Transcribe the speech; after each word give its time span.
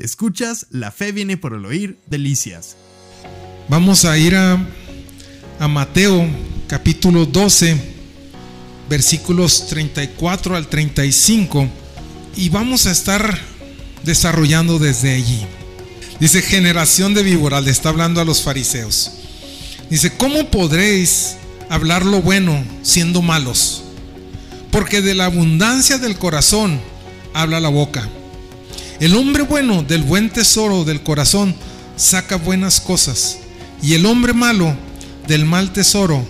Escuchas 0.00 0.66
La 0.70 0.90
fe 0.90 1.12
viene 1.12 1.36
por 1.36 1.52
el 1.52 1.66
oír, 1.66 1.98
delicias. 2.06 2.76
Vamos 3.68 4.06
a 4.06 4.16
ir 4.16 4.34
a, 4.34 4.58
Mateo 5.68 6.26
capítulo 6.66 7.26
12, 7.26 7.76
versículos 8.88 9.66
34 9.66 10.56
al 10.56 10.68
35 10.68 11.68
y 12.34 12.48
vamos 12.48 12.86
a 12.86 12.92
estar 12.92 13.38
desarrollando 14.02 14.78
desde 14.78 15.14
allí. 15.14 15.46
Dice, 16.18 16.40
generación 16.40 17.12
de 17.12 17.22
víboras, 17.22 17.62
le 17.62 17.70
está 17.70 17.90
hablando 17.90 18.22
a 18.22 18.24
los 18.24 18.42
fariseos. 18.42 19.10
Dice, 19.90 20.16
¿cómo 20.16 20.50
podréis 20.50 21.36
hablar 21.68 22.06
lo 22.06 22.22
bueno 22.22 22.64
siendo 22.82 23.20
malos? 23.20 23.82
Porque 24.70 25.02
de 25.02 25.14
la 25.14 25.26
abundancia 25.26 25.98
del 25.98 26.16
corazón 26.16 26.80
habla 27.34 27.60
la 27.60 27.68
boca. 27.68 28.08
El 29.00 29.16
hombre 29.16 29.44
bueno 29.44 29.82
del 29.82 30.02
buen 30.02 30.28
tesoro 30.28 30.84
del 30.84 31.02
corazón 31.02 31.54
saca 31.96 32.36
buenas 32.36 32.82
cosas. 32.82 33.38
Y 33.82 33.94
el 33.94 34.04
hombre 34.04 34.34
malo 34.34 34.76
del 35.26 35.46
mal 35.46 35.72
tesoro 35.72 36.22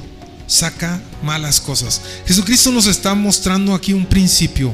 saca 0.46 1.02
malas 1.24 1.60
cosas. 1.60 2.00
Jesucristo 2.26 2.70
nos 2.70 2.86
está 2.86 3.16
mostrando 3.16 3.74
aquí 3.74 3.92
un 3.92 4.06
principio. 4.06 4.72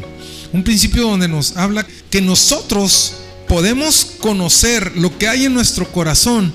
Un 0.52 0.62
principio 0.62 1.08
donde 1.08 1.26
nos 1.26 1.56
habla 1.56 1.86
que 2.10 2.20
nosotros 2.20 3.14
podemos 3.48 4.04
conocer 4.20 4.94
lo 4.98 5.16
que 5.16 5.28
hay 5.28 5.46
en 5.46 5.54
nuestro 5.54 5.90
corazón 5.90 6.52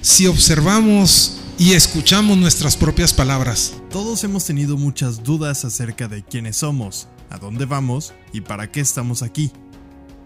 si 0.00 0.28
observamos 0.28 1.38
y 1.58 1.72
escuchamos 1.72 2.38
nuestras 2.38 2.76
propias 2.76 3.12
palabras. 3.12 3.72
Todos 3.90 4.22
hemos 4.22 4.44
tenido 4.44 4.76
muchas 4.76 5.24
dudas 5.24 5.64
acerca 5.64 6.06
de 6.06 6.22
quiénes 6.22 6.58
somos, 6.58 7.08
a 7.30 7.38
dónde 7.38 7.64
vamos 7.64 8.12
y 8.32 8.42
para 8.42 8.70
qué 8.70 8.78
estamos 8.78 9.22
aquí. 9.22 9.50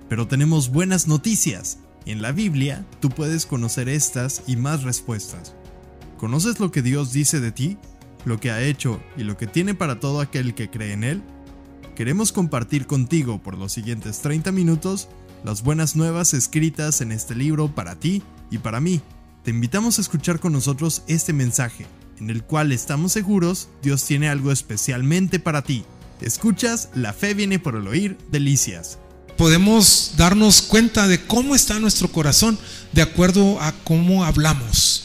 Pero 0.09 0.27
tenemos 0.27 0.71
buenas 0.71 1.07
noticias. 1.07 1.79
En 2.07 2.23
la 2.23 2.33
Biblia 2.33 2.85
tú 3.01 3.11
puedes 3.11 3.45
conocer 3.45 3.89
estas 3.89 4.43
y 4.47 4.57
más 4.57 4.83
respuestas. 4.83 5.55
¿Conoces 6.17 6.59
lo 6.59 6.71
que 6.71 6.83
Dios 6.83 7.13
dice 7.13 7.41
de 7.41 7.53
ti? 7.53 7.77
¿Lo 8.25 8.41
que 8.41 8.51
ha 8.51 8.63
hecho 8.63 9.01
y 9.17 9.23
lo 9.23 9.37
que 9.37 9.47
tiene 9.47 9.75
para 9.75 10.01
todo 10.01 10.21
aquel 10.21 10.55
que 10.55 10.71
cree 10.71 10.93
en 10.93 11.05
Él? 11.05 11.23
Queremos 11.95 12.33
compartir 12.33 12.87
contigo 12.87 13.43
por 13.43 13.59
los 13.59 13.73
siguientes 13.73 14.21
30 14.21 14.51
minutos 14.53 15.09
las 15.45 15.63
buenas 15.63 15.95
nuevas 15.95 16.35
escritas 16.35 17.01
en 17.01 17.13
este 17.13 17.35
libro 17.35 17.75
para 17.75 17.97
ti 17.97 18.23
y 18.51 18.59
para 18.59 18.81
mí. 18.81 19.01
Te 19.45 19.51
invitamos 19.51 19.99
a 19.99 20.01
escuchar 20.01 20.41
con 20.41 20.53
nosotros 20.53 21.03
este 21.07 21.33
mensaje, 21.33 21.87
en 22.19 22.31
el 22.31 22.43
cual 22.43 22.73
estamos 22.73 23.13
seguros 23.13 23.69
Dios 23.83 24.05
tiene 24.05 24.29
algo 24.29 24.51
especialmente 24.51 25.39
para 25.39 25.63
ti. 25.63 25.85
Escuchas, 26.21 26.91
la 26.95 27.13
fe 27.13 27.35
viene 27.35 27.59
por 27.59 27.77
el 27.77 27.87
oír, 27.87 28.19
delicias 28.31 28.99
podemos 29.39 30.13
darnos 30.17 30.61
cuenta 30.61 31.07
de 31.07 31.25
cómo 31.25 31.55
está 31.55 31.79
nuestro 31.79 32.11
corazón 32.11 32.59
de 32.93 33.03
acuerdo 33.03 33.63
a 33.63 33.73
cómo 33.85 34.25
hablamos. 34.25 35.05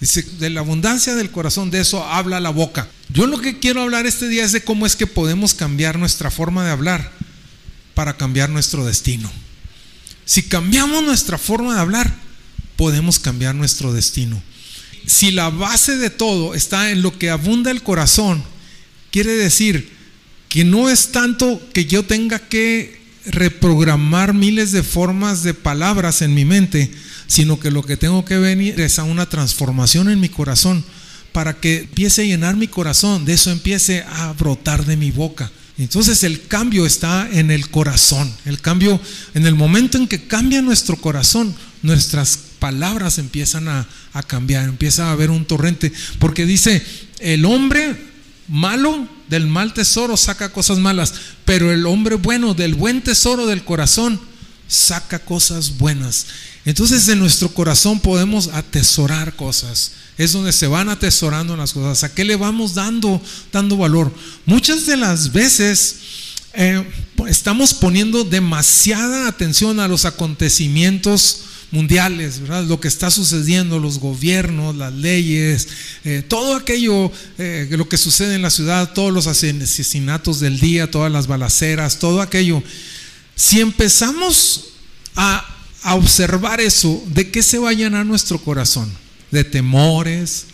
Dice, 0.00 0.22
de 0.22 0.48
la 0.48 0.60
abundancia 0.60 1.16
del 1.16 1.30
corazón, 1.30 1.70
de 1.70 1.80
eso 1.80 2.04
habla 2.04 2.38
la 2.38 2.50
boca. 2.50 2.88
Yo 3.08 3.26
lo 3.26 3.40
que 3.40 3.58
quiero 3.58 3.82
hablar 3.82 4.06
este 4.06 4.28
día 4.28 4.44
es 4.44 4.52
de 4.52 4.62
cómo 4.62 4.86
es 4.86 4.94
que 4.94 5.08
podemos 5.08 5.54
cambiar 5.54 5.98
nuestra 5.98 6.30
forma 6.30 6.64
de 6.64 6.70
hablar 6.70 7.10
para 7.94 8.16
cambiar 8.16 8.48
nuestro 8.48 8.86
destino. 8.86 9.30
Si 10.24 10.44
cambiamos 10.44 11.02
nuestra 11.02 11.36
forma 11.36 11.74
de 11.74 11.80
hablar, 11.80 12.14
podemos 12.76 13.18
cambiar 13.18 13.56
nuestro 13.56 13.92
destino. 13.92 14.40
Si 15.06 15.32
la 15.32 15.50
base 15.50 15.96
de 15.96 16.10
todo 16.10 16.54
está 16.54 16.92
en 16.92 17.02
lo 17.02 17.18
que 17.18 17.30
abunda 17.30 17.72
el 17.72 17.82
corazón, 17.82 18.44
quiere 19.10 19.32
decir 19.32 19.92
que 20.48 20.64
no 20.64 20.88
es 20.90 21.10
tanto 21.10 21.60
que 21.72 21.86
yo 21.86 22.04
tenga 22.04 22.38
que 22.38 23.03
reprogramar 23.26 24.34
miles 24.34 24.72
de 24.72 24.82
formas 24.82 25.42
de 25.42 25.54
palabras 25.54 26.22
en 26.22 26.34
mi 26.34 26.44
mente, 26.44 26.90
sino 27.26 27.58
que 27.58 27.70
lo 27.70 27.82
que 27.82 27.96
tengo 27.96 28.24
que 28.24 28.38
venir 28.38 28.80
es 28.80 28.98
a 28.98 29.04
una 29.04 29.26
transformación 29.26 30.10
en 30.10 30.20
mi 30.20 30.28
corazón 30.28 30.84
para 31.32 31.54
que 31.54 31.78
empiece 31.80 32.22
a 32.22 32.26
llenar 32.26 32.56
mi 32.56 32.68
corazón, 32.68 33.24
de 33.24 33.32
eso 33.32 33.50
empiece 33.50 34.04
a 34.08 34.32
brotar 34.34 34.84
de 34.84 34.96
mi 34.96 35.10
boca. 35.10 35.50
Entonces 35.76 36.22
el 36.22 36.46
cambio 36.46 36.86
está 36.86 37.28
en 37.32 37.50
el 37.50 37.68
corazón, 37.70 38.32
el 38.44 38.60
cambio 38.60 39.00
en 39.34 39.44
el 39.44 39.56
momento 39.56 39.98
en 39.98 40.06
que 40.06 40.28
cambia 40.28 40.62
nuestro 40.62 40.96
corazón, 40.96 41.52
nuestras 41.82 42.38
palabras 42.60 43.18
empiezan 43.18 43.66
a, 43.66 43.88
a 44.12 44.22
cambiar, 44.22 44.68
empieza 44.68 45.08
a 45.08 45.12
haber 45.12 45.30
un 45.30 45.44
torrente, 45.44 45.92
porque 46.20 46.46
dice, 46.46 46.80
el 47.18 47.44
hombre 47.44 48.13
malo 48.48 49.08
del 49.28 49.46
mal 49.46 49.72
tesoro 49.72 50.16
saca 50.16 50.52
cosas 50.52 50.78
malas, 50.78 51.14
pero 51.44 51.72
el 51.72 51.86
hombre 51.86 52.16
bueno 52.16 52.54
del 52.54 52.74
buen 52.74 53.02
tesoro 53.02 53.46
del 53.46 53.64
corazón 53.64 54.20
saca 54.68 55.18
cosas 55.18 55.78
buenas. 55.78 56.26
Entonces 56.64 57.08
en 57.08 57.18
nuestro 57.18 57.48
corazón 57.50 58.00
podemos 58.00 58.48
atesorar 58.48 59.36
cosas. 59.36 59.92
Es 60.16 60.32
donde 60.32 60.52
se 60.52 60.66
van 60.66 60.88
atesorando 60.88 61.56
las 61.56 61.72
cosas. 61.72 62.04
¿A 62.04 62.14
qué 62.14 62.24
le 62.24 62.36
vamos 62.36 62.74
dando, 62.74 63.20
dando 63.52 63.76
valor? 63.76 64.14
Muchas 64.46 64.86
de 64.86 64.96
las 64.96 65.32
veces 65.32 65.96
eh, 66.54 66.86
estamos 67.28 67.74
poniendo 67.74 68.24
demasiada 68.24 69.28
atención 69.28 69.80
a 69.80 69.88
los 69.88 70.04
acontecimientos 70.04 71.40
mundiales. 71.74 72.40
Lo 72.68 72.80
que 72.80 72.88
está 72.88 73.10
sucediendo, 73.10 73.80
los 73.80 73.98
gobiernos, 73.98 74.76
las 74.76 74.92
leyes, 74.92 75.68
eh, 76.04 76.22
todo 76.26 76.54
aquello, 76.54 77.10
eh, 77.36 77.66
lo 77.70 77.88
que 77.88 77.98
sucede 77.98 78.36
en 78.36 78.42
la 78.42 78.50
ciudad, 78.50 78.92
todos 78.94 79.12
los 79.12 79.26
asesinatos 79.26 80.38
del 80.38 80.60
día, 80.60 80.90
todas 80.90 81.10
las 81.10 81.26
balaceras, 81.26 81.98
todo 81.98 82.22
aquello. 82.22 82.62
Si 83.34 83.60
empezamos 83.60 84.68
a, 85.16 85.50
observar 85.86 86.62
eso, 86.62 87.04
¿de 87.08 87.30
qué 87.30 87.42
se 87.42 87.58
va 87.58 87.68
a 87.68 87.74
llenar 87.74 88.06
nuestro 88.06 88.38
corazón? 88.38 88.90
De 89.30 89.44
temores, 89.44 90.46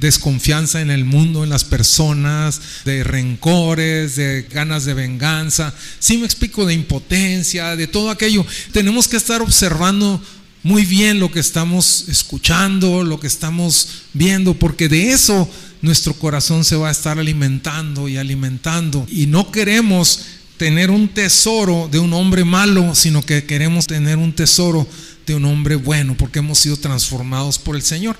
desconfianza 0.00 0.80
en 0.80 0.90
el 0.90 1.04
mundo, 1.04 1.44
en 1.44 1.50
las 1.50 1.62
personas, 1.62 2.60
de 2.84 3.04
rencores, 3.04 4.16
de 4.16 4.42
ganas 4.50 4.84
de 4.84 4.94
venganza, 4.94 5.72
si 6.00 6.18
me 6.18 6.26
explico, 6.26 6.66
de 6.66 6.74
impotencia, 6.74 7.76
de 7.76 7.86
todo 7.86 8.10
aquello. 8.10 8.44
Tenemos 8.72 9.06
que 9.06 9.18
estar 9.18 9.40
observando 9.40 10.20
muy 10.62 10.84
bien 10.84 11.18
lo 11.18 11.30
que 11.30 11.40
estamos 11.40 12.04
escuchando, 12.08 13.02
lo 13.02 13.18
que 13.18 13.26
estamos 13.26 13.88
viendo, 14.12 14.54
porque 14.54 14.88
de 14.88 15.10
eso 15.10 15.48
nuestro 15.80 16.14
corazón 16.14 16.64
se 16.64 16.76
va 16.76 16.88
a 16.88 16.92
estar 16.92 17.18
alimentando 17.18 18.08
y 18.08 18.16
alimentando. 18.16 19.04
Y 19.10 19.26
no 19.26 19.50
queremos 19.50 20.20
tener 20.56 20.90
un 20.90 21.08
tesoro 21.08 21.88
de 21.90 21.98
un 21.98 22.12
hombre 22.12 22.44
malo, 22.44 22.94
sino 22.94 23.22
que 23.22 23.44
queremos 23.44 23.88
tener 23.88 24.18
un 24.18 24.32
tesoro 24.32 24.86
de 25.26 25.34
un 25.34 25.44
hombre 25.44 25.74
bueno, 25.74 26.16
porque 26.16 26.38
hemos 26.38 26.60
sido 26.60 26.76
transformados 26.76 27.58
por 27.58 27.74
el 27.74 27.82
Señor. 27.82 28.16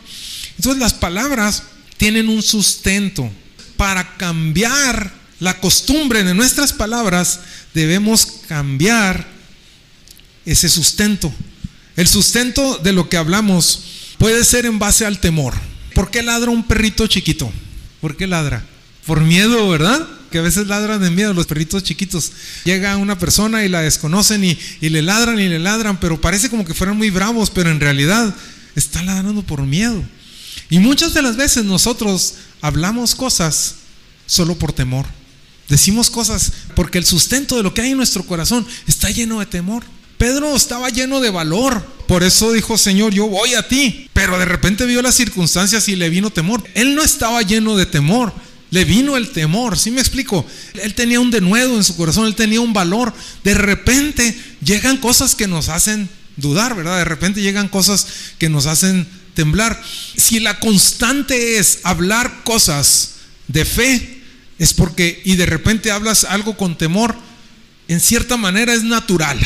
Entonces 0.56 0.80
las 0.80 0.94
palabras 0.94 1.62
tienen 1.96 2.28
un 2.28 2.42
sustento. 2.42 3.30
Para 3.76 4.16
cambiar 4.16 5.12
la 5.38 5.60
costumbre 5.60 6.24
de 6.24 6.34
nuestras 6.34 6.72
palabras, 6.72 7.40
debemos 7.74 8.26
cambiar 8.48 9.28
ese 10.44 10.68
sustento. 10.68 11.32
El 11.96 12.08
sustento 12.08 12.78
de 12.78 12.92
lo 12.92 13.08
que 13.08 13.16
hablamos 13.16 13.82
puede 14.18 14.44
ser 14.44 14.66
en 14.66 14.78
base 14.78 15.04
al 15.04 15.20
temor. 15.20 15.54
¿Por 15.94 16.10
qué 16.10 16.22
ladra 16.22 16.50
un 16.50 16.64
perrito 16.64 17.06
chiquito? 17.06 17.52
¿Por 18.00 18.16
qué 18.16 18.26
ladra? 18.26 18.64
Por 19.06 19.20
miedo, 19.20 19.68
¿verdad? 19.68 20.06
Que 20.30 20.38
a 20.38 20.42
veces 20.42 20.66
ladran 20.66 21.02
de 21.02 21.10
miedo 21.10 21.34
los 21.34 21.46
perritos 21.46 21.82
chiquitos. 21.82 22.32
Llega 22.64 22.96
una 22.96 23.18
persona 23.18 23.64
y 23.64 23.68
la 23.68 23.82
desconocen 23.82 24.44
y, 24.44 24.58
y, 24.80 24.88
le 24.88 25.02
ladran 25.02 25.38
y 25.38 25.48
le 25.48 25.58
ladran, 25.58 26.00
pero 26.00 26.20
parece 26.20 26.48
como 26.48 26.64
que 26.64 26.72
fueran 26.74 26.96
muy 26.96 27.10
bravos, 27.10 27.50
pero 27.50 27.70
en 27.70 27.80
realidad 27.80 28.34
está 28.74 29.02
ladrando 29.02 29.42
por 29.42 29.62
miedo. 29.62 30.02
Y 30.70 30.78
muchas 30.78 31.12
de 31.12 31.22
las 31.22 31.36
veces 31.36 31.64
nosotros 31.64 32.34
hablamos 32.62 33.14
cosas 33.14 33.74
solo 34.26 34.56
por 34.56 34.72
temor. 34.72 35.04
Decimos 35.68 36.10
cosas 36.10 36.52
porque 36.74 36.98
el 36.98 37.04
sustento 37.04 37.56
de 37.56 37.62
lo 37.62 37.74
que 37.74 37.82
hay 37.82 37.90
en 37.90 37.96
nuestro 37.96 38.24
corazón 38.24 38.66
está 38.86 39.10
lleno 39.10 39.40
de 39.40 39.46
temor. 39.46 39.84
Pedro 40.22 40.54
estaba 40.54 40.88
lleno 40.88 41.20
de 41.20 41.30
valor. 41.30 41.84
Por 42.06 42.22
eso 42.22 42.52
dijo, 42.52 42.78
Señor, 42.78 43.12
yo 43.12 43.26
voy 43.26 43.54
a 43.54 43.66
ti. 43.66 44.08
Pero 44.12 44.38
de 44.38 44.44
repente 44.44 44.86
vio 44.86 45.02
las 45.02 45.16
circunstancias 45.16 45.88
y 45.88 45.96
le 45.96 46.10
vino 46.10 46.30
temor. 46.30 46.62
Él 46.74 46.94
no 46.94 47.02
estaba 47.02 47.42
lleno 47.42 47.76
de 47.76 47.86
temor. 47.86 48.32
Le 48.70 48.84
vino 48.84 49.16
el 49.16 49.30
temor, 49.30 49.76
¿sí 49.76 49.90
me 49.90 50.00
explico? 50.00 50.46
Él 50.80 50.94
tenía 50.94 51.18
un 51.18 51.32
denuedo 51.32 51.76
en 51.76 51.82
su 51.82 51.96
corazón, 51.96 52.26
él 52.26 52.36
tenía 52.36 52.60
un 52.60 52.72
valor. 52.72 53.12
De 53.42 53.54
repente 53.54 54.40
llegan 54.64 54.98
cosas 54.98 55.34
que 55.34 55.48
nos 55.48 55.68
hacen 55.68 56.08
dudar, 56.36 56.76
¿verdad? 56.76 56.98
De 56.98 57.04
repente 57.04 57.42
llegan 57.42 57.66
cosas 57.66 58.06
que 58.38 58.48
nos 58.48 58.66
hacen 58.66 59.08
temblar. 59.34 59.82
Si 60.16 60.38
la 60.38 60.60
constante 60.60 61.58
es 61.58 61.80
hablar 61.82 62.44
cosas 62.44 63.14
de 63.48 63.64
fe, 63.64 64.22
es 64.60 64.72
porque, 64.72 65.20
y 65.24 65.34
de 65.34 65.46
repente 65.46 65.90
hablas 65.90 66.22
algo 66.22 66.56
con 66.56 66.78
temor, 66.78 67.16
en 67.88 67.98
cierta 67.98 68.36
manera 68.36 68.72
es 68.72 68.84
natural 68.84 69.40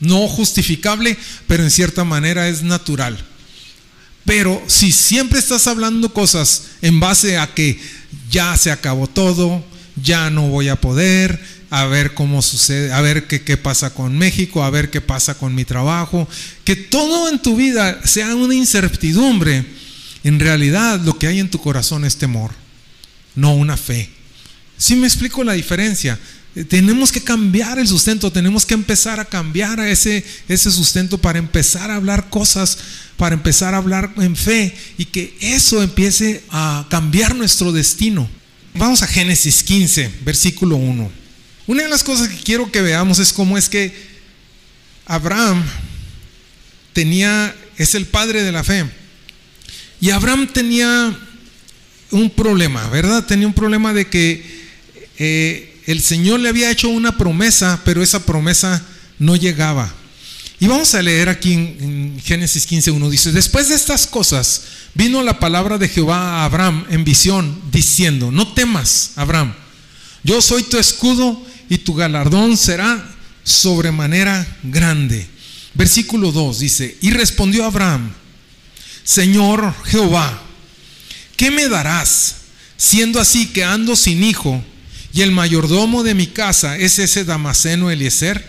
no 0.00 0.28
justificable, 0.28 1.16
pero 1.46 1.62
en 1.62 1.70
cierta 1.70 2.04
manera 2.04 2.48
es 2.48 2.62
natural. 2.62 3.16
Pero 4.24 4.62
si 4.66 4.90
siempre 4.90 5.38
estás 5.38 5.66
hablando 5.66 6.12
cosas 6.12 6.64
en 6.82 6.98
base 6.98 7.38
a 7.38 7.52
que 7.52 7.78
ya 8.30 8.56
se 8.56 8.70
acabó 8.70 9.06
todo, 9.06 9.64
ya 10.02 10.30
no 10.30 10.48
voy 10.48 10.68
a 10.68 10.80
poder, 10.80 11.40
a 11.70 11.86
ver 11.86 12.14
cómo 12.14 12.40
sucede, 12.40 12.92
a 12.92 13.00
ver 13.00 13.26
qué, 13.26 13.56
pasa 13.56 13.92
con 13.92 14.16
México, 14.16 14.62
a 14.62 14.70
ver 14.70 14.90
qué 14.90 15.00
pasa 15.00 15.36
con 15.36 15.54
mi 15.54 15.64
trabajo. 15.64 16.28
Que 16.64 16.76
todo 16.76 17.28
en 17.28 17.40
tu 17.40 17.56
vida 17.56 18.00
sea 18.04 18.34
una 18.34 18.54
incertidumbre. 18.54 19.64
En 20.22 20.40
realidad 20.40 21.00
lo 21.00 21.18
que 21.18 21.26
hay 21.26 21.40
en 21.40 21.50
tu 21.50 21.58
corazón 21.58 22.04
es 22.04 22.16
temor, 22.16 22.52
no 23.34 23.54
una 23.54 23.76
fe. 23.76 24.08
Si 24.78 24.96
me 24.96 25.06
explico 25.06 25.44
la 25.44 25.52
diferencia? 25.52 26.18
Tenemos 26.68 27.10
que 27.10 27.20
cambiar 27.20 27.80
el 27.80 27.88
sustento, 27.88 28.30
tenemos 28.30 28.64
que 28.64 28.74
empezar 28.74 29.18
a 29.18 29.24
cambiar 29.24 29.80
ese, 29.80 30.24
ese 30.48 30.70
sustento 30.70 31.18
para 31.18 31.40
empezar 31.40 31.90
a 31.90 31.96
hablar 31.96 32.30
cosas, 32.30 32.78
para 33.16 33.34
empezar 33.34 33.74
a 33.74 33.78
hablar 33.78 34.14
en 34.18 34.36
fe 34.36 34.72
y 34.96 35.06
que 35.06 35.36
eso 35.40 35.82
empiece 35.82 36.44
a 36.50 36.86
cambiar 36.90 37.34
nuestro 37.34 37.72
destino. 37.72 38.28
Vamos 38.74 39.02
a 39.02 39.08
Génesis 39.08 39.64
15, 39.64 40.12
versículo 40.24 40.76
1. 40.76 41.10
Una 41.66 41.82
de 41.82 41.88
las 41.88 42.04
cosas 42.04 42.28
que 42.28 42.36
quiero 42.36 42.70
que 42.70 42.82
veamos 42.82 43.18
es 43.18 43.32
cómo 43.32 43.58
es 43.58 43.68
que 43.68 43.92
Abraham 45.06 45.64
tenía, 46.92 47.52
es 47.78 47.96
el 47.96 48.06
padre 48.06 48.44
de 48.44 48.52
la 48.52 48.62
fe. 48.62 48.84
Y 50.00 50.10
Abraham 50.10 50.48
tenía 50.52 51.18
un 52.12 52.30
problema, 52.30 52.88
¿verdad? 52.90 53.26
Tenía 53.26 53.48
un 53.48 53.54
problema 53.54 53.92
de 53.92 54.08
que 54.08 54.64
eh, 55.18 55.73
el 55.86 56.00
Señor 56.00 56.40
le 56.40 56.48
había 56.48 56.70
hecho 56.70 56.88
una 56.88 57.16
promesa, 57.16 57.80
pero 57.84 58.02
esa 58.02 58.24
promesa 58.24 58.82
no 59.18 59.36
llegaba. 59.36 59.92
Y 60.60 60.66
vamos 60.66 60.94
a 60.94 61.02
leer 61.02 61.28
aquí 61.28 61.52
en, 61.52 62.20
Génesis 62.24 62.68
15.1, 62.68 63.10
dice, 63.10 63.32
después 63.32 63.68
de 63.68 63.74
estas 63.74 64.06
cosas 64.06 64.62
vino 64.94 65.22
la 65.22 65.38
palabra 65.38 65.76
de 65.76 65.88
Jehová 65.88 66.40
a 66.40 66.44
Abraham 66.44 66.86
en 66.88 67.04
visión, 67.04 67.60
diciendo, 67.70 68.30
no 68.30 68.54
temas, 68.54 69.12
Abraham, 69.16 69.52
yo 70.22 70.40
soy 70.40 70.62
tu 70.62 70.78
escudo 70.78 71.44
y 71.68 71.78
tu 71.78 71.94
galardón 71.94 72.56
será 72.56 73.14
sobremanera 73.42 74.46
grande. 74.62 75.26
Versículo 75.74 76.32
2 76.32 76.58
dice, 76.60 76.96
y 77.02 77.10
respondió 77.10 77.64
Abraham, 77.64 78.12
Señor 79.02 79.74
Jehová, 79.84 80.40
¿qué 81.36 81.50
me 81.50 81.68
darás 81.68 82.36
siendo 82.78 83.20
así 83.20 83.48
que 83.48 83.64
ando 83.64 83.96
sin 83.96 84.24
hijo? 84.24 84.64
Y 85.14 85.22
el 85.22 85.30
mayordomo 85.30 86.02
de 86.02 86.14
mi 86.14 86.26
casa 86.26 86.76
es 86.76 86.98
ese 86.98 87.24
Damaseno 87.24 87.90
Eliezer. 87.90 88.44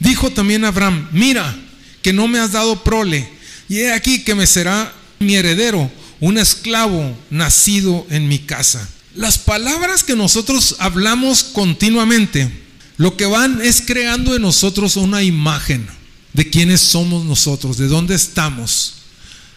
Dijo 0.00 0.30
también 0.30 0.64
Abraham, 0.64 1.08
mira, 1.12 1.56
que 2.02 2.12
no 2.12 2.26
me 2.26 2.40
has 2.40 2.52
dado 2.52 2.82
prole, 2.82 3.28
y 3.68 3.78
he 3.78 3.92
aquí 3.92 4.24
que 4.24 4.34
me 4.34 4.48
será 4.48 4.92
mi 5.20 5.36
heredero, 5.36 5.90
un 6.18 6.36
esclavo 6.36 7.16
nacido 7.30 8.06
en 8.10 8.26
mi 8.26 8.40
casa. 8.40 8.88
Las 9.14 9.38
palabras 9.38 10.02
que 10.02 10.16
nosotros 10.16 10.74
hablamos 10.80 11.44
continuamente, 11.44 12.50
lo 12.96 13.16
que 13.16 13.26
van 13.26 13.60
es 13.62 13.80
creando 13.80 14.34
en 14.34 14.42
nosotros 14.42 14.96
una 14.96 15.22
imagen 15.22 15.86
de 16.32 16.50
quiénes 16.50 16.80
somos 16.80 17.24
nosotros, 17.24 17.78
de 17.78 17.86
dónde 17.86 18.16
estamos. 18.16 18.94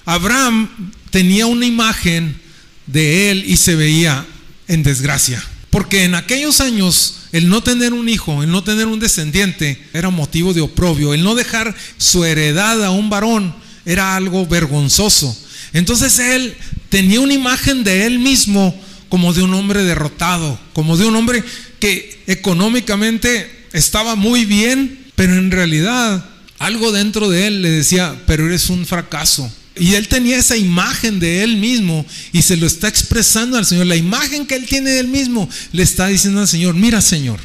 Abraham 0.05 0.69
tenía 1.09 1.47
una 1.47 1.65
imagen 1.65 2.39
de 2.85 3.31
él 3.31 3.43
y 3.47 3.57
se 3.57 3.75
veía 3.75 4.25
en 4.67 4.83
desgracia. 4.83 5.43
Porque 5.77 6.05
en 6.05 6.15
aquellos 6.15 6.59
años 6.59 7.17
el 7.31 7.49
no 7.49 7.61
tener 7.61 7.93
un 7.93 8.09
hijo, 8.09 8.41
el 8.41 8.49
no 8.49 8.63
tener 8.63 8.87
un 8.87 8.99
descendiente, 8.99 9.79
era 9.93 10.09
motivo 10.09 10.51
de 10.51 10.61
oprobio. 10.61 11.13
El 11.13 11.23
no 11.23 11.35
dejar 11.35 11.75
su 11.99 12.25
heredad 12.25 12.83
a 12.83 12.89
un 12.89 13.11
varón 13.11 13.53
era 13.85 14.15
algo 14.15 14.47
vergonzoso. 14.47 15.37
Entonces 15.73 16.17
él 16.17 16.57
tenía 16.89 17.19
una 17.19 17.35
imagen 17.35 17.83
de 17.83 18.07
él 18.07 18.17
mismo 18.17 18.75
como 19.07 19.35
de 19.35 19.43
un 19.43 19.53
hombre 19.53 19.83
derrotado, 19.83 20.59
como 20.73 20.97
de 20.97 21.05
un 21.05 21.15
hombre 21.15 21.43
que 21.79 22.23
económicamente 22.25 23.67
estaba 23.71 24.15
muy 24.15 24.45
bien, 24.45 25.05
pero 25.13 25.35
en 25.35 25.51
realidad 25.51 26.25
algo 26.57 26.91
dentro 26.91 27.29
de 27.29 27.45
él 27.45 27.61
le 27.61 27.69
decía, 27.69 28.19
pero 28.25 28.47
eres 28.47 28.71
un 28.71 28.87
fracaso, 28.87 29.53
y 29.79 29.95
él 29.95 30.07
tenía 30.07 30.37
esa 30.37 30.57
imagen 30.57 31.19
de 31.19 31.43
él 31.43 31.57
mismo 31.57 32.05
y 32.31 32.41
se 32.41 32.57
lo 32.57 32.67
está 32.67 32.87
expresando 32.87 33.57
al 33.57 33.65
Señor. 33.65 33.85
La 33.85 33.95
imagen 33.95 34.45
que 34.45 34.55
él 34.55 34.65
tiene 34.65 34.91
de 34.91 34.99
él 34.99 35.07
mismo 35.07 35.49
le 35.71 35.83
está 35.83 36.07
diciendo 36.07 36.41
al 36.41 36.47
Señor, 36.47 36.75
mira 36.75 37.01
Señor, 37.01 37.39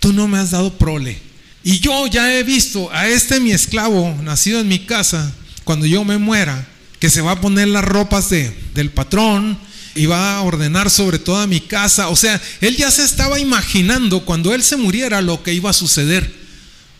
tú 0.00 0.12
no 0.12 0.28
me 0.28 0.38
has 0.38 0.50
dado 0.50 0.76
prole. 0.78 1.18
Y 1.64 1.78
yo 1.78 2.06
ya 2.08 2.34
he 2.34 2.42
visto 2.42 2.90
a 2.92 3.08
este 3.08 3.40
mi 3.40 3.52
esclavo 3.52 4.16
nacido 4.22 4.60
en 4.60 4.68
mi 4.68 4.80
casa, 4.80 5.32
cuando 5.64 5.86
yo 5.86 6.04
me 6.04 6.18
muera, 6.18 6.66
que 6.98 7.10
se 7.10 7.20
va 7.20 7.32
a 7.32 7.40
poner 7.40 7.68
las 7.68 7.84
ropas 7.84 8.30
de, 8.30 8.52
del 8.74 8.90
patrón 8.90 9.58
y 9.94 10.06
va 10.06 10.36
a 10.36 10.42
ordenar 10.42 10.90
sobre 10.90 11.18
toda 11.18 11.46
mi 11.46 11.60
casa. 11.60 12.08
O 12.08 12.16
sea, 12.16 12.40
él 12.60 12.76
ya 12.76 12.90
se 12.90 13.04
estaba 13.04 13.38
imaginando 13.38 14.24
cuando 14.24 14.54
él 14.54 14.62
se 14.62 14.76
muriera 14.76 15.20
lo 15.20 15.42
que 15.42 15.54
iba 15.54 15.70
a 15.70 15.74
suceder. 15.74 16.41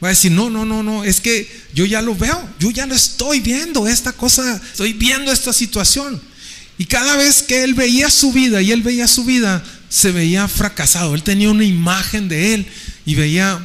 Va 0.02 0.08
a 0.08 0.10
decir, 0.10 0.32
no, 0.32 0.50
no, 0.50 0.64
no, 0.64 0.82
no, 0.82 1.04
es 1.04 1.20
que 1.20 1.48
yo 1.74 1.84
ya 1.84 2.02
lo 2.02 2.16
veo, 2.16 2.48
yo 2.58 2.72
ya 2.72 2.86
lo 2.86 2.94
estoy 2.94 3.38
viendo, 3.38 3.86
esta 3.86 4.12
cosa, 4.12 4.60
estoy 4.72 4.94
viendo 4.94 5.30
esta 5.30 5.52
situación. 5.52 6.20
Y 6.76 6.86
cada 6.86 7.16
vez 7.16 7.42
que 7.42 7.62
él 7.62 7.74
veía 7.74 8.10
su 8.10 8.32
vida 8.32 8.60
y 8.60 8.72
él 8.72 8.82
veía 8.82 9.06
su 9.06 9.24
vida, 9.24 9.62
se 9.88 10.10
veía 10.10 10.48
fracasado. 10.48 11.14
Él 11.14 11.22
tenía 11.22 11.50
una 11.50 11.62
imagen 11.62 12.28
de 12.28 12.54
él 12.54 12.66
y 13.06 13.14
veía 13.14 13.64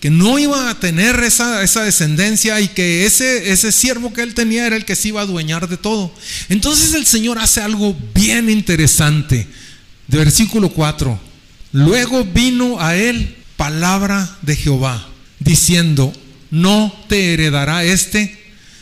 que 0.00 0.10
no 0.10 0.40
iba 0.40 0.70
a 0.70 0.80
tener 0.80 1.20
esa, 1.20 1.62
esa 1.62 1.84
descendencia 1.84 2.60
y 2.60 2.66
que 2.66 3.06
ese, 3.06 3.52
ese 3.52 3.70
siervo 3.70 4.12
que 4.12 4.22
él 4.22 4.34
tenía 4.34 4.66
era 4.66 4.74
el 4.74 4.84
que 4.84 4.96
se 4.96 5.08
iba 5.08 5.20
a 5.20 5.24
adueñar 5.24 5.68
de 5.68 5.76
todo. 5.76 6.12
Entonces 6.48 6.94
el 6.94 7.06
Señor 7.06 7.38
hace 7.38 7.60
algo 7.60 7.96
bien 8.12 8.50
interesante. 8.50 9.46
De 10.08 10.18
versículo 10.18 10.70
4. 10.70 11.20
Luego 11.72 12.24
vino 12.24 12.80
a 12.80 12.96
él 12.96 13.36
palabra 13.56 14.36
de 14.42 14.56
Jehová 14.56 15.09
diciendo, 15.40 16.12
no 16.50 16.94
te 17.08 17.32
heredará 17.32 17.84
este, 17.84 18.38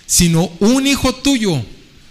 sino 0.07 0.51
un 0.61 0.87
hijo 0.87 1.15
tuyo 1.15 1.65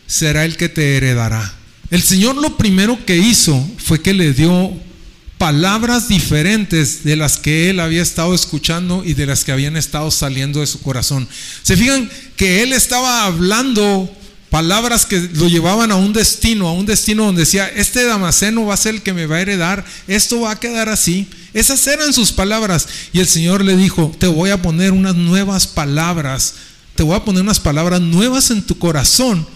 será 0.07 0.45
el 0.45 0.57
que 0.57 0.69
te 0.69 0.97
heredará. 0.97 1.53
El 1.91 2.01
Señor 2.01 2.35
lo 2.35 2.57
primero 2.57 3.05
que 3.05 3.17
hizo 3.17 3.65
fue 3.77 4.01
que 4.01 4.13
le 4.13 4.33
dio 4.33 4.73
palabras 5.37 6.07
diferentes 6.07 7.03
de 7.03 7.15
las 7.15 7.37
que 7.37 7.69
él 7.69 7.79
había 7.79 8.01
estado 8.01 8.33
escuchando 8.33 9.03
y 9.05 9.13
de 9.13 9.25
las 9.25 9.43
que 9.43 9.51
habían 9.51 9.77
estado 9.77 10.09
saliendo 10.11 10.61
de 10.61 10.67
su 10.67 10.81
corazón. 10.81 11.27
Se 11.61 11.77
fijan 11.77 12.09
que 12.35 12.63
él 12.63 12.73
estaba 12.73 13.25
hablando 13.25 14.11
palabras 14.49 15.05
que 15.05 15.19
lo 15.33 15.47
llevaban 15.47 15.91
a 15.91 15.95
un 15.95 16.13
destino, 16.13 16.67
a 16.67 16.73
un 16.73 16.85
destino 16.85 17.25
donde 17.25 17.41
decía, 17.41 17.67
este 17.67 18.05
Damaseno 18.05 18.65
va 18.65 18.73
a 18.73 18.77
ser 18.77 18.95
el 18.95 19.01
que 19.01 19.13
me 19.13 19.25
va 19.25 19.37
a 19.37 19.41
heredar, 19.41 19.85
esto 20.07 20.41
va 20.41 20.51
a 20.51 20.59
quedar 20.59 20.89
así. 20.89 21.27
Esas 21.53 21.85
eran 21.87 22.13
sus 22.13 22.31
palabras. 22.31 22.87
Y 23.13 23.19
el 23.19 23.27
Señor 23.27 23.63
le 23.63 23.75
dijo, 23.75 24.13
te 24.17 24.27
voy 24.27 24.49
a 24.49 24.61
poner 24.61 24.91
unas 24.91 25.15
nuevas 25.15 25.67
palabras, 25.67 26.55
te 26.95 27.03
voy 27.03 27.15
a 27.15 27.25
poner 27.25 27.41
unas 27.41 27.59
palabras 27.59 28.01
nuevas 28.01 28.51
en 28.51 28.61
tu 28.61 28.77
corazón 28.77 29.47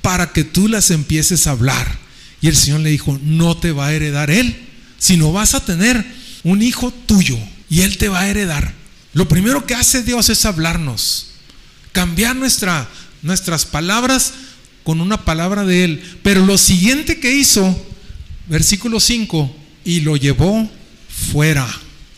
para 0.00 0.32
que 0.32 0.44
tú 0.44 0.68
las 0.68 0.90
empieces 0.90 1.46
a 1.46 1.52
hablar. 1.52 1.98
Y 2.40 2.48
el 2.48 2.56
Señor 2.56 2.80
le 2.80 2.90
dijo, 2.90 3.18
no 3.22 3.56
te 3.56 3.70
va 3.72 3.86
a 3.86 3.92
heredar 3.92 4.30
él, 4.30 4.68
sino 4.98 5.32
vas 5.32 5.54
a 5.54 5.64
tener 5.64 6.04
un 6.42 6.60
hijo 6.62 6.92
tuyo 7.06 7.38
y 7.70 7.82
él 7.82 7.96
te 7.98 8.08
va 8.08 8.20
a 8.20 8.28
heredar. 8.28 8.74
Lo 9.14 9.28
primero 9.28 9.64
que 9.66 9.74
hace 9.74 10.02
Dios 10.02 10.28
es 10.28 10.44
hablarnos, 10.44 11.28
cambiar 11.92 12.34
nuestra 12.34 12.88
nuestras 13.22 13.64
palabras 13.64 14.32
con 14.84 15.00
una 15.00 15.24
palabra 15.24 15.64
de 15.64 15.84
Él. 15.84 16.18
Pero 16.22 16.44
lo 16.44 16.58
siguiente 16.58 17.20
que 17.20 17.34
hizo, 17.34 17.80
versículo 18.48 19.00
5, 19.00 19.54
y 19.84 20.00
lo 20.00 20.16
llevó 20.16 20.70
fuera. 21.32 21.68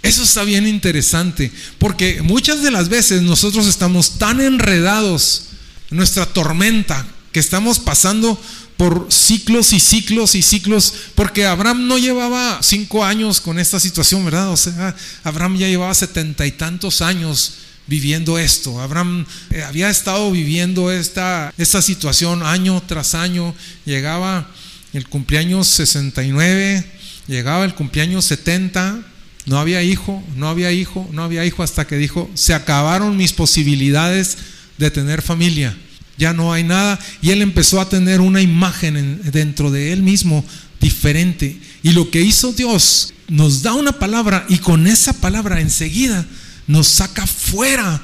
Eso 0.02 0.22
está 0.22 0.44
bien 0.44 0.66
interesante, 0.66 1.50
porque 1.78 2.20
muchas 2.22 2.62
de 2.62 2.70
las 2.70 2.88
veces 2.88 3.22
nosotros 3.22 3.66
estamos 3.66 4.18
tan 4.18 4.40
enredados 4.40 5.46
en 5.90 5.96
nuestra 5.96 6.26
tormenta 6.26 7.06
que 7.32 7.40
estamos 7.40 7.78
pasando 7.78 8.40
por 8.76 9.06
ciclos 9.10 9.72
y 9.72 9.80
ciclos 9.80 10.34
y 10.34 10.42
ciclos, 10.42 10.92
porque 11.14 11.46
Abraham 11.46 11.86
no 11.86 11.96
llevaba 11.96 12.58
cinco 12.62 13.04
años 13.04 13.40
con 13.40 13.58
esta 13.58 13.80
situación, 13.80 14.24
¿verdad? 14.24 14.50
O 14.50 14.56
sea, 14.56 14.94
Abraham 15.22 15.56
ya 15.56 15.68
llevaba 15.68 15.94
setenta 15.94 16.46
y 16.46 16.52
tantos 16.52 17.00
años 17.00 17.54
viviendo 17.86 18.38
esto. 18.38 18.80
Abraham 18.80 19.26
eh, 19.50 19.62
había 19.62 19.90
estado 19.90 20.30
viviendo 20.30 20.90
esta, 20.90 21.52
esta 21.58 21.82
situación 21.82 22.42
año 22.42 22.82
tras 22.86 23.14
año. 23.14 23.54
Llegaba 23.84 24.48
el 24.92 25.08
cumpleaños 25.08 25.66
69, 25.68 26.84
llegaba 27.26 27.64
el 27.64 27.74
cumpleaños 27.74 28.24
70, 28.26 29.00
no 29.46 29.58
había 29.58 29.82
hijo, 29.82 30.22
no 30.36 30.48
había 30.48 30.72
hijo, 30.72 31.08
no 31.12 31.22
había 31.22 31.44
hijo 31.44 31.62
hasta 31.62 31.86
que 31.86 31.96
dijo, 31.96 32.30
se 32.34 32.54
acabaron 32.54 33.16
mis 33.16 33.32
posibilidades 33.32 34.38
de 34.78 34.90
tener 34.90 35.20
familia. 35.20 35.76
Ya 36.16 36.32
no 36.32 36.52
hay 36.52 36.62
nada. 36.62 36.98
Y 37.20 37.30
él 37.30 37.42
empezó 37.42 37.80
a 37.80 37.88
tener 37.88 38.20
una 38.20 38.40
imagen 38.40 39.20
dentro 39.32 39.70
de 39.70 39.92
él 39.92 40.02
mismo 40.02 40.44
diferente. 40.80 41.58
Y 41.82 41.92
lo 41.92 42.10
que 42.10 42.22
hizo 42.22 42.52
Dios, 42.52 43.12
nos 43.28 43.62
da 43.62 43.74
una 43.74 43.98
palabra 43.98 44.46
y 44.48 44.58
con 44.58 44.86
esa 44.86 45.12
palabra 45.14 45.60
enseguida 45.60 46.24
nos 46.66 46.88
saca 46.88 47.26
fuera 47.26 48.02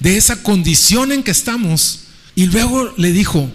de 0.00 0.16
esa 0.16 0.42
condición 0.42 1.12
en 1.12 1.22
que 1.22 1.30
estamos. 1.30 2.00
Y 2.34 2.46
luego 2.46 2.92
le 2.96 3.12
dijo, 3.12 3.50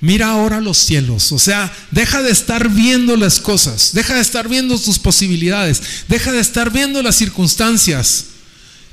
Mira 0.00 0.30
ahora 0.30 0.60
los 0.60 0.76
cielos, 0.76 1.32
o 1.32 1.38
sea, 1.38 1.72
deja 1.90 2.22
de 2.22 2.30
estar 2.30 2.68
viendo 2.68 3.16
las 3.16 3.40
cosas, 3.40 3.92
deja 3.94 4.14
de 4.14 4.20
estar 4.20 4.46
viendo 4.46 4.78
tus 4.78 4.98
posibilidades, 4.98 5.82
deja 6.06 6.32
de 6.32 6.40
estar 6.40 6.70
viendo 6.70 7.02
las 7.02 7.16
circunstancias. 7.16 8.26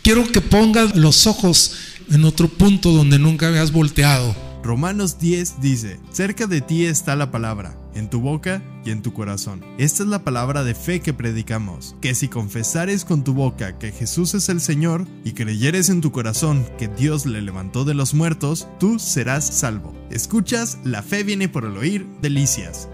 Quiero 0.02 0.32
que 0.32 0.40
pongas 0.40 0.96
los 0.96 1.28
ojos 1.28 1.74
en 2.10 2.24
otro 2.24 2.48
punto 2.48 2.92
donde 2.92 3.20
nunca 3.20 3.48
habías 3.48 3.74
volteado. 3.74 4.34
Romanos 4.64 5.20
10 5.20 5.60
dice, 5.62 6.00
cerca 6.14 6.48
de 6.48 6.62
ti 6.62 6.86
está 6.86 7.18
la 7.18 7.32
palabra, 7.32 7.78
en 7.96 8.10
tu 8.10 8.22
boca 8.22 8.62
y 8.86 8.92
en 8.92 9.02
tu 9.02 9.14
corazón. 9.14 9.64
Esta 9.78 10.04
es 10.04 10.10
la 10.10 10.24
palabra 10.24 10.64
de 10.64 10.76
fe 10.76 11.00
que 11.02 11.14
predicamos, 11.14 11.96
que 12.02 12.16
si 12.16 12.28
confesares 12.28 13.06
con 13.06 13.24
tu 13.24 13.34
boca 13.34 13.78
que 13.80 13.92
Jesús 13.92 14.34
es 14.34 14.50
el 14.50 14.62
Señor 14.62 15.08
y 15.24 15.34
creyeres 15.34 15.90
en 15.90 16.02
tu 16.02 16.12
corazón 16.12 16.68
que 16.78 16.88
Dios 16.88 17.26
le 17.26 17.42
levantó 17.42 17.86
de 17.86 17.94
los 17.94 18.14
muertos, 18.14 18.68
tú 18.80 19.00
serás 19.00 19.46
salvo. 19.46 19.96
Escuchas, 20.12 20.78
la 20.84 21.04
fe 21.04 21.24
viene 21.24 21.50
por 21.50 21.66
el 21.66 21.78
oír, 21.78 22.06
delicias. 22.22 22.88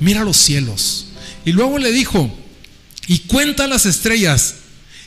Mira 0.00 0.24
los 0.24 0.36
cielos. 0.36 1.12
Y 1.44 1.52
luego 1.52 1.78
le 1.78 1.92
dijo, 1.92 2.30
y 3.06 3.20
cuenta 3.20 3.66
las 3.66 3.86
estrellas, 3.86 4.56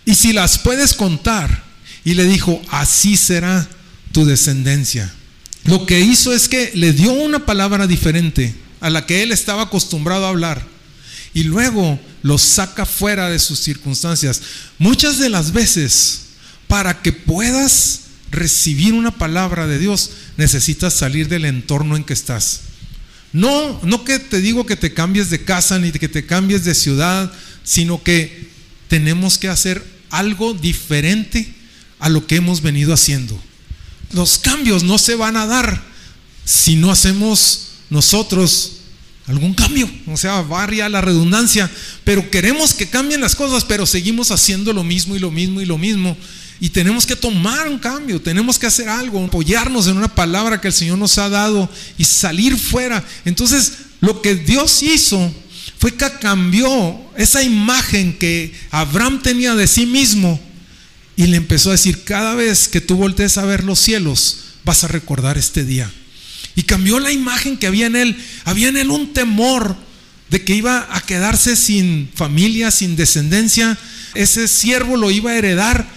y 0.06 0.16
si 0.16 0.34
las 0.34 0.58
puedes 0.60 0.94
contar. 0.94 1.64
Y 2.04 2.16
le 2.16 2.26
dijo, 2.26 2.60
así 2.72 3.16
será 3.16 3.68
tu 4.12 4.26
descendencia 4.26 5.14
lo 5.66 5.86
que 5.86 6.00
hizo 6.00 6.34
es 6.34 6.50
que 6.50 6.72
le 6.74 6.92
dio 6.94 7.12
una 7.12 7.46
palabra 7.46 7.88
diferente 7.88 8.54
a 8.82 8.90
la 8.90 9.06
que 9.06 9.24
él 9.24 9.32
estaba 9.32 9.64
acostumbrado 9.64 10.26
a 10.26 10.30
hablar 10.30 10.66
y 11.34 11.44
luego 11.44 12.00
lo 12.24 12.38
saca 12.38 12.86
fuera 12.86 13.30
de 13.30 13.40
sus 13.40 13.60
circunstancias. 13.60 14.42
Muchas 14.78 15.18
de 15.20 15.30
las 15.30 15.54
veces, 15.54 16.24
para 16.68 17.02
que 17.02 17.14
puedas 17.14 18.02
recibir 18.30 18.94
una 18.94 19.18
palabra 19.18 19.68
de 19.68 19.80
Dios, 19.80 20.12
necesitas 20.36 20.94
salir 20.94 21.30
del 21.30 21.46
entorno 21.46 21.96
en 21.96 22.04
que 22.04 22.14
estás. 22.14 22.62
No, 23.32 23.80
no 23.84 24.04
que 24.04 24.20
te 24.20 24.42
digo 24.42 24.66
que 24.66 24.76
te 24.76 24.94
cambies 24.94 25.30
de 25.30 25.46
casa 25.46 25.80
ni 25.80 25.92
que 25.94 26.10
te 26.10 26.26
cambies 26.26 26.66
de 26.66 26.76
ciudad, 26.76 27.32
sino 27.64 28.04
que 28.04 28.50
tenemos 28.90 29.38
que 29.38 29.48
hacer 29.48 29.82
algo 30.10 30.54
diferente 30.54 31.54
a 32.00 32.10
lo 32.10 32.28
que 32.28 32.36
hemos 32.36 32.62
venido 32.62 32.94
haciendo 32.94 33.42
los 34.14 34.38
cambios 34.38 34.84
no 34.84 34.98
se 34.98 35.16
van 35.16 35.38
a 35.38 35.46
dar 35.46 35.82
si 36.46 36.76
no 36.76 36.92
hacemos 36.92 37.71
nosotros 37.92 38.78
algún 39.28 39.54
cambio. 39.54 39.90
O 40.08 40.18
sea, 40.18 40.42
varia 40.42 40.90
la 40.90 41.02
redundancia, 41.02 41.70
pero 42.04 42.32
queremos 42.32 42.74
que 42.74 42.90
cambien 42.90 43.22
las 43.22 43.36
cosas, 43.36 43.66
pero 43.66 43.86
seguimos 43.86 44.32
haciendo 44.32 44.74
lo 44.74 44.84
mismo 44.84 45.16
y 45.16 45.20
lo 45.20 45.30
mismo 45.30 45.62
y 45.62 45.66
lo 45.66 45.78
mismo. 45.78 46.18
Y 46.60 46.70
tenemos 46.70 47.06
que 47.06 47.16
tomar 47.16 47.68
un 47.68 47.80
cambio, 47.80 48.22
tenemos 48.22 48.58
que 48.58 48.68
hacer 48.68 48.88
algo, 48.88 49.24
apoyarnos 49.24 49.88
en 49.88 49.98
una 49.98 50.14
palabra 50.14 50.62
que 50.62 50.68
el 50.68 50.74
Señor 50.74 50.98
nos 50.98 51.18
ha 51.18 51.28
dado 51.30 51.70
y 51.98 52.06
salir 52.06 52.58
fuera. 52.58 53.04
Entonces, 53.26 53.74
lo 54.00 54.22
que 54.22 54.36
Dios 54.36 54.82
hizo 54.84 55.34
fue 55.80 55.96
que 55.96 56.06
cambió 56.20 57.00
esa 57.18 57.42
imagen 57.44 58.18
que 58.18 58.54
Abraham 58.70 59.22
tenía 59.22 59.56
de 59.56 59.68
sí 59.68 59.86
mismo 59.86 60.40
y 61.16 61.28
le 61.28 61.38
empezó 61.38 61.70
a 61.70 61.74
decir, 61.74 62.04
cada 62.04 62.36
vez 62.36 62.68
que 62.68 62.80
tú 62.80 62.96
voltees 62.96 63.38
a 63.38 63.46
ver 63.46 63.64
los 63.64 63.80
cielos, 63.80 64.38
vas 64.64 64.84
a 64.84 64.88
recordar 64.88 65.38
este 65.38 65.66
día. 65.66 65.92
Y 66.56 66.64
cambió 66.64 67.00
la 67.00 67.12
imagen 67.12 67.58
que 67.58 67.68
había 67.68 67.88
en 67.88 67.96
él. 67.96 68.18
Había 68.46 68.70
en 68.70 68.78
él 68.78 68.90
un 68.90 69.14
temor 69.14 69.76
de 70.30 70.44
que 70.44 70.56
iba 70.56 70.88
a 70.92 71.02
quedarse 71.02 71.56
sin 71.56 72.10
familia, 72.14 72.72
sin 72.72 72.96
descendencia. 72.96 73.78
Ese 74.14 74.48
siervo 74.48 74.98
lo 74.98 75.12
iba 75.12 75.32
a 75.32 75.38
heredar. 75.38 75.88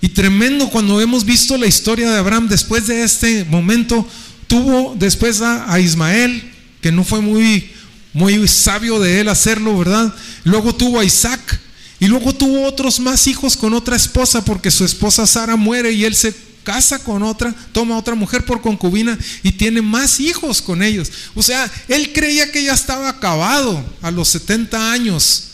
Y 0.00 0.08
tremendo 0.08 0.68
cuando 0.68 1.00
hemos 1.00 1.24
visto 1.24 1.56
la 1.56 1.66
historia 1.66 2.10
de 2.10 2.18
Abraham 2.18 2.48
después 2.48 2.86
de 2.86 3.02
este 3.02 3.44
momento, 3.44 4.06
tuvo 4.46 4.94
después 4.98 5.40
a, 5.40 5.78
Ismael, 5.80 6.52
que 6.80 6.92
no 6.92 7.04
fue 7.04 7.20
muy, 7.20 7.70
muy 8.12 8.46
sabio 8.46 9.00
de 9.00 9.20
él 9.20 9.28
hacerlo, 9.28 9.78
¿verdad? 9.78 10.14
Luego 10.44 10.74
tuvo 10.74 11.00
a 11.00 11.04
Isaac, 11.04 11.60
y 12.00 12.06
luego 12.06 12.34
tuvo 12.34 12.66
otros 12.66 13.00
más 13.00 13.26
hijos 13.26 13.56
con 13.56 13.72
otra 13.72 13.96
esposa 13.96 14.44
porque 14.44 14.70
su 14.70 14.84
esposa 14.84 15.26
Sara 15.26 15.56
muere 15.56 15.92
y 15.92 16.04
él 16.04 16.14
se 16.14 16.34
casa 16.64 16.98
con 16.98 17.22
otra, 17.22 17.54
toma 17.72 17.96
otra 17.96 18.16
mujer 18.16 18.44
por 18.44 18.60
concubina 18.60 19.16
y 19.42 19.52
tiene 19.52 19.82
más 19.82 20.18
hijos 20.18 20.60
con 20.60 20.82
ellos. 20.82 21.12
O 21.34 21.42
sea, 21.42 21.70
él 21.86 22.12
creía 22.12 22.50
que 22.50 22.64
ya 22.64 22.74
estaba 22.74 23.08
acabado 23.08 23.84
a 24.02 24.10
los 24.10 24.28
70 24.28 24.90
años. 24.92 25.50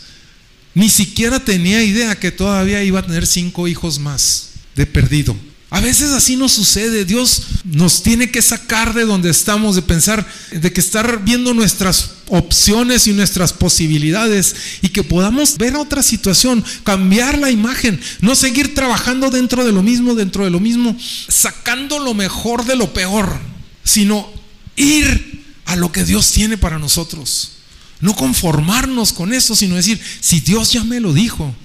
Ni 0.73 0.89
siquiera 0.89 1.39
tenía 1.39 1.83
idea 1.83 2.15
que 2.15 2.31
todavía 2.31 2.83
iba 2.83 2.99
a 2.99 3.05
tener 3.05 3.27
cinco 3.27 3.67
hijos 3.67 3.99
más 3.99 4.51
de 4.75 4.87
perdido. 4.87 5.35
A 5.71 5.79
veces 5.79 6.11
así 6.11 6.35
nos 6.35 6.51
sucede. 6.51 7.05
Dios 7.05 7.43
nos 7.63 8.03
tiene 8.03 8.29
que 8.29 8.41
sacar 8.41 8.93
de 8.93 9.05
donde 9.05 9.29
estamos, 9.29 9.73
de 9.73 9.81
pensar, 9.81 10.27
de 10.51 10.73
que 10.73 10.81
estar 10.81 11.23
viendo 11.23 11.53
nuestras 11.53 12.11
opciones 12.27 13.07
y 13.07 13.13
nuestras 13.13 13.53
posibilidades 13.53 14.53
y 14.81 14.89
que 14.89 15.01
podamos 15.01 15.57
ver 15.57 15.77
otra 15.77 16.03
situación, 16.03 16.61
cambiar 16.83 17.37
la 17.37 17.51
imagen, 17.51 18.01
no 18.19 18.35
seguir 18.35 18.75
trabajando 18.75 19.29
dentro 19.29 19.63
de 19.63 19.71
lo 19.71 19.81
mismo, 19.81 20.13
dentro 20.13 20.43
de 20.43 20.49
lo 20.49 20.59
mismo, 20.59 20.93
sacando 21.29 21.99
lo 21.99 22.13
mejor 22.13 22.65
de 22.65 22.75
lo 22.75 22.93
peor, 22.93 23.39
sino 23.85 24.29
ir 24.75 25.41
a 25.63 25.77
lo 25.77 25.93
que 25.93 26.03
Dios 26.03 26.31
tiene 26.31 26.57
para 26.57 26.79
nosotros. 26.79 27.53
No 28.01 28.13
conformarnos 28.13 29.13
con 29.13 29.31
eso, 29.31 29.55
sino 29.55 29.77
decir, 29.77 30.01
si 30.19 30.41
Dios 30.41 30.73
ya 30.73 30.83
me 30.83 30.99
lo 30.99 31.13
dijo. 31.13 31.55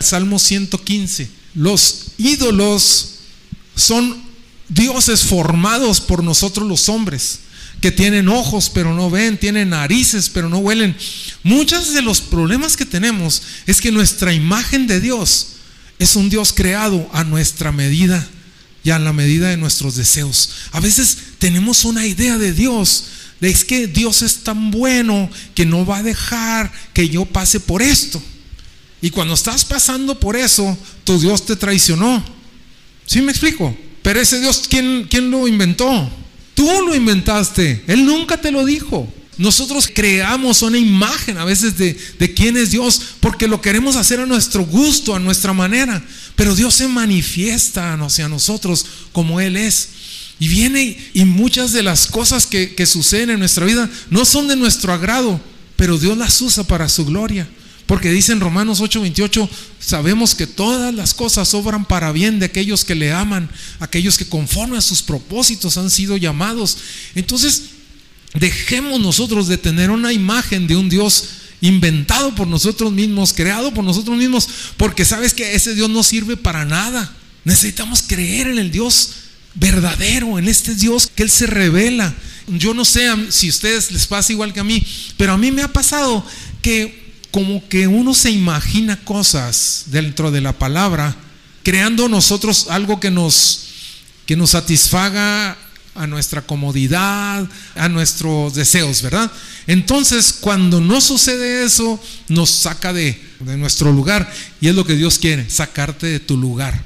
Salmo 0.00 0.40
115, 0.40 1.30
los 1.54 2.06
ídolos 2.18 3.17
son 3.78 4.20
dioses 4.68 5.22
formados 5.22 6.00
por 6.00 6.22
nosotros 6.22 6.68
los 6.68 6.88
hombres, 6.88 7.40
que 7.80 7.92
tienen 7.92 8.28
ojos 8.28 8.70
pero 8.74 8.92
no 8.94 9.08
ven, 9.08 9.38
tienen 9.38 9.70
narices 9.70 10.28
pero 10.28 10.48
no 10.48 10.58
huelen. 10.58 10.96
Muchos 11.42 11.94
de 11.94 12.02
los 12.02 12.20
problemas 12.20 12.76
que 12.76 12.84
tenemos 12.84 13.42
es 13.66 13.80
que 13.80 13.92
nuestra 13.92 14.34
imagen 14.34 14.86
de 14.86 15.00
Dios 15.00 15.50
es 15.98 16.16
un 16.16 16.28
Dios 16.28 16.52
creado 16.52 17.08
a 17.12 17.24
nuestra 17.24 17.72
medida 17.72 18.26
y 18.84 18.90
a 18.90 18.98
la 18.98 19.12
medida 19.12 19.48
de 19.48 19.56
nuestros 19.56 19.96
deseos. 19.96 20.50
A 20.72 20.80
veces 20.80 21.16
tenemos 21.38 21.84
una 21.84 22.06
idea 22.06 22.36
de 22.36 22.52
Dios, 22.52 23.04
de 23.40 23.50
es 23.50 23.64
que 23.64 23.86
Dios 23.86 24.22
es 24.22 24.42
tan 24.42 24.70
bueno 24.70 25.30
que 25.54 25.66
no 25.66 25.86
va 25.86 25.98
a 25.98 26.02
dejar 26.02 26.72
que 26.92 27.08
yo 27.08 27.24
pase 27.24 27.60
por 27.60 27.82
esto. 27.82 28.20
Y 29.00 29.10
cuando 29.10 29.34
estás 29.34 29.64
pasando 29.64 30.18
por 30.18 30.36
eso, 30.36 30.76
tu 31.04 31.20
Dios 31.20 31.46
te 31.46 31.54
traicionó. 31.54 32.37
¿Sí 33.08 33.22
me 33.22 33.32
explico? 33.32 33.74
Pero 34.02 34.20
ese 34.20 34.38
Dios, 34.38 34.64
¿quién, 34.68 35.06
quién 35.08 35.30
lo 35.30 35.48
inventó? 35.48 36.10
Tú 36.54 36.70
lo 36.86 36.94
inventaste. 36.94 37.82
Él 37.86 38.04
nunca 38.04 38.38
te 38.38 38.52
lo 38.52 38.66
dijo. 38.66 39.10
Nosotros 39.38 39.88
creamos 39.92 40.60
una 40.60 40.76
imagen 40.76 41.38
a 41.38 41.46
veces 41.46 41.78
de, 41.78 41.98
de, 42.18 42.34
quién 42.34 42.58
es 42.58 42.70
Dios 42.70 43.00
porque 43.20 43.48
lo 43.48 43.62
queremos 43.62 43.96
hacer 43.96 44.20
a 44.20 44.26
nuestro 44.26 44.66
gusto, 44.66 45.14
a 45.14 45.20
nuestra 45.20 45.54
manera. 45.54 46.04
Pero 46.36 46.54
Dios 46.54 46.74
se 46.74 46.86
manifiesta 46.86 47.94
hacia 47.94 48.28
nosotros 48.28 48.84
como 49.12 49.40
Él 49.40 49.56
es. 49.56 49.88
Y 50.38 50.48
viene 50.48 50.98
y 51.14 51.24
muchas 51.24 51.72
de 51.72 51.82
las 51.82 52.08
cosas 52.08 52.46
que, 52.46 52.74
que 52.74 52.84
suceden 52.84 53.30
en 53.30 53.38
nuestra 53.38 53.64
vida 53.64 53.88
no 54.10 54.26
son 54.26 54.48
de 54.48 54.56
nuestro 54.56 54.92
agrado, 54.92 55.40
pero 55.76 55.96
Dios 55.96 56.18
las 56.18 56.42
usa 56.42 56.62
para 56.64 56.90
su 56.90 57.06
gloria. 57.06 57.48
Porque 57.88 58.10
dice 58.10 58.32
en 58.32 58.40
Romanos 58.40 58.82
8:28, 58.82 59.48
sabemos 59.80 60.34
que 60.34 60.46
todas 60.46 60.94
las 60.94 61.14
cosas 61.14 61.54
obran 61.54 61.86
para 61.86 62.12
bien 62.12 62.38
de 62.38 62.44
aquellos 62.44 62.84
que 62.84 62.94
le 62.94 63.12
aman, 63.12 63.48
aquellos 63.80 64.18
que 64.18 64.28
conforme 64.28 64.76
a 64.76 64.82
sus 64.82 65.00
propósitos 65.00 65.78
han 65.78 65.88
sido 65.88 66.18
llamados. 66.18 66.76
Entonces, 67.14 67.62
dejemos 68.34 69.00
nosotros 69.00 69.48
de 69.48 69.56
tener 69.56 69.90
una 69.90 70.12
imagen 70.12 70.66
de 70.66 70.76
un 70.76 70.90
Dios 70.90 71.24
inventado 71.62 72.34
por 72.34 72.46
nosotros 72.46 72.92
mismos, 72.92 73.32
creado 73.32 73.72
por 73.72 73.82
nosotros 73.82 74.18
mismos, 74.18 74.46
porque 74.76 75.06
sabes 75.06 75.32
que 75.32 75.54
ese 75.54 75.74
Dios 75.74 75.88
no 75.88 76.02
sirve 76.02 76.36
para 76.36 76.66
nada. 76.66 77.10
Necesitamos 77.44 78.02
creer 78.02 78.48
en 78.48 78.58
el 78.58 78.70
Dios 78.70 79.12
verdadero, 79.54 80.38
en 80.38 80.46
este 80.46 80.74
Dios 80.74 81.10
que 81.14 81.22
Él 81.22 81.30
se 81.30 81.46
revela. 81.46 82.14
Yo 82.48 82.74
no 82.74 82.84
sé 82.84 83.08
si 83.30 83.46
a 83.46 83.50
ustedes 83.50 83.90
les 83.92 84.06
pasa 84.06 84.30
igual 84.30 84.52
que 84.52 84.60
a 84.60 84.64
mí, 84.64 84.86
pero 85.16 85.32
a 85.32 85.38
mí 85.38 85.50
me 85.50 85.62
ha 85.62 85.72
pasado 85.72 86.22
que 86.60 87.07
como 87.30 87.66
que 87.68 87.86
uno 87.86 88.14
se 88.14 88.30
imagina 88.30 88.96
cosas 89.04 89.84
dentro 89.86 90.30
de 90.30 90.40
la 90.40 90.52
palabra, 90.52 91.16
creando 91.62 92.08
nosotros 92.08 92.66
algo 92.70 93.00
que 93.00 93.10
nos, 93.10 93.68
que 94.26 94.36
nos 94.36 94.50
satisfaga 94.50 95.56
a 95.94 96.06
nuestra 96.06 96.42
comodidad, 96.42 97.46
a 97.74 97.88
nuestros 97.88 98.54
deseos, 98.54 99.02
¿verdad? 99.02 99.30
Entonces, 99.66 100.32
cuando 100.32 100.80
no 100.80 101.00
sucede 101.00 101.64
eso, 101.64 102.02
nos 102.28 102.50
saca 102.50 102.92
de, 102.92 103.20
de 103.40 103.56
nuestro 103.56 103.92
lugar. 103.92 104.32
Y 104.60 104.68
es 104.68 104.74
lo 104.74 104.86
que 104.86 104.94
Dios 104.94 105.18
quiere, 105.18 105.50
sacarte 105.50 106.06
de 106.06 106.20
tu 106.20 106.36
lugar. 106.36 106.84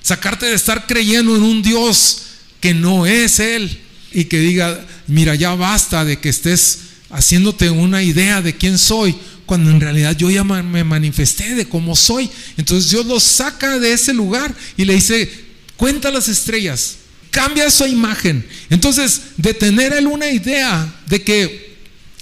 Sacarte 0.00 0.46
de 0.46 0.54
estar 0.54 0.86
creyendo 0.86 1.36
en 1.36 1.42
un 1.42 1.60
Dios 1.60 2.22
que 2.60 2.72
no 2.72 3.04
es 3.04 3.40
Él. 3.40 3.80
Y 4.12 4.24
que 4.24 4.38
diga, 4.38 4.86
mira, 5.08 5.34
ya 5.34 5.54
basta 5.54 6.04
de 6.04 6.20
que 6.20 6.28
estés 6.28 6.78
haciéndote 7.10 7.68
una 7.70 8.02
idea 8.02 8.40
de 8.40 8.56
quién 8.56 8.78
soy 8.78 9.16
cuando 9.46 9.70
en 9.70 9.80
realidad 9.80 10.16
yo 10.16 10.30
ya 10.30 10.44
me 10.44 10.84
manifesté 10.84 11.54
de 11.54 11.68
cómo 11.68 11.96
soy. 11.96 12.30
Entonces 12.56 12.90
Dios 12.90 13.06
lo 13.06 13.20
saca 13.20 13.78
de 13.78 13.92
ese 13.92 14.12
lugar 14.12 14.54
y 14.76 14.84
le 14.84 14.94
dice, 14.94 15.30
cuenta 15.76 16.10
las 16.10 16.28
estrellas. 16.28 16.96
cambia 17.30 17.66
esa 17.66 17.88
imagen. 17.88 18.46
Entonces, 18.70 19.22
de 19.38 19.54
tener 19.54 19.92
él 19.94 20.06
una 20.06 20.30
idea 20.30 20.94
de 21.06 21.22
que 21.22 21.76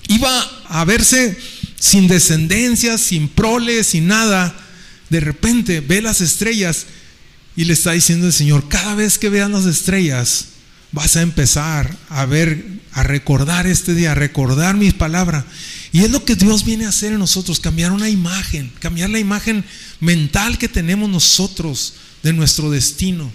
iba 0.08 0.40
a 0.68 0.84
verse 0.84 1.36
sin 1.78 2.06
descendencia, 2.08 2.96
sin 2.96 3.28
prole, 3.28 3.82
sin 3.84 4.06
nada, 4.06 4.54
de 5.08 5.20
repente 5.20 5.80
ve 5.80 6.00
las 6.00 6.20
estrellas 6.20 6.86
y 7.56 7.64
le 7.64 7.72
está 7.72 7.92
diciendo 7.92 8.26
el 8.26 8.32
Señor, 8.32 8.68
cada 8.68 8.94
vez 8.94 9.18
que 9.18 9.28
veas 9.28 9.50
las 9.50 9.66
estrellas, 9.66 10.46
vas 10.92 11.16
a 11.16 11.22
empezar 11.22 11.96
a 12.08 12.26
ver, 12.26 12.64
a 12.92 13.02
recordar 13.02 13.66
este 13.66 13.94
día, 13.94 14.12
a 14.12 14.16
recordar 14.16 14.76
mis 14.76 14.94
palabras. 14.94 15.44
Y 15.92 16.00
es 16.00 16.10
lo 16.10 16.24
que 16.24 16.36
Dios 16.36 16.64
viene 16.64 16.86
a 16.86 16.90
hacer 16.90 17.12
en 17.12 17.18
nosotros, 17.18 17.60
cambiar 17.60 17.92
una 17.92 18.08
imagen, 18.08 18.72
cambiar 18.78 19.10
la 19.10 19.18
imagen 19.18 19.64
mental 20.00 20.58
que 20.58 20.68
tenemos 20.68 21.08
nosotros 21.08 21.94
de 22.22 22.32
nuestro 22.32 22.70
destino, 22.70 23.30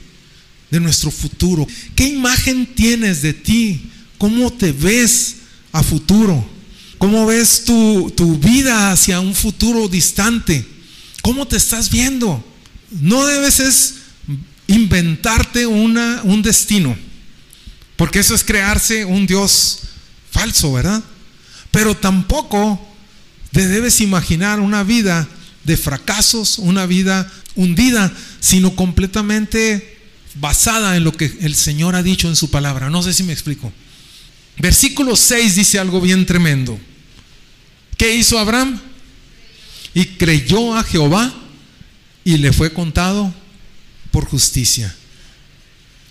de 0.72 0.80
nuestro 0.80 1.12
futuro. 1.12 1.68
¿Qué 1.96 2.08
imagen 2.08 2.66
tienes 2.66 3.22
de 3.22 3.34
ti? 3.34 3.90
¿Cómo 4.18 4.52
te 4.52 4.72
ves 4.72 5.38
a 5.72 5.84
futuro? 5.84 6.48
¿Cómo 6.98 7.26
ves 7.26 7.66
tu, 7.66 8.12
tu 8.16 8.38
vida 8.38 8.92
hacia 8.92 9.20
un 9.20 9.36
futuro 9.36 9.88
distante? 9.88 10.66
¿Cómo 11.22 11.46
te 11.48 11.58
estás 11.58 11.90
viendo? 11.90 12.44
No 13.02 13.26
debes 13.26 13.60
es 13.60 13.96
inventarte 14.68 15.68
una, 15.68 16.22
un 16.24 16.42
destino, 16.42 16.96
porque 17.96 18.20
eso 18.20 18.36
es 18.36 18.44
crearse 18.44 19.06
un 19.06 19.25
Dios 19.25 19.80
falso, 20.32 20.74
¿verdad? 20.74 21.04
Pero 21.72 21.96
tampoco 21.96 22.80
te 23.52 23.68
debes 23.68 24.02
imaginar 24.02 24.60
una 24.60 24.84
vida 24.84 25.28
de 25.64 25.78
fracasos, 25.78 26.60
una 26.60 26.86
vida 26.86 27.32
hundida, 27.56 28.12
sino 28.40 28.75
completamente 28.75 29.98
basada 30.36 30.98
en 30.98 31.04
lo 31.04 31.14
que 31.14 31.38
el 31.42 31.56
Señor 31.56 31.96
ha 31.96 32.04
dicho 32.04 32.28
en 32.28 32.36
su 32.36 32.52
palabra. 32.52 32.90
No 32.90 33.02
sé 33.02 33.14
si 33.14 33.24
me 33.24 33.34
explico. 33.34 33.72
Versículo 34.58 35.16
6 35.16 35.56
dice 35.56 35.80
algo 35.80 36.02
bien 36.02 36.25
tremendo. 36.25 36.80
¿Qué 37.98 38.16
hizo 38.16 38.38
Abraham? 38.40 38.80
Y 39.94 40.06
creyó 40.06 40.75
a 40.75 40.84
Jehová 40.84 41.34
y 42.24 42.38
le 42.38 42.52
fue 42.52 42.74
contado 42.74 43.34
por 44.12 44.25
justicia. 44.25 44.94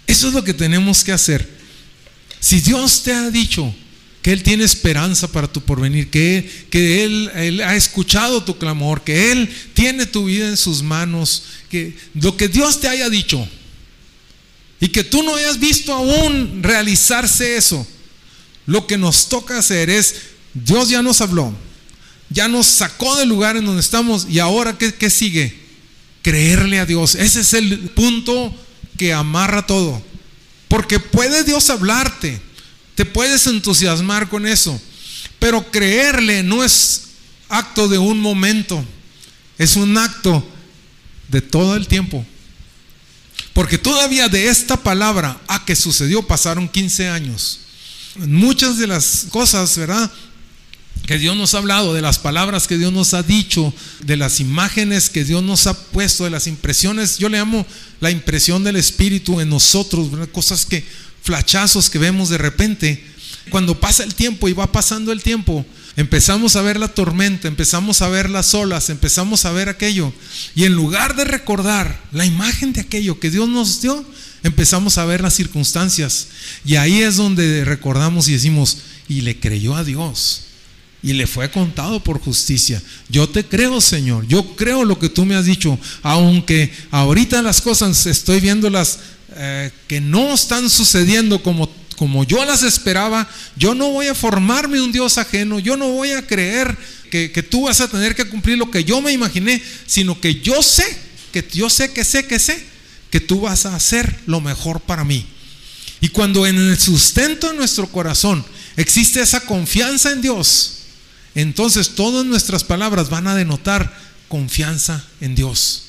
Eso 0.06 0.28
es 0.28 0.34
lo 0.34 0.44
que 0.44 0.54
tenemos 0.54 1.04
que 1.04 1.12
hacer. 1.12 1.48
Si 2.44 2.60
Dios 2.60 3.02
te 3.02 3.10
ha 3.14 3.30
dicho 3.30 3.74
que 4.20 4.30
Él 4.30 4.42
tiene 4.42 4.64
esperanza 4.64 5.32
para 5.32 5.50
tu 5.50 5.62
porvenir, 5.62 6.10
que, 6.10 6.66
que 6.68 7.02
él, 7.02 7.30
él, 7.34 7.62
ha 7.62 7.74
escuchado 7.74 8.44
tu 8.44 8.58
clamor, 8.58 9.02
que 9.02 9.32
Él 9.32 9.48
tiene 9.72 10.04
tu 10.04 10.26
vida 10.26 10.48
en 10.48 10.58
sus 10.58 10.82
manos, 10.82 11.44
que 11.70 11.96
lo 12.12 12.36
que 12.36 12.48
Dios 12.48 12.82
te 12.82 12.88
haya 12.88 13.08
dicho 13.08 13.48
y 14.78 14.88
que 14.88 15.02
tú 15.04 15.22
no 15.22 15.36
hayas 15.36 15.58
visto 15.58 15.94
aún 15.94 16.62
realizarse 16.62 17.56
eso, 17.56 17.86
lo 18.66 18.86
que 18.86 18.98
nos 18.98 19.30
toca 19.30 19.58
hacer 19.58 19.88
es, 19.88 20.14
Dios 20.52 20.90
ya 20.90 21.00
nos 21.00 21.22
habló, 21.22 21.56
ya 22.28 22.46
nos 22.46 22.66
sacó 22.66 23.16
del 23.16 23.30
lugar 23.30 23.56
en 23.56 23.64
donde 23.64 23.80
estamos 23.80 24.26
y 24.28 24.38
ahora 24.38 24.76
¿qué, 24.76 24.92
qué 24.92 25.08
sigue? 25.08 25.58
Creerle 26.20 26.78
a 26.78 26.84
Dios. 26.84 27.14
Ese 27.14 27.40
es 27.40 27.54
el 27.54 27.88
punto 27.94 28.54
que 28.98 29.14
amarra 29.14 29.66
todo. 29.66 30.02
Porque 30.74 30.98
puede 30.98 31.44
Dios 31.44 31.70
hablarte, 31.70 32.40
te 32.96 33.04
puedes 33.04 33.46
entusiasmar 33.46 34.28
con 34.28 34.44
eso, 34.44 34.82
pero 35.38 35.70
creerle 35.70 36.42
no 36.42 36.64
es 36.64 37.10
acto 37.48 37.86
de 37.86 37.96
un 37.96 38.18
momento, 38.18 38.84
es 39.56 39.76
un 39.76 39.96
acto 39.96 40.44
de 41.28 41.40
todo 41.40 41.76
el 41.76 41.86
tiempo. 41.86 42.26
Porque 43.52 43.78
todavía 43.78 44.28
de 44.28 44.48
esta 44.48 44.76
palabra 44.76 45.40
a 45.46 45.64
que 45.64 45.76
sucedió 45.76 46.26
pasaron 46.26 46.68
15 46.68 47.08
años. 47.08 47.60
Muchas 48.16 48.76
de 48.76 48.88
las 48.88 49.26
cosas, 49.30 49.78
¿verdad? 49.78 50.10
Que 51.06 51.18
Dios 51.18 51.36
nos 51.36 51.54
ha 51.54 51.58
hablado, 51.58 51.92
de 51.92 52.00
las 52.00 52.18
palabras 52.18 52.66
que 52.66 52.78
Dios 52.78 52.92
nos 52.92 53.12
ha 53.12 53.22
dicho, 53.22 53.74
de 54.04 54.16
las 54.16 54.40
imágenes 54.40 55.10
que 55.10 55.24
Dios 55.24 55.42
nos 55.42 55.66
ha 55.66 55.74
puesto, 55.88 56.24
de 56.24 56.30
las 56.30 56.46
impresiones, 56.46 57.18
yo 57.18 57.28
le 57.28 57.38
llamo 57.38 57.66
la 58.00 58.10
impresión 58.10 58.64
del 58.64 58.76
Espíritu 58.76 59.40
en 59.40 59.50
nosotros, 59.50 60.08
cosas 60.32 60.64
que, 60.64 60.84
flachazos 61.22 61.90
que 61.90 61.98
vemos 61.98 62.28
de 62.30 62.38
repente. 62.38 63.04
Cuando 63.50 63.78
pasa 63.78 64.04
el 64.04 64.14
tiempo 64.14 64.48
y 64.48 64.54
va 64.54 64.72
pasando 64.72 65.12
el 65.12 65.22
tiempo, 65.22 65.66
empezamos 65.96 66.56
a 66.56 66.62
ver 66.62 66.78
la 66.78 66.88
tormenta, 66.88 67.48
empezamos 67.48 68.00
a 68.00 68.08
ver 68.08 68.30
las 68.30 68.54
olas, 68.54 68.88
empezamos 68.88 69.44
a 69.44 69.52
ver 69.52 69.68
aquello. 69.68 70.12
Y 70.54 70.64
en 70.64 70.72
lugar 70.72 71.16
de 71.16 71.24
recordar 71.24 72.00
la 72.12 72.24
imagen 72.24 72.72
de 72.72 72.80
aquello 72.80 73.20
que 73.20 73.30
Dios 73.30 73.46
nos 73.48 73.82
dio, 73.82 74.02
empezamos 74.42 74.96
a 74.96 75.04
ver 75.04 75.20
las 75.20 75.34
circunstancias. 75.34 76.28
Y 76.64 76.76
ahí 76.76 77.02
es 77.02 77.16
donde 77.16 77.66
recordamos 77.66 78.28
y 78.28 78.32
decimos, 78.32 78.78
y 79.06 79.20
le 79.20 79.38
creyó 79.38 79.76
a 79.76 79.84
Dios 79.84 80.44
y 81.04 81.12
le 81.12 81.26
fue 81.26 81.50
contado 81.50 82.00
por 82.00 82.18
justicia. 82.18 82.82
Yo 83.10 83.28
te 83.28 83.44
creo, 83.44 83.82
Señor. 83.82 84.26
Yo 84.26 84.56
creo 84.56 84.86
lo 84.86 84.98
que 84.98 85.10
tú 85.10 85.26
me 85.26 85.34
has 85.34 85.44
dicho. 85.44 85.78
Aunque 86.02 86.72
ahorita 86.90 87.42
las 87.42 87.60
cosas 87.60 88.06
estoy 88.06 88.40
viéndolas 88.40 89.00
eh, 89.36 89.70
que 89.86 90.00
no 90.00 90.32
están 90.32 90.70
sucediendo 90.70 91.42
como, 91.42 91.70
como 91.98 92.24
yo 92.24 92.42
las 92.46 92.62
esperaba, 92.62 93.28
yo 93.54 93.74
no 93.74 93.90
voy 93.90 94.06
a 94.06 94.14
formarme 94.14 94.80
un 94.80 94.92
Dios 94.92 95.18
ajeno. 95.18 95.58
Yo 95.58 95.76
no 95.76 95.88
voy 95.90 96.12
a 96.12 96.26
creer 96.26 96.74
que, 97.10 97.30
que 97.30 97.42
tú 97.42 97.64
vas 97.64 97.82
a 97.82 97.88
tener 97.88 98.14
que 98.14 98.24
cumplir 98.24 98.56
lo 98.56 98.70
que 98.70 98.82
yo 98.82 99.02
me 99.02 99.12
imaginé, 99.12 99.62
sino 99.86 100.18
que 100.18 100.40
yo 100.40 100.62
sé, 100.62 100.86
que 101.32 101.46
yo 101.52 101.68
sé, 101.68 101.92
que 101.92 102.02
sé, 102.02 102.26
que 102.26 102.38
sé, 102.38 102.64
que 103.10 103.20
tú 103.20 103.42
vas 103.42 103.66
a 103.66 103.76
hacer 103.76 104.20
lo 104.24 104.40
mejor 104.40 104.80
para 104.80 105.04
mí. 105.04 105.26
Y 106.00 106.08
cuando 106.08 106.46
en 106.46 106.56
el 106.56 106.80
sustento 106.80 107.50
de 107.50 107.58
nuestro 107.58 107.88
corazón 107.88 108.42
existe 108.74 109.20
esa 109.20 109.40
confianza 109.40 110.10
en 110.10 110.22
Dios, 110.22 110.74
entonces 111.34 111.90
todas 111.90 112.24
nuestras 112.24 112.64
palabras 112.64 113.10
van 113.10 113.26
a 113.26 113.34
denotar 113.34 113.96
confianza 114.28 115.04
en 115.20 115.34
Dios. 115.34 115.84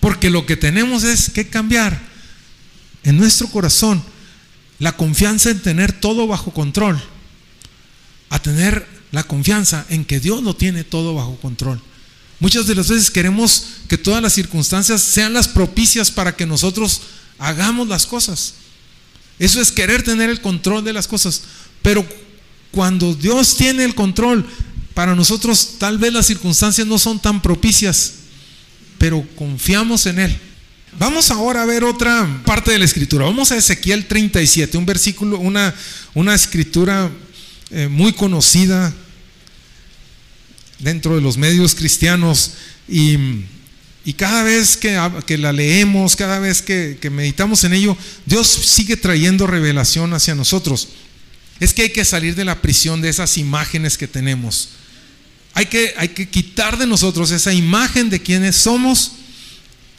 Porque 0.00 0.30
lo 0.30 0.46
que 0.46 0.56
tenemos 0.56 1.04
es 1.04 1.30
que 1.30 1.48
cambiar 1.48 2.00
en 3.04 3.16
nuestro 3.16 3.48
corazón 3.48 4.02
la 4.78 4.96
confianza 4.96 5.50
en 5.50 5.60
tener 5.60 5.92
todo 5.92 6.26
bajo 6.26 6.52
control, 6.52 7.00
a 8.30 8.40
tener 8.40 8.86
la 9.12 9.22
confianza 9.22 9.86
en 9.90 10.04
que 10.04 10.20
Dios 10.20 10.42
lo 10.42 10.56
tiene 10.56 10.84
todo 10.84 11.14
bajo 11.14 11.36
control. 11.36 11.80
Muchas 12.40 12.66
de 12.66 12.74
las 12.74 12.88
veces 12.88 13.10
queremos 13.10 13.66
que 13.86 13.98
todas 13.98 14.20
las 14.20 14.32
circunstancias 14.32 15.00
sean 15.00 15.32
las 15.32 15.46
propicias 15.46 16.10
para 16.10 16.34
que 16.34 16.46
nosotros 16.46 17.02
hagamos 17.38 17.86
las 17.86 18.06
cosas. 18.06 18.54
Eso 19.38 19.60
es 19.60 19.70
querer 19.70 20.02
tener 20.02 20.30
el 20.30 20.40
control 20.40 20.82
de 20.82 20.92
las 20.92 21.06
cosas. 21.06 21.42
Pero 21.82 22.04
cuando 22.72 23.14
Dios 23.14 23.56
tiene 23.56 23.84
el 23.84 23.94
control, 23.94 24.44
para 24.94 25.14
nosotros 25.14 25.76
tal 25.78 25.98
vez 25.98 26.12
las 26.12 26.26
circunstancias 26.26 26.86
no 26.86 26.98
son 26.98 27.20
tan 27.20 27.40
propicias, 27.40 28.14
pero 28.98 29.24
confiamos 29.36 30.06
en 30.06 30.18
Él. 30.18 30.38
Vamos 30.98 31.30
ahora 31.30 31.62
a 31.62 31.66
ver 31.66 31.84
otra 31.84 32.42
parte 32.44 32.72
de 32.72 32.78
la 32.78 32.84
escritura. 32.84 33.24
Vamos 33.24 33.52
a 33.52 33.56
Ezequiel 33.56 34.06
37, 34.06 34.76
un 34.76 34.86
versículo, 34.86 35.38
una, 35.38 35.74
una 36.14 36.34
escritura 36.34 37.10
eh, 37.70 37.88
muy 37.88 38.12
conocida 38.12 38.92
dentro 40.78 41.14
de 41.14 41.22
los 41.22 41.36
medios 41.36 41.74
cristianos 41.74 42.52
y, 42.88 43.16
y 44.04 44.12
cada 44.14 44.42
vez 44.42 44.76
que, 44.76 44.98
que, 45.26 45.38
la 45.38 45.52
leemos, 45.52 46.16
cada 46.16 46.38
vez 46.38 46.60
que, 46.60 46.98
que 47.00 47.08
meditamos 47.08 47.64
en 47.64 47.72
ello, 47.72 47.96
Dios 48.26 48.46
sigue 48.48 48.96
trayendo 48.96 49.46
revelación 49.46 50.12
hacia 50.12 50.34
nosotros 50.34 50.88
es 51.60 51.72
que 51.72 51.82
hay 51.82 51.90
que 51.90 52.04
salir 52.04 52.34
de 52.34 52.44
la 52.44 52.60
prisión 52.60 53.00
de 53.00 53.08
esas 53.08 53.38
imágenes 53.38 53.96
que 53.96 54.08
tenemos. 54.08 54.70
Hay 55.54 55.66
que, 55.66 55.94
hay 55.96 56.08
que 56.08 56.28
quitar 56.28 56.78
de 56.78 56.86
nosotros 56.86 57.30
esa 57.30 57.52
imagen 57.52 58.10
de 58.10 58.20
quienes 58.20 58.56
somos 58.56 59.12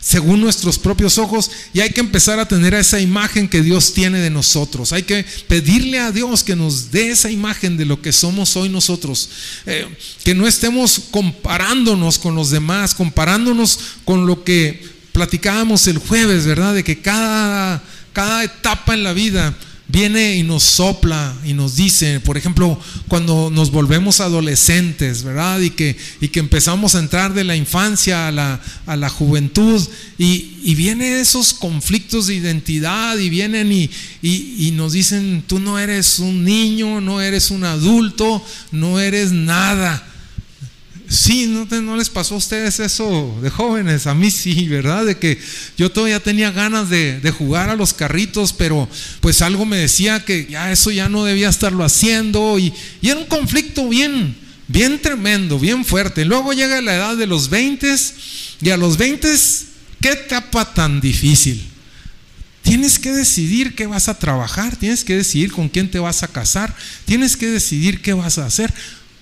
según 0.04 0.42
nuestros 0.42 0.78
propios 0.78 1.18
ojos 1.18 1.50
y 1.74 1.80
hay 1.80 1.92
que 1.92 2.02
empezar 2.02 2.38
a 2.38 2.48
tener 2.48 2.74
esa 2.74 3.00
imagen 3.00 3.48
que 3.48 3.62
Dios 3.62 3.94
tiene 3.94 4.20
de 4.20 4.30
nosotros. 4.30 4.92
Hay 4.92 5.04
que 5.04 5.26
pedirle 5.48 6.00
a 6.00 6.12
Dios 6.12 6.44
que 6.44 6.58
nos 6.58 6.92
dé 6.92 7.12
esa 7.12 7.32
imagen 7.32 7.78
de 7.78 7.86
lo 7.86 8.02
que 8.02 8.12
somos 8.12 8.58
hoy 8.58 8.68
nosotros. 8.68 9.30
Eh, 9.66 9.88
que 10.26 10.36
no 10.36 10.46
estemos 10.46 11.04
comparándonos 11.10 12.20
con 12.20 12.36
los 12.36 12.50
demás, 12.50 12.94
comparándonos 12.94 13.80
con 14.04 14.28
lo 14.28 14.44
que 14.44 14.86
platicábamos 15.14 15.88
el 15.88 16.00
jueves, 16.00 16.46
¿verdad? 16.46 16.74
De 16.74 16.84
que 16.84 17.00
cada, 17.00 17.82
cada 18.12 18.44
etapa 18.44 18.96
en 18.96 19.04
la 19.04 19.14
vida 19.14 19.56
viene 19.88 20.38
y 20.38 20.44
nos 20.44 20.64
sopla 20.64 21.36
y 21.46 21.54
nos 21.54 21.76
dice, 21.76 22.20
por 22.20 22.38
ejemplo, 22.38 22.80
cuando 23.08 23.50
nos 23.52 23.72
volvemos 23.72 24.22
adolescentes, 24.22 25.24
¿verdad? 25.24 25.60
Y 25.60 25.72
que, 25.72 25.96
y 26.22 26.30
que 26.30 26.40
empezamos 26.40 26.96
a 26.96 27.00
entrar 27.00 27.34
de 27.34 27.44
la 27.44 27.56
infancia 27.56 28.28
a 28.28 28.32
la, 28.32 28.62
a 28.86 28.96
la 28.96 29.10
juventud 29.10 29.82
y, 30.18 30.58
y 30.64 30.76
vienen 30.76 31.14
esos 31.14 31.54
conflictos 31.54 32.28
de 32.28 32.36
identidad 32.36 33.18
y 33.18 33.30
vienen 33.30 33.72
y, 33.72 33.90
y, 34.22 34.68
y 34.68 34.72
nos 34.72 34.94
dicen, 34.94 35.44
tú 35.46 35.60
no 35.60 35.78
eres 35.78 36.20
un 36.20 36.44
niño, 36.44 37.02
no 37.02 37.22
eres 37.22 37.52
un 37.52 37.64
adulto, 37.64 38.44
no 38.72 39.00
eres 39.00 39.32
nada. 39.32 40.10
Sí, 41.14 41.46
¿no, 41.46 41.68
¿no, 41.82 41.96
les 41.96 42.10
pasó 42.10 42.34
a 42.34 42.38
ustedes 42.40 42.80
eso 42.80 43.38
de 43.40 43.52
jóvenes? 43.52 44.08
A 44.08 44.16
mí 44.16 44.32
sí, 44.32 44.68
¿verdad? 44.68 45.06
De 45.06 45.16
que 45.16 45.40
yo 45.78 45.92
todavía 45.92 46.20
tenía 46.20 46.50
ganas 46.50 46.90
de, 46.90 47.20
de, 47.20 47.30
jugar 47.30 47.70
a 47.70 47.76
los 47.76 47.94
carritos, 47.94 48.52
pero 48.52 48.90
pues 49.22 49.44
algo 49.44 49.64
me 49.64 49.78
decía 49.78 50.26
que 50.26 50.48
ya 50.50 50.72
eso 50.72 50.90
ya 50.90 51.10
no 51.10 51.24
debía 51.24 51.50
estarlo 51.50 51.84
haciendo 51.84 52.58
y, 52.58 52.74
y 53.00 53.10
era 53.10 53.20
un 53.20 53.28
conflicto 53.28 53.88
bien, 53.88 54.36
bien 54.68 55.00
tremendo, 55.00 55.60
bien 55.60 55.86
fuerte. 55.86 56.26
Luego 56.26 56.52
llega 56.52 56.82
la 56.82 56.96
edad 56.96 57.16
de 57.16 57.28
los 57.28 57.48
20 57.52 57.96
y 58.62 58.72
a 58.72 58.78
los 58.78 58.98
20, 58.98 59.32
¿qué 60.02 60.10
etapa 60.14 60.74
tan 60.74 61.00
difícil? 61.00 61.64
Tienes 62.64 62.98
que 62.98 63.12
decidir 63.12 63.76
qué 63.76 63.86
vas 63.86 64.10
a 64.10 64.18
trabajar, 64.18 64.78
tienes 64.78 65.04
que 65.04 65.18
decidir 65.18 65.52
con 65.52 65.70
quién 65.70 65.92
te 65.92 66.00
vas 66.00 66.24
a 66.24 66.28
casar, 66.28 66.76
tienes 67.06 67.38
que 67.38 67.46
decidir 67.52 68.02
qué 68.02 68.14
vas 68.14 68.40
a 68.40 68.48
hacer. 68.48 68.74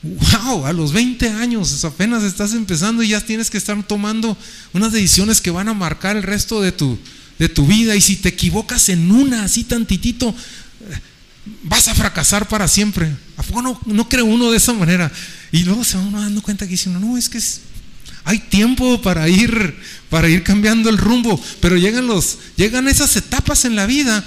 ¡Wow! 0.04 0.66
A 0.66 0.74
los 0.74 0.94
20 0.94 1.30
años 1.30 1.84
apenas 1.86 2.24
estás 2.24 2.54
empezando 2.54 3.04
y 3.04 3.10
ya 3.10 3.22
tienes 3.22 3.50
que 3.50 3.58
estar 3.58 3.82
tomando 3.84 4.36
unas 4.74 4.92
decisiones 4.92 5.42
que 5.42 5.52
van 5.52 5.70
a 5.70 5.74
marcar 5.74 6.18
el 6.18 6.24
resto 6.24 6.62
de 6.62 6.72
tu, 6.72 6.98
de 7.38 7.50
tu 7.50 7.68
vida. 7.68 7.96
Y 7.96 8.02
si 8.02 8.16
te 8.16 8.30
equivocas 8.30 8.90
en 8.90 9.12
una, 9.12 9.44
así 9.44 9.64
tantitito, 9.64 10.30
eh, 10.30 11.00
vas 11.64 11.88
a 11.88 11.94
fracasar 11.94 12.48
para 12.48 12.68
siempre. 12.68 13.16
¿A 13.38 13.44
poco 13.44 13.62
no, 13.62 13.80
no 13.86 14.10
cree 14.10 14.24
uno 14.24 14.50
de 14.50 14.58
esa 14.58 14.74
manera? 14.74 15.12
Y 15.52 15.64
luego 15.64 15.84
se 15.84 15.98
va 15.98 16.04
uno 16.04 16.20
dando 16.20 16.42
cuenta 16.42 16.66
que 16.66 16.72
dice, 16.72 16.90
no, 16.90 17.16
es 17.16 17.30
que 17.30 17.40
hay 18.24 18.40
tiempo 18.40 19.02
para 19.02 19.28
ir, 19.30 19.76
para 20.10 20.30
ir 20.30 20.44
cambiando 20.44 20.90
el 20.90 20.98
rumbo, 20.98 21.40
pero 21.60 21.78
llegan, 21.78 22.08
los, 22.08 22.38
llegan 22.56 22.88
esas 22.88 23.16
etapas 23.16 23.66
en 23.66 23.76
la 23.76 23.86
vida 23.86 24.24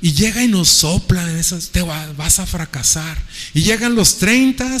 y 0.00 0.12
llega 0.12 0.42
y 0.42 0.48
nos 0.48 0.68
sopla 0.68 1.28
en 1.28 1.38
esas, 1.38 1.70
te 1.70 1.82
vas 1.82 2.38
a 2.38 2.46
fracasar. 2.46 3.20
Y 3.54 3.62
llegan 3.62 3.94
los 3.94 4.18
30, 4.18 4.76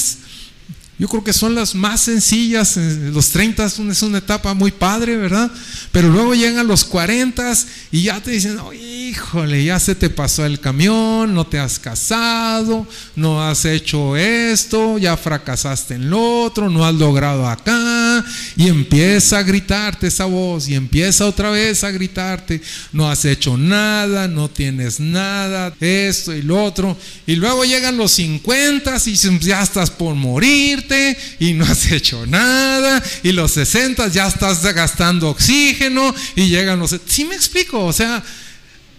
yo 0.98 1.06
creo 1.06 1.22
que 1.22 1.32
son 1.32 1.54
las 1.54 1.76
más 1.76 2.00
sencillas, 2.00 2.76
eh, 2.76 3.10
los 3.12 3.30
30 3.30 3.66
es 3.66 4.02
una 4.02 4.18
etapa 4.18 4.52
muy 4.54 4.72
padre, 4.72 5.16
¿verdad? 5.16 5.48
Pero 5.92 6.08
luego 6.08 6.34
llegan 6.34 6.66
los 6.66 6.84
40 6.84 7.54
y 7.92 8.02
ya 8.02 8.20
te 8.20 8.32
dicen, 8.32 8.58
híjole, 8.74 9.64
ya 9.64 9.78
se 9.78 9.94
te 9.94 10.10
pasó 10.10 10.44
el 10.44 10.58
camión, 10.58 11.34
no 11.34 11.46
te 11.46 11.60
has 11.60 11.78
casado, 11.78 12.86
no 13.14 13.42
has 13.42 13.64
hecho 13.64 14.16
esto, 14.16 14.98
ya 14.98 15.16
fracasaste 15.16 15.94
en 15.94 16.10
lo 16.10 16.42
otro, 16.42 16.68
no 16.68 16.84
has 16.84 16.94
logrado 16.94 17.46
acá. 17.46 18.07
Y 18.56 18.68
empieza 18.68 19.38
a 19.38 19.42
gritarte 19.42 20.06
esa 20.06 20.24
voz 20.24 20.68
y 20.68 20.74
empieza 20.74 21.26
otra 21.26 21.50
vez 21.50 21.84
a 21.84 21.90
gritarte, 21.90 22.60
no 22.92 23.10
has 23.10 23.24
hecho 23.24 23.56
nada, 23.56 24.28
no 24.28 24.48
tienes 24.48 25.00
nada, 25.00 25.74
esto 25.80 26.34
y 26.34 26.42
lo 26.42 26.62
otro. 26.62 26.96
Y 27.26 27.36
luego 27.36 27.64
llegan 27.64 27.96
los 27.96 28.12
50 28.12 28.96
y 29.06 29.14
ya 29.40 29.62
estás 29.62 29.90
por 29.90 30.14
morirte 30.14 31.16
y 31.38 31.52
no 31.52 31.64
has 31.64 31.90
hecho 31.90 32.26
nada. 32.26 33.02
Y 33.22 33.32
los 33.32 33.52
60 33.52 34.08
ya 34.08 34.28
estás 34.28 34.62
gastando 34.74 35.30
oxígeno 35.30 36.14
y 36.36 36.48
llegan 36.48 36.78
los... 36.78 36.96
¿Sí 37.06 37.24
me 37.24 37.34
explico? 37.34 37.84
O 37.84 37.92
sea, 37.92 38.22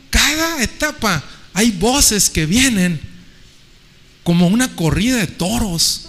cada 0.10 0.62
etapa 0.64 1.24
hay 1.54 1.72
voces 1.72 2.30
que 2.30 2.46
vienen 2.46 3.00
como 4.24 4.48
una 4.48 4.76
corrida 4.76 5.18
de 5.18 5.28
toros. 5.28 6.09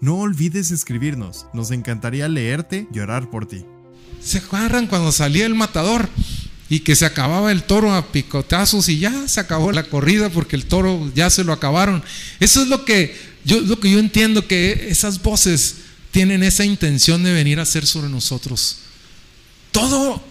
No 0.00 0.18
olvides 0.18 0.70
escribirnos, 0.70 1.46
nos 1.52 1.70
encantaría 1.70 2.28
leerte 2.28 2.86
y 2.92 2.98
orar 3.00 3.30
por 3.30 3.46
ti. 3.46 3.64
¿Se 4.22 4.38
agarran 4.38 4.86
cuando 4.86 5.12
salía 5.12 5.46
el 5.46 5.54
matador? 5.54 6.08
y 6.70 6.80
que 6.80 6.96
se 6.96 7.06
acababa 7.06 7.50
el 7.50 7.62
toro 7.62 7.94
a 7.94 8.12
picotazos 8.12 8.88
y 8.88 8.98
ya 8.98 9.26
se 9.26 9.40
acabó 9.40 9.72
la 9.72 9.84
corrida 9.84 10.28
porque 10.28 10.54
el 10.54 10.66
toro 10.66 11.10
ya 11.14 11.30
se 11.30 11.44
lo 11.44 11.52
acabaron. 11.52 12.02
Eso 12.40 12.62
es 12.62 12.68
lo 12.68 12.84
que 12.84 13.16
yo, 13.44 13.60
lo 13.60 13.80
que 13.80 13.90
yo 13.90 13.98
entiendo 13.98 14.46
que 14.46 14.88
esas 14.90 15.22
voces 15.22 15.76
tienen 16.10 16.42
esa 16.42 16.64
intención 16.64 17.22
de 17.22 17.32
venir 17.32 17.58
a 17.58 17.62
hacer 17.62 17.86
sobre 17.86 18.10
nosotros. 18.10 18.78
Todo 19.72 20.22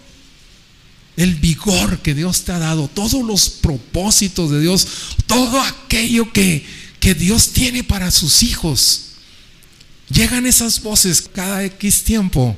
el 1.16 1.34
vigor 1.34 1.98
que 1.98 2.14
Dios 2.14 2.42
te 2.44 2.52
ha 2.52 2.58
dado, 2.58 2.86
todos 2.86 3.24
los 3.24 3.50
propósitos 3.50 4.50
de 4.50 4.60
Dios, 4.60 4.86
todo 5.26 5.60
aquello 5.60 6.32
que, 6.32 6.64
que 7.00 7.14
Dios 7.14 7.48
tiene 7.50 7.82
para 7.82 8.12
sus 8.12 8.44
hijos. 8.44 9.07
Llegan 10.10 10.46
esas 10.46 10.82
voces 10.82 11.28
cada 11.32 11.64
X 11.64 12.02
tiempo 12.04 12.56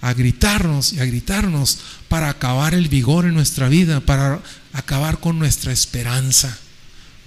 a 0.00 0.12
gritarnos 0.12 0.92
y 0.92 1.00
a 1.00 1.04
gritarnos 1.06 1.78
para 2.08 2.28
acabar 2.28 2.74
el 2.74 2.88
vigor 2.88 3.24
en 3.24 3.34
nuestra 3.34 3.68
vida, 3.68 4.00
para 4.00 4.40
acabar 4.72 5.18
con 5.18 5.38
nuestra 5.38 5.72
esperanza, 5.72 6.56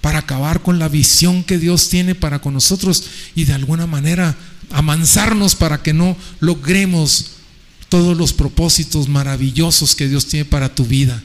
para 0.00 0.20
acabar 0.20 0.62
con 0.62 0.78
la 0.78 0.88
visión 0.88 1.42
que 1.42 1.58
Dios 1.58 1.88
tiene 1.88 2.14
para 2.14 2.38
con 2.38 2.54
nosotros 2.54 3.04
y 3.34 3.44
de 3.44 3.52
alguna 3.52 3.86
manera 3.86 4.36
amansarnos 4.70 5.56
para 5.56 5.82
que 5.82 5.92
no 5.92 6.16
logremos 6.38 7.32
todos 7.88 8.16
los 8.16 8.32
propósitos 8.32 9.08
maravillosos 9.08 9.96
que 9.96 10.08
Dios 10.08 10.26
tiene 10.26 10.44
para 10.44 10.74
tu 10.74 10.84
vida. 10.84 11.22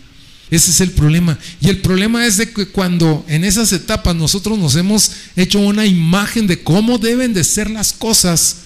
Ese 0.51 0.71
es 0.71 0.81
el 0.81 0.91
problema. 0.91 1.37
Y 1.59 1.69
el 1.69 1.79
problema 1.81 2.25
es 2.25 2.37
de 2.37 2.51
que 2.51 2.67
cuando 2.67 3.25
en 3.27 3.43
esas 3.43 3.71
etapas 3.73 4.15
nosotros 4.15 4.59
nos 4.59 4.75
hemos 4.75 5.11
hecho 5.35 5.59
una 5.59 5.85
imagen 5.85 6.45
de 6.47 6.61
cómo 6.63 6.97
deben 6.97 7.33
de 7.33 7.43
ser 7.43 7.69
las 7.69 7.93
cosas, 7.93 8.57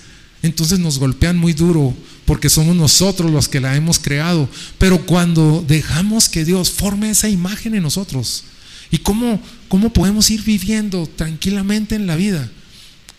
entonces 0.43 0.79
nos 0.79 0.99
golpean 0.99 1.37
muy 1.37 1.53
duro 1.53 1.95
porque 2.25 2.49
somos 2.49 2.75
nosotros 2.75 3.31
los 3.31 3.47
que 3.47 3.59
la 3.59 3.75
hemos 3.75 3.97
creado. 3.97 4.49
Pero 4.77 5.05
cuando 5.05 5.63
dejamos 5.67 6.29
que 6.29 6.45
Dios 6.45 6.69
forme 6.69 7.09
esa 7.09 7.29
imagen 7.29 7.73
en 7.75 7.83
nosotros, 7.83 8.43
¿y 8.91 8.99
cómo, 8.99 9.41
cómo 9.67 9.91
podemos 9.91 10.29
ir 10.29 10.43
viviendo 10.43 11.09
tranquilamente 11.15 11.95
en 11.95 12.07
la 12.07 12.15
vida? 12.15 12.49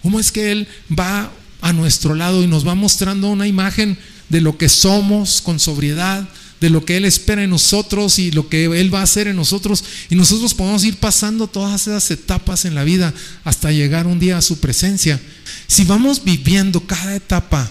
¿Cómo 0.02 0.20
es 0.20 0.30
que 0.30 0.52
Él 0.52 0.68
va 0.96 1.32
a 1.60 1.72
nuestro 1.72 2.14
lado 2.14 2.42
y 2.42 2.46
nos 2.46 2.66
va 2.66 2.74
mostrando 2.74 3.28
una 3.28 3.46
imagen 3.46 3.98
de 4.28 4.40
lo 4.40 4.56
que 4.56 4.68
somos 4.68 5.40
con 5.40 5.58
sobriedad, 5.58 6.28
de 6.60 6.70
lo 6.70 6.84
que 6.84 6.96
Él 6.96 7.04
espera 7.04 7.42
en 7.42 7.50
nosotros 7.50 8.18
y 8.18 8.30
lo 8.30 8.48
que 8.48 8.66
Él 8.66 8.94
va 8.94 9.00
a 9.00 9.04
hacer 9.04 9.26
en 9.26 9.36
nosotros. 9.36 9.82
Y 10.10 10.14
nosotros 10.14 10.54
podemos 10.54 10.84
ir 10.84 10.96
pasando 10.96 11.46
todas 11.46 11.82
esas 11.82 12.10
etapas 12.10 12.64
en 12.64 12.74
la 12.74 12.84
vida 12.84 13.14
hasta 13.44 13.72
llegar 13.72 14.06
un 14.06 14.18
día 14.18 14.36
a 14.38 14.42
su 14.42 14.58
presencia. 14.58 15.20
Si 15.66 15.84
vamos 15.84 16.22
viviendo 16.22 16.80
cada 16.86 17.16
etapa 17.16 17.70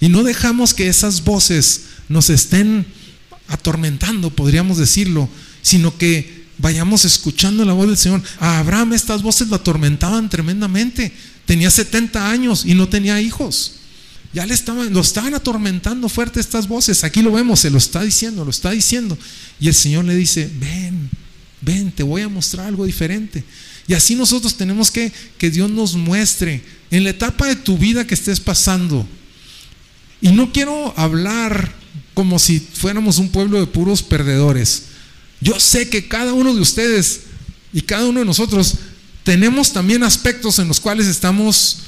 y 0.00 0.08
no 0.08 0.22
dejamos 0.22 0.72
que 0.72 0.88
esas 0.88 1.24
voces 1.24 1.82
nos 2.08 2.30
estén 2.30 2.86
atormentando, 3.48 4.30
podríamos 4.30 4.78
decirlo, 4.78 5.28
sino 5.60 5.96
que 5.98 6.42
vayamos 6.58 7.04
escuchando 7.04 7.64
la 7.64 7.74
voz 7.74 7.88
del 7.88 7.98
Señor. 7.98 8.22
A 8.40 8.58
Abraham 8.58 8.94
estas 8.94 9.22
voces 9.22 9.48
lo 9.48 9.56
atormentaban 9.56 10.30
tremendamente. 10.30 11.12
Tenía 11.44 11.70
70 11.70 12.30
años 12.30 12.64
y 12.64 12.74
no 12.74 12.88
tenía 12.88 13.20
hijos. 13.20 13.81
Ya 14.32 14.46
le 14.46 14.54
estaban, 14.54 14.92
lo 14.92 15.00
estaban 15.00 15.34
atormentando 15.34 16.08
fuerte 16.08 16.40
estas 16.40 16.66
voces. 16.66 17.04
Aquí 17.04 17.22
lo 17.22 17.32
vemos, 17.32 17.60
se 17.60 17.70
lo 17.70 17.78
está 17.78 18.02
diciendo, 18.02 18.44
lo 18.44 18.50
está 18.50 18.70
diciendo. 18.70 19.18
Y 19.60 19.68
el 19.68 19.74
Señor 19.74 20.06
le 20.06 20.14
dice, 20.14 20.50
ven, 20.58 21.10
ven, 21.60 21.92
te 21.92 22.02
voy 22.02 22.22
a 22.22 22.28
mostrar 22.28 22.66
algo 22.66 22.86
diferente. 22.86 23.44
Y 23.86 23.94
así 23.94 24.14
nosotros 24.14 24.56
tenemos 24.56 24.90
que 24.90 25.12
que 25.36 25.50
Dios 25.50 25.70
nos 25.70 25.96
muestre 25.96 26.62
en 26.90 27.04
la 27.04 27.10
etapa 27.10 27.46
de 27.46 27.56
tu 27.56 27.76
vida 27.76 28.06
que 28.06 28.14
estés 28.14 28.40
pasando, 28.40 29.06
y 30.22 30.28
no 30.30 30.52
quiero 30.52 30.94
hablar 30.96 31.74
como 32.14 32.38
si 32.38 32.60
fuéramos 32.60 33.18
un 33.18 33.28
pueblo 33.30 33.58
de 33.58 33.66
puros 33.66 34.02
perdedores. 34.02 34.84
Yo 35.40 35.58
sé 35.58 35.88
que 35.88 36.06
cada 36.06 36.32
uno 36.32 36.54
de 36.54 36.60
ustedes 36.60 37.22
y 37.72 37.80
cada 37.80 38.06
uno 38.06 38.20
de 38.20 38.26
nosotros 38.26 38.74
tenemos 39.24 39.72
también 39.72 40.04
aspectos 40.04 40.60
en 40.60 40.68
los 40.68 40.78
cuales 40.78 41.08
estamos 41.08 41.78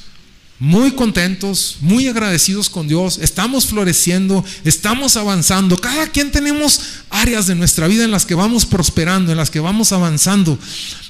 muy 0.65 0.93
contentos, 0.93 1.77
muy 1.83 2.09
agradecidos 2.09 2.71
con 2.71 2.89
Dios, 2.89 3.19
estamos 3.21 3.67
floreciendo, 3.67 4.43
estamos 4.65 5.19
avanzando. 5.19 5.77
Cada 5.77 6.07
quien 6.07 6.33
tenemos 6.33 6.81
áreas 7.11 7.47
de 7.47 7.55
nuestra 7.55 7.87
vida 7.87 8.03
en 8.03 8.11
las 8.11 8.25
que 8.25 8.35
vamos 8.35 8.65
prosperando, 8.65 9.31
en 9.31 9.37
las 9.37 9.51
que 9.51 9.61
vamos 9.61 9.93
avanzando. 9.93 10.59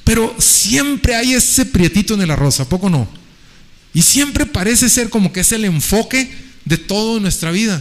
Pero 0.02 0.34
siempre 0.40 1.14
hay 1.14 1.34
ese 1.34 1.66
prietito 1.66 2.14
en 2.14 2.22
el 2.22 2.32
arroz, 2.32 2.58
¿a 2.58 2.68
poco 2.68 2.90
no? 2.90 3.06
Y 3.94 4.02
siempre 4.02 4.44
parece 4.44 4.88
ser 4.88 5.08
como 5.08 5.32
que 5.32 5.40
es 5.40 5.52
el 5.52 5.64
enfoque 5.64 6.34
de 6.64 6.76
todo 6.76 7.18
en 7.18 7.22
nuestra 7.22 7.52
vida. 7.52 7.80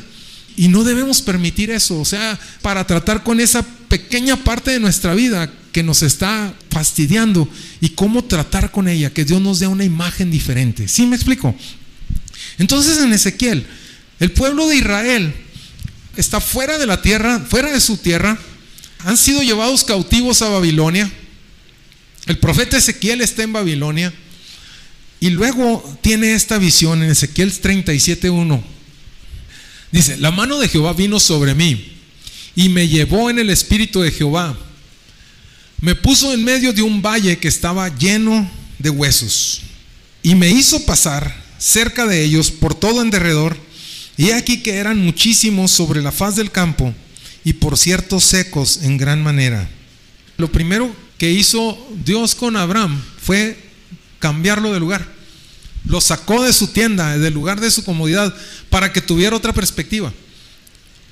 Y 0.56 0.68
no 0.68 0.84
debemos 0.84 1.24
permitir 1.24 1.72
eso, 1.72 2.00
o 2.00 2.06
sea, 2.06 2.40
para 2.62 2.86
tratar 2.86 3.24
con 3.24 3.40
esa 3.40 3.66
pequeña 3.88 4.36
parte 4.36 4.70
de 4.70 4.80
nuestra 4.80 5.16
vida 5.16 5.52
que 5.74 5.84
nos 5.84 6.04
está 6.04 6.54
fastidiando 6.70 7.50
y 7.82 7.90
cómo 7.90 8.24
tratar 8.24 8.72
con 8.72 8.88
ella, 8.88 9.12
que 9.12 9.26
Dios 9.26 9.42
nos 9.42 9.60
dé 9.60 9.68
una 9.68 9.84
imagen 9.84 10.32
diferente. 10.32 10.88
¿Sí 10.88 11.06
me 11.06 11.16
explico? 11.18 11.54
Entonces 12.58 13.00
en 13.00 13.12
Ezequiel, 13.12 13.66
el 14.20 14.32
pueblo 14.32 14.68
de 14.68 14.78
Israel 14.78 15.34
está 16.16 16.40
fuera 16.40 16.78
de 16.78 16.86
la 16.86 17.02
tierra, 17.02 17.40
fuera 17.40 17.72
de 17.72 17.82
su 17.82 17.98
tierra, 17.98 18.40
han 19.00 19.18
sido 19.18 19.42
llevados 19.42 19.84
cautivos 19.84 20.42
a 20.42 20.50
Babilonia. 20.50 21.12
El 22.28 22.38
profeta 22.38 22.78
Ezequiel 22.78 23.20
está 23.20 23.44
en 23.44 23.52
Babilonia 23.52 24.14
y 25.20 25.32
luego 25.32 25.98
tiene 26.02 26.36
esta 26.36 26.58
visión 26.58 27.04
en 27.04 27.10
Ezequiel 27.10 27.52
37.1. 27.52 28.64
Dice, 29.92 30.18
la 30.18 30.32
mano 30.32 30.60
de 30.60 30.68
Jehová 30.68 30.94
vino 30.94 31.20
sobre 31.20 31.56
mí 31.56 31.94
y 32.56 32.70
me 32.70 32.88
llevó 32.88 33.30
en 33.30 33.40
el 33.40 33.50
espíritu 33.50 34.02
de 34.02 34.12
Jehová. 34.12 34.58
Me 35.84 35.96
puso 35.96 36.32
en 36.32 36.46
medio 36.46 36.72
de 36.72 36.82
un 36.82 37.02
valle 37.02 37.38
que 37.38 37.50
estaba 37.50 37.94
lleno 37.94 38.50
de 38.80 38.90
huesos 38.90 39.64
y 40.22 40.34
me 40.34 40.50
hizo 40.50 40.86
pasar 40.86 41.44
cerca 41.58 42.06
de 42.06 42.24
ellos 42.24 42.52
por 42.52 42.74
todo 42.74 43.02
en 43.02 43.12
derredor. 43.12 43.58
Y 44.16 44.32
aquí 44.32 44.64
que 44.64 44.78
eran 44.78 44.98
muchísimos 45.00 45.72
sobre 45.72 46.02
la 46.02 46.14
faz 46.14 46.38
del 46.38 46.52
campo 46.52 46.96
y 47.44 47.52
por 47.52 47.78
cierto 47.78 48.22
secos 48.22 48.80
en 48.84 48.98
gran 48.98 49.22
manera. 49.22 49.70
Lo 50.38 50.50
primero 50.50 50.90
que 51.18 51.32
hizo 51.32 51.78
Dios 52.06 52.34
con 52.34 52.56
Abraham 52.56 53.04
fue 53.22 53.58
cambiarlo 54.20 54.72
de 54.72 54.80
lugar. 54.80 55.06
Lo 55.84 56.00
sacó 56.00 56.46
de 56.46 56.54
su 56.54 56.68
tienda, 56.68 57.18
del 57.18 57.34
lugar 57.34 57.60
de 57.60 57.70
su 57.70 57.84
comodidad, 57.84 58.34
para 58.70 58.94
que 58.94 59.02
tuviera 59.02 59.36
otra 59.36 59.52
perspectiva. 59.52 60.14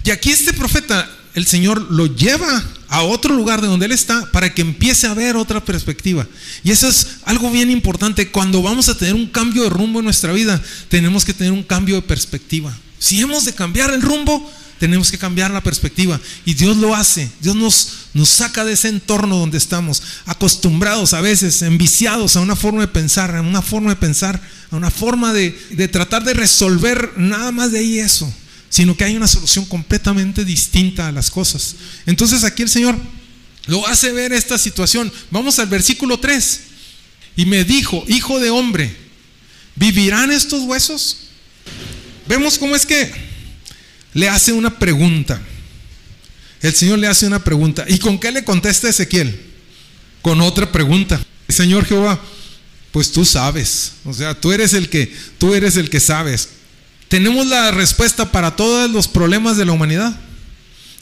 Y 0.06 0.12
aquí 0.12 0.32
este 0.32 0.54
profeta, 0.54 1.14
el 1.34 1.46
Señor 1.46 1.92
lo 1.92 2.06
lleva 2.06 2.64
a 2.92 3.04
otro 3.04 3.34
lugar 3.34 3.62
de 3.62 3.68
donde 3.68 3.86
Él 3.86 3.94
está 3.94 4.30
para 4.32 4.54
que 4.54 4.62
empiece 4.62 5.08
a 5.08 5.14
ver 5.14 5.38
otra 5.38 5.64
perspectiva. 5.64 6.28
Y 6.62 6.72
eso 6.72 6.90
es 6.90 7.08
algo 7.24 7.50
bien 7.50 7.72
importante. 7.72 8.30
Cuando 8.32 8.62
vamos 8.62 8.90
a 8.90 8.98
tener 8.98 9.16
un 9.16 9.28
cambio 9.28 9.64
de 9.64 9.70
rumbo 9.70 10.00
en 10.00 10.06
nuestra 10.06 10.34
vida, 10.34 10.62
tenemos 10.90 11.24
que 11.24 11.34
tener 11.34 11.54
un 11.54 11.64
cambio 11.64 11.96
de 11.96 12.02
perspectiva. 12.02 12.78
Si 13.00 13.22
hemos 13.22 13.46
de 13.46 13.54
cambiar 13.54 13.92
el 13.92 14.02
rumbo, 14.02 14.46
tenemos 14.78 15.10
que 15.10 15.18
cambiar 15.18 15.52
la 15.52 15.64
perspectiva. 15.64 16.20
Y 16.44 16.54
Dios 16.54 16.76
lo 16.76 16.94
hace. 16.94 17.32
Dios 17.40 17.56
nos, 17.56 17.90
nos 18.14 18.28
saca 18.28 18.66
de 18.66 18.74
ese 18.74 18.90
entorno 18.90 19.38
donde 19.38 19.58
estamos, 19.58 20.04
acostumbrados 20.26 21.14
a 21.14 21.22
veces, 21.22 21.62
enviciados 21.62 22.36
a 22.36 22.42
una 22.42 22.58
forma 22.58 22.82
de 22.82 22.88
pensar, 22.90 23.34
a 23.38 23.42
una 23.42 23.62
forma 23.62 23.92
de 23.92 24.02
pensar, 24.02 24.42
a 24.70 24.76
una 24.76 24.92
forma 24.92 25.32
de, 25.32 25.58
de 25.70 25.88
tratar 25.88 26.26
de 26.26 26.34
resolver 26.34 27.14
nada 27.16 27.54
más 27.54 27.72
de 27.72 27.80
ahí 27.80 28.00
eso, 28.00 28.34
sino 28.72 28.96
que 28.96 29.04
hay 29.04 29.18
una 29.18 29.28
solución 29.28 29.66
completamente 29.66 30.46
distinta 30.46 31.10
a 31.10 31.12
las 31.12 31.30
cosas. 31.30 31.76
Entonces 32.06 32.46
aquí 32.46 32.64
el 32.64 32.70
Señor 32.70 32.98
lo 33.68 33.86
hace 33.86 34.14
ver 34.14 34.32
esta 34.32 34.58
situación. 34.58 35.12
Vamos 35.30 35.60
al 35.60 35.68
versículo 35.68 36.20
3. 36.20 36.62
Y 37.36 37.46
me 37.46 37.66
dijo, 37.66 38.04
hijo 38.08 38.40
de 38.40 38.50
hombre, 38.50 38.96
¿vivirán 39.76 40.32
estos 40.32 40.64
huesos? 40.64 41.18
Vemos 42.28 42.58
cómo 42.58 42.74
es 42.74 42.86
que 42.86 43.12
le 44.14 44.30
hace 44.30 44.54
una 44.54 44.80
pregunta. 44.80 45.42
El 46.62 46.74
Señor 46.74 47.00
le 47.00 47.08
hace 47.08 47.28
una 47.28 47.44
pregunta. 47.44 47.86
¿Y 47.90 48.00
con 48.00 48.18
qué 48.20 48.32
le 48.32 48.46
contesta 48.46 48.88
Ezequiel? 48.88 49.38
Con 50.22 50.40
otra 50.40 50.72
pregunta. 50.72 51.22
Señor 51.50 51.86
Jehová, 51.86 52.22
pues 52.94 53.12
tú 53.12 53.26
sabes. 53.26 53.94
O 54.06 54.14
sea, 54.14 54.34
tú 54.40 54.54
eres 54.54 54.72
el 54.72 54.88
que, 54.88 55.14
tú 55.38 55.54
eres 55.54 55.76
el 55.76 55.90
que 55.90 56.00
sabes. 56.00 56.61
¿Tenemos 57.12 57.46
la 57.46 57.72
respuesta 57.72 58.32
para 58.32 58.56
todos 58.56 58.90
los 58.90 59.10
problemas 59.10 59.58
de 59.58 59.66
la 59.66 59.74
humanidad? 59.74 60.18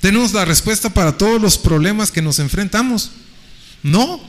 ¿Tenemos 0.01 0.33
la 0.33 0.43
respuesta 0.43 0.91
para 0.91 1.19
todos 1.19 1.39
los 1.39 1.59
problemas 1.59 2.09
que 2.09 2.23
nos 2.23 2.39
enfrentamos? 2.39 3.11
No. 3.83 4.19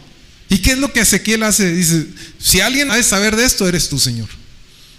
¿Y 0.51 0.59
qué 0.59 0.73
es 0.73 0.79
lo 0.79 0.93
que 0.93 1.01
Ezequiel 1.01 1.43
hace? 1.43 1.73
Dice, 1.73 2.07
si 2.39 2.61
alguien 2.61 2.91
ha 2.91 2.97
de 2.97 3.03
saber 3.03 3.35
de 3.35 3.47
esto, 3.47 3.67
eres 3.67 3.89
tú, 3.89 3.99
Señor. 3.99 4.29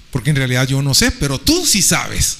Porque 0.09 0.31
en 0.31 0.37
realidad 0.37 0.67
yo 0.67 0.81
no 0.81 0.95
sé, 0.95 1.11
pero 1.11 1.39
tú 1.39 1.67
sí 1.67 1.83
sabes. 1.83 2.37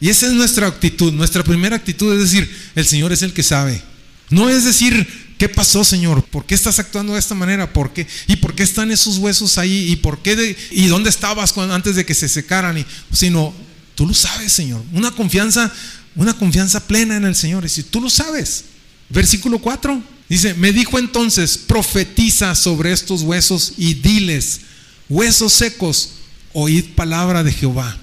Y 0.00 0.10
esa 0.10 0.26
es 0.26 0.32
nuestra 0.32 0.66
actitud. 0.66 1.10
Nuestra 1.14 1.42
primera 1.42 1.76
actitud 1.76 2.12
es 2.12 2.30
decir, 2.30 2.70
el 2.74 2.84
Señor 2.84 3.14
es 3.14 3.22
el 3.22 3.32
que 3.32 3.42
sabe. 3.42 3.82
No 4.28 4.50
es 4.50 4.66
decir, 4.66 5.34
¿qué 5.38 5.48
pasó, 5.48 5.82
Señor? 5.82 6.22
¿Por 6.24 6.44
qué 6.44 6.54
estás 6.54 6.78
actuando 6.78 7.14
de 7.14 7.20
esta 7.20 7.34
manera? 7.34 7.72
¿Por 7.72 7.94
qué? 7.94 8.06
¿Y 8.26 8.36
por 8.36 8.54
qué 8.54 8.64
están 8.64 8.90
esos 8.90 9.16
huesos 9.16 9.56
ahí? 9.56 9.90
¿Y 9.90 9.96
por 9.96 10.18
qué 10.18 10.58
y 10.72 10.88
dónde 10.88 11.08
estabas 11.08 11.56
antes 11.56 11.96
de 11.96 12.04
que 12.04 12.12
se 12.12 12.28
secaran? 12.28 12.84
Sino, 13.14 13.54
tú 13.98 14.06
lo 14.06 14.14
sabes, 14.14 14.52
Señor. 14.52 14.80
Una 14.92 15.10
confianza, 15.10 15.72
una 16.14 16.32
confianza 16.32 16.86
plena 16.86 17.16
en 17.16 17.24
el 17.24 17.34
Señor. 17.34 17.64
Y 17.64 17.68
si 17.68 17.82
tú 17.82 18.00
lo 18.00 18.08
sabes. 18.08 18.66
Versículo 19.08 19.58
4 19.58 20.00
dice, 20.28 20.54
me 20.54 20.72
dijo 20.72 21.00
entonces, 21.00 21.58
profetiza 21.58 22.54
sobre 22.54 22.92
estos 22.92 23.22
huesos 23.22 23.72
y 23.76 23.94
diles, 23.94 24.60
huesos 25.08 25.52
secos, 25.52 26.10
oíd 26.52 26.84
palabra 26.94 27.42
de 27.42 27.52
Jehová. 27.52 27.98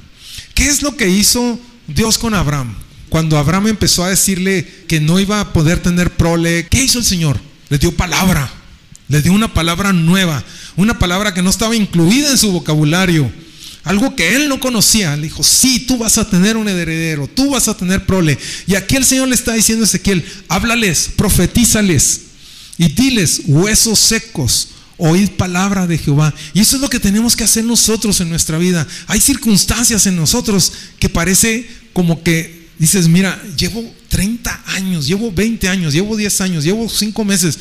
¿Qué 0.54 0.68
es 0.68 0.82
lo 0.82 0.98
que 0.98 1.08
hizo 1.08 1.58
Dios 1.88 2.18
con 2.18 2.34
Abraham. 2.34 2.76
Cuando 3.08 3.38
Abraham 3.38 3.68
empezó 3.68 4.04
a 4.04 4.10
decirle 4.10 4.68
que 4.90 5.00
no 5.00 5.18
iba 5.18 5.40
a 5.40 5.54
poder 5.54 5.82
tener 5.82 6.12
prole, 6.18 6.68
¿qué 6.70 6.84
hizo 6.84 7.00
el 7.00 7.06
Señor? 7.06 7.40
Le 7.70 7.78
dio 7.78 7.96
palabra. 7.96 8.52
Le 9.08 9.22
dio 9.22 9.32
una 9.32 9.54
palabra 9.54 9.94
nueva, 9.94 10.44
una 10.76 11.00
palabra 11.00 11.34
que 11.34 11.42
no 11.44 11.52
estaba 11.52 11.74
incluida 11.74 12.32
en 12.32 12.38
su 12.38 12.52
vocabulario, 12.52 13.32
algo 13.86 14.16
que 14.16 14.36
él 14.36 14.50
no 14.50 14.60
conocía. 14.60 15.16
Le 15.16 15.24
dijo, 15.24 15.44
sí, 15.44 15.80
tú 15.80 15.98
vas 15.98 16.18
a 16.18 16.30
tener 16.30 16.58
un 16.58 16.68
heredero, 16.68 17.28
tú 17.28 17.52
vas 17.52 17.68
a 17.68 17.78
tener 17.78 18.06
prole. 18.06 18.38
Y 18.68 18.76
aquí 18.76 18.96
el 18.98 19.06
Señor 19.06 19.30
le 19.30 19.36
está 19.36 19.54
diciendo 19.54 19.86
a 19.86 19.88
Ezequiel, 19.88 20.26
háblales, 20.50 21.12
profetízales 21.16 22.22
y 22.78 22.90
diles, 22.90 23.44
huesos 23.46 24.00
secos, 24.00 24.70
oíd 24.98 25.30
palabra 25.32 25.88
de 25.88 26.00
Jehová. 26.00 26.34
Y 26.54 26.62
eso 26.62 26.76
es 26.76 26.82
lo 26.82 26.90
que 26.90 27.00
tenemos 27.00 27.36
que 27.36 27.44
hacer 27.44 27.64
nosotros 27.64 28.20
en 28.20 28.30
nuestra 28.30 28.58
vida. 28.58 28.86
Hay 29.08 29.22
circunstancias 29.22 30.08
en 30.08 30.16
nosotros 30.16 30.74
que 31.00 31.08
parece 31.08 31.68
como 31.94 32.24
que 32.24 32.66
dices, 32.80 33.08
mira, 33.08 33.42
llevo 33.56 33.84
30 34.10 34.64
años, 34.66 35.06
llevo 35.06 35.32
20 35.32 35.70
años, 35.70 35.94
llevo 35.94 36.18
10 36.18 36.42
años, 36.42 36.64
llevo 36.64 36.90
5 36.90 37.24
meses 37.24 37.60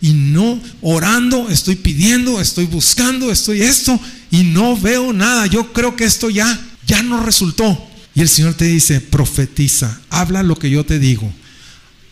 y 0.00 0.12
no 0.12 0.60
orando, 0.80 1.50
estoy 1.50 1.74
pidiendo, 1.76 2.40
estoy 2.40 2.64
buscando, 2.64 3.30
estoy 3.30 3.62
esto 3.62 4.00
y 4.30 4.44
no 4.44 4.76
veo 4.76 5.12
nada. 5.12 5.46
Yo 5.46 5.72
creo 5.72 5.96
que 5.96 6.04
esto 6.04 6.30
ya 6.30 6.60
ya 6.88 7.02
no 7.02 7.22
resultó. 7.22 7.86
Y 8.14 8.22
el 8.22 8.28
Señor 8.28 8.54
te 8.54 8.64
dice, 8.64 9.00
profetiza, 9.00 10.00
habla 10.10 10.42
lo 10.42 10.58
que 10.58 10.70
yo 10.70 10.84
te 10.84 10.98
digo. 10.98 11.32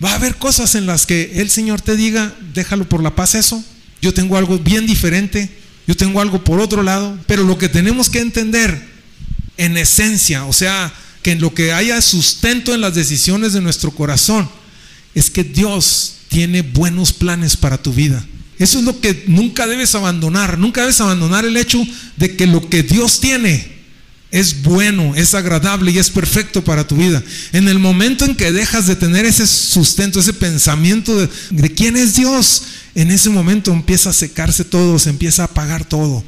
Va 0.05 0.13
a 0.13 0.17
haber 0.17 0.37
cosas 0.37 0.77
en 0.77 0.87
las 0.87 1.07
que 1.07 1.41
el 1.41 1.51
Señor 1.51 1.81
te 1.81 1.97
diga, 1.97 2.33
déjalo 2.55 2.89
por 2.89 3.03
la 3.03 3.17
paz 3.17 3.35
eso, 3.35 3.65
yo 4.03 4.15
tengo 4.15 4.37
algo 4.37 4.59
bien 4.59 4.87
diferente, 4.87 5.51
yo 5.89 5.97
tengo 5.97 6.21
algo 6.21 6.45
por 6.45 6.61
otro 6.61 6.83
lado, 6.83 7.19
pero 7.27 7.43
lo 7.43 7.57
que 7.59 7.71
tenemos 7.71 8.11
que 8.11 8.21
entender 8.21 8.87
en 9.57 9.77
esencia, 9.79 10.45
o 10.45 10.53
sea, 10.53 10.93
que 11.23 11.33
en 11.33 11.41
lo 11.41 11.55
que 11.55 11.73
haya 11.73 12.01
sustento 12.03 12.75
en 12.75 12.83
las 12.83 12.95
decisiones 12.95 13.55
de 13.55 13.63
nuestro 13.63 13.91
corazón, 13.91 14.49
es 15.15 15.31
que 15.31 15.43
Dios 15.43 16.17
tiene 16.29 16.61
buenos 16.61 17.15
planes 17.15 17.57
para 17.57 17.79
tu 17.79 17.93
vida. 17.93 18.25
Eso 18.59 18.79
es 18.79 18.85
lo 18.85 19.01
que 19.01 19.25
nunca 19.27 19.67
debes 19.67 19.95
abandonar, 19.95 20.59
nunca 20.59 20.81
debes 20.81 21.01
abandonar 21.01 21.45
el 21.45 21.57
hecho 21.57 21.85
de 22.17 22.37
que 22.37 22.47
lo 22.47 22.69
que 22.69 22.83
Dios 22.83 23.21
tiene 23.21 23.77
es 24.31 24.63
bueno, 24.63 25.15
es 25.15 25.35
agradable 25.35 25.93
y 25.93 25.99
es 25.99 26.11
perfecto 26.11 26.65
para 26.65 26.87
tu 26.87 26.97
vida. 26.97 27.23
En 27.53 27.69
el 27.69 27.79
momento 27.79 28.25
en 28.25 28.35
que 28.35 28.53
dejas 28.53 28.87
de 28.87 28.97
tener 28.97 29.25
ese 29.25 29.47
sustento, 29.47 30.21
ese 30.21 30.33
pensamiento 30.33 31.17
de, 31.51 31.75
quién 31.75 31.97
es 31.97 32.17
Dios, 32.17 32.63
en 32.95 33.11
ese 33.11 33.31
momento 33.31 33.73
empieza 33.73 34.11
a 34.11 34.15
secarse 34.15 34.65
todo, 34.65 34.99
se 34.99 35.11
empieza 35.11 35.43
a 35.43 35.47
apagar 35.47 35.85
todo. 35.85 36.25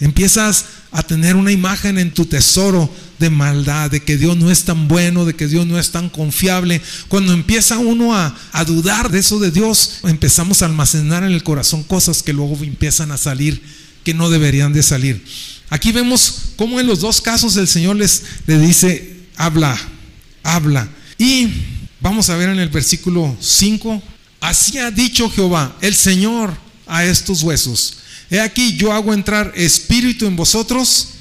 Empiezas 0.00 0.64
a 0.90 1.02
tener 1.02 1.36
una 1.36 1.52
imagen 1.52 1.98
en 1.98 2.12
tu 2.12 2.26
tesoro 2.26 2.92
de 3.18 3.30
maldad, 3.30 3.90
de 3.90 4.00
que 4.00 4.16
Dios 4.16 4.36
no 4.36 4.50
es 4.50 4.64
tan 4.64 4.88
bueno, 4.88 5.24
de 5.24 5.34
que 5.34 5.48
Dios 5.48 5.66
no 5.66 5.78
es 5.78 5.90
tan 5.90 6.08
confiable. 6.08 6.80
Cuando 7.08 7.32
empieza 7.32 7.78
uno 7.78 8.14
a, 8.14 8.36
a, 8.52 8.64
dudar 8.64 9.10
de 9.10 9.18
eso 9.18 9.38
de 9.38 9.50
Dios, 9.50 10.00
empezamos 10.04 10.62
a 10.62 10.66
almacenar 10.66 11.24
en 11.24 11.32
el 11.32 11.42
corazón 11.42 11.82
cosas 11.82 12.22
que 12.22 12.32
luego 12.32 12.56
empiezan 12.62 13.10
a 13.10 13.18
salir 13.18 13.62
que 14.04 14.14
no 14.14 14.30
deberían 14.30 14.72
de 14.72 14.82
salir. 14.82 15.24
Aquí 15.70 15.92
vemos 15.92 16.52
cómo 16.56 16.80
en 16.80 16.86
los 16.86 17.00
dos 17.00 17.20
casos 17.20 17.56
el 17.56 17.68
Señor 17.68 17.96
les 17.96 18.22
le 18.46 18.58
dice, 18.58 19.16
habla, 19.36 19.78
habla. 20.42 20.88
Y 21.18 21.48
vamos 22.00 22.30
a 22.30 22.36
ver 22.36 22.48
en 22.48 22.58
el 22.58 22.68
versículo 22.68 23.36
5, 23.40 24.02
Así 24.40 24.78
ha 24.78 24.90
dicho 24.90 25.28
Jehová, 25.30 25.76
el 25.80 25.94
Señor, 25.94 26.56
a 26.86 27.04
estos 27.04 27.42
huesos. 27.42 27.98
He 28.30 28.40
aquí, 28.40 28.76
yo 28.76 28.92
hago 28.92 29.14
entrar 29.14 29.52
espíritu 29.56 30.26
en 30.26 30.36
vosotros 30.36 31.14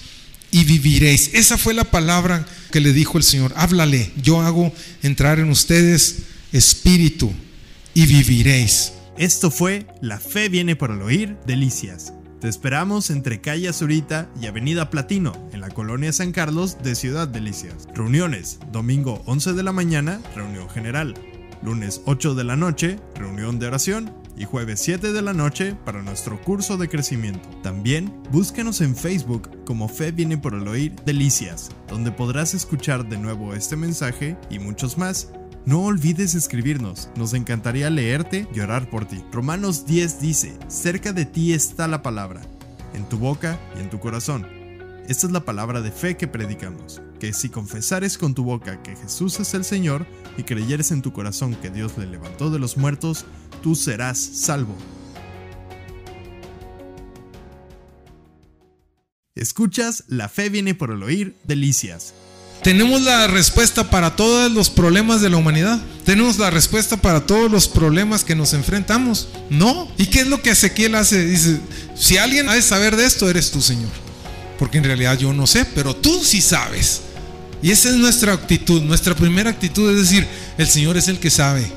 y 0.52 0.66
viviréis. 0.66 1.34
Esa 1.34 1.58
fue 1.58 1.74
la 1.74 1.86
palabra 1.86 2.46
que 2.72 2.82
le 2.82 2.92
dijo 2.92 3.18
el 3.18 3.24
Señor. 3.24 3.54
Háblale, 3.56 4.12
yo 4.22 4.42
hago 4.42 4.74
entrar 5.04 5.40
en 5.40 5.50
ustedes 5.50 6.24
espíritu 6.52 7.32
y 7.94 8.06
viviréis. 8.06 8.94
Esto 9.18 9.52
fue 9.52 9.88
La 10.02 10.20
Fe 10.20 10.50
viene 10.50 10.76
por 10.76 10.92
el 10.92 11.02
oír, 11.02 11.38
Delicias. 11.46 12.14
Te 12.42 12.48
esperamos 12.48 13.10
entre 13.10 13.42
calle 13.42 13.70
Azurita 13.70 14.30
y 14.40 14.46
Avenida 14.46 14.92
Platino, 14.92 15.50
en 15.54 15.62
la 15.62 15.70
colonia 15.70 16.14
San 16.14 16.32
Carlos 16.32 16.78
de 16.84 16.94
Ciudad 16.94 17.28
Delicias. 17.28 17.88
Reuniones, 17.96 18.60
domingo 18.72 19.24
11 19.26 19.54
de 19.54 19.64
la 19.64 19.72
mañana, 19.72 20.22
reunión 20.36 20.70
general. 20.70 21.16
Lunes 21.64 22.02
8 22.06 22.36
de 22.36 22.44
la 22.44 22.56
noche, 22.56 23.00
reunión 23.16 23.58
de 23.58 23.66
oración. 23.66 24.14
Y 24.38 24.46
jueves 24.46 24.80
7 24.82 25.12
de 25.12 25.22
la 25.22 25.34
noche 25.34 25.76
para 25.86 26.02
nuestro 26.02 26.40
curso 26.42 26.78
de 26.78 26.88
crecimiento. 26.88 27.50
También 27.64 28.14
búscanos 28.32 28.82
en 28.82 28.96
Facebook 28.96 29.50
como 29.66 29.90
Fe 29.90 30.12
viene 30.12 30.38
por 30.38 30.54
el 30.54 30.68
oír 30.68 30.96
Delicias, 31.06 31.70
donde 31.88 32.12
podrás 32.12 32.54
escuchar 32.54 33.08
de 33.10 33.18
nuevo 33.18 33.54
este 33.54 33.76
mensaje 33.76 34.38
y 34.50 34.60
muchos 34.60 34.98
más. 34.98 35.32
No 35.66 35.84
olvides 35.84 36.36
escribirnos, 36.36 37.10
nos 37.18 37.34
encantaría 37.34 37.90
leerte 37.90 38.48
y 38.54 38.60
orar 38.62 38.90
por 38.90 39.06
ti. 39.06 39.24
Romanos 39.32 39.86
10 39.86 40.22
dice, 40.22 40.58
cerca 40.68 41.12
de 41.12 41.26
ti 41.26 41.54
está 41.54 41.88
la 41.88 42.02
palabra, 42.02 42.42
en 42.94 43.04
tu 43.10 43.18
boca 43.18 43.60
y 43.76 43.82
en 43.82 43.90
tu 43.90 44.00
corazón. 44.00 44.48
Esta 45.08 45.28
es 45.28 45.34
la 45.34 45.46
palabra 45.46 45.82
de 45.82 45.92
fe 45.92 46.18
que 46.18 46.28
predicamos, 46.28 47.02
que 47.20 47.34
si 47.34 47.50
confesares 47.50 48.18
con 48.18 48.34
tu 48.34 48.44
boca 48.44 48.84
que 48.84 48.96
Jesús 48.96 49.40
es 49.40 49.54
el 49.54 49.64
Señor 49.64 50.06
y 50.38 50.44
creyeres 50.44 50.92
en 50.92 51.02
tu 51.02 51.14
corazón 51.14 51.56
que 51.56 51.70
Dios 51.70 51.98
le 51.98 52.08
levantó 52.08 52.50
de 52.50 52.60
los 52.60 52.78
muertos, 52.78 53.26
tú 53.62 53.76
serás 53.76 54.18
salvo. 54.20 54.76
Escuchas 59.36 60.04
La 60.08 60.30
fe 60.30 60.50
viene 60.50 60.74
por 60.74 60.92
el 60.92 61.04
oír, 61.04 61.36
delicias. 61.44 62.14
Tenemos 62.64 63.02
la 63.02 63.28
respuesta 63.28 63.90
para 63.90 64.16
todos 64.16 64.52
los 64.52 64.70
problemas 64.70 65.22
de 65.22 65.30
la 65.30 65.38
humanidad. 65.38 65.80
Tenemos 66.06 66.38
la 66.38 66.50
respuesta 66.50 66.98
para 66.98 67.26
todos 67.26 67.50
los 67.50 67.68
problemas 67.68 68.24
que 68.24 68.36
nos 68.36 68.54
enfrentamos. 68.54 69.30
No. 69.50 69.90
¿Y 69.98 70.08
qué 70.08 70.22
es 70.22 70.28
lo 70.28 70.42
que 70.42 70.50
Ezequiel 70.50 70.96
hace? 70.96 71.24
Dice, 71.24 71.60
si 71.96 72.18
alguien 72.18 72.50
ha 72.50 72.56
de 72.56 72.62
saber 72.62 72.96
de 72.96 73.06
esto, 73.06 73.30
eres 73.30 73.52
tú, 73.52 73.62
Señor. 73.62 73.92
Porque 74.58 74.80
en 74.80 74.84
realidad 74.84 75.18
yo 75.18 75.34
no 75.34 75.48
sé, 75.48 75.66
pero 75.66 75.96
tú 75.96 76.24
sí 76.24 76.42
sabes. 76.42 77.02
Y 77.62 77.72
esa 77.72 77.90
es 77.90 77.96
nuestra 77.96 78.34
actitud. 78.34 78.82
Nuestra 78.82 79.16
primera 79.16 79.50
actitud 79.50 79.90
es 79.92 79.98
decir, 79.98 80.28
el 80.58 80.68
Señor 80.68 80.98
es 80.98 81.08
el 81.08 81.20
que 81.20 81.30
sabe. 81.30 81.72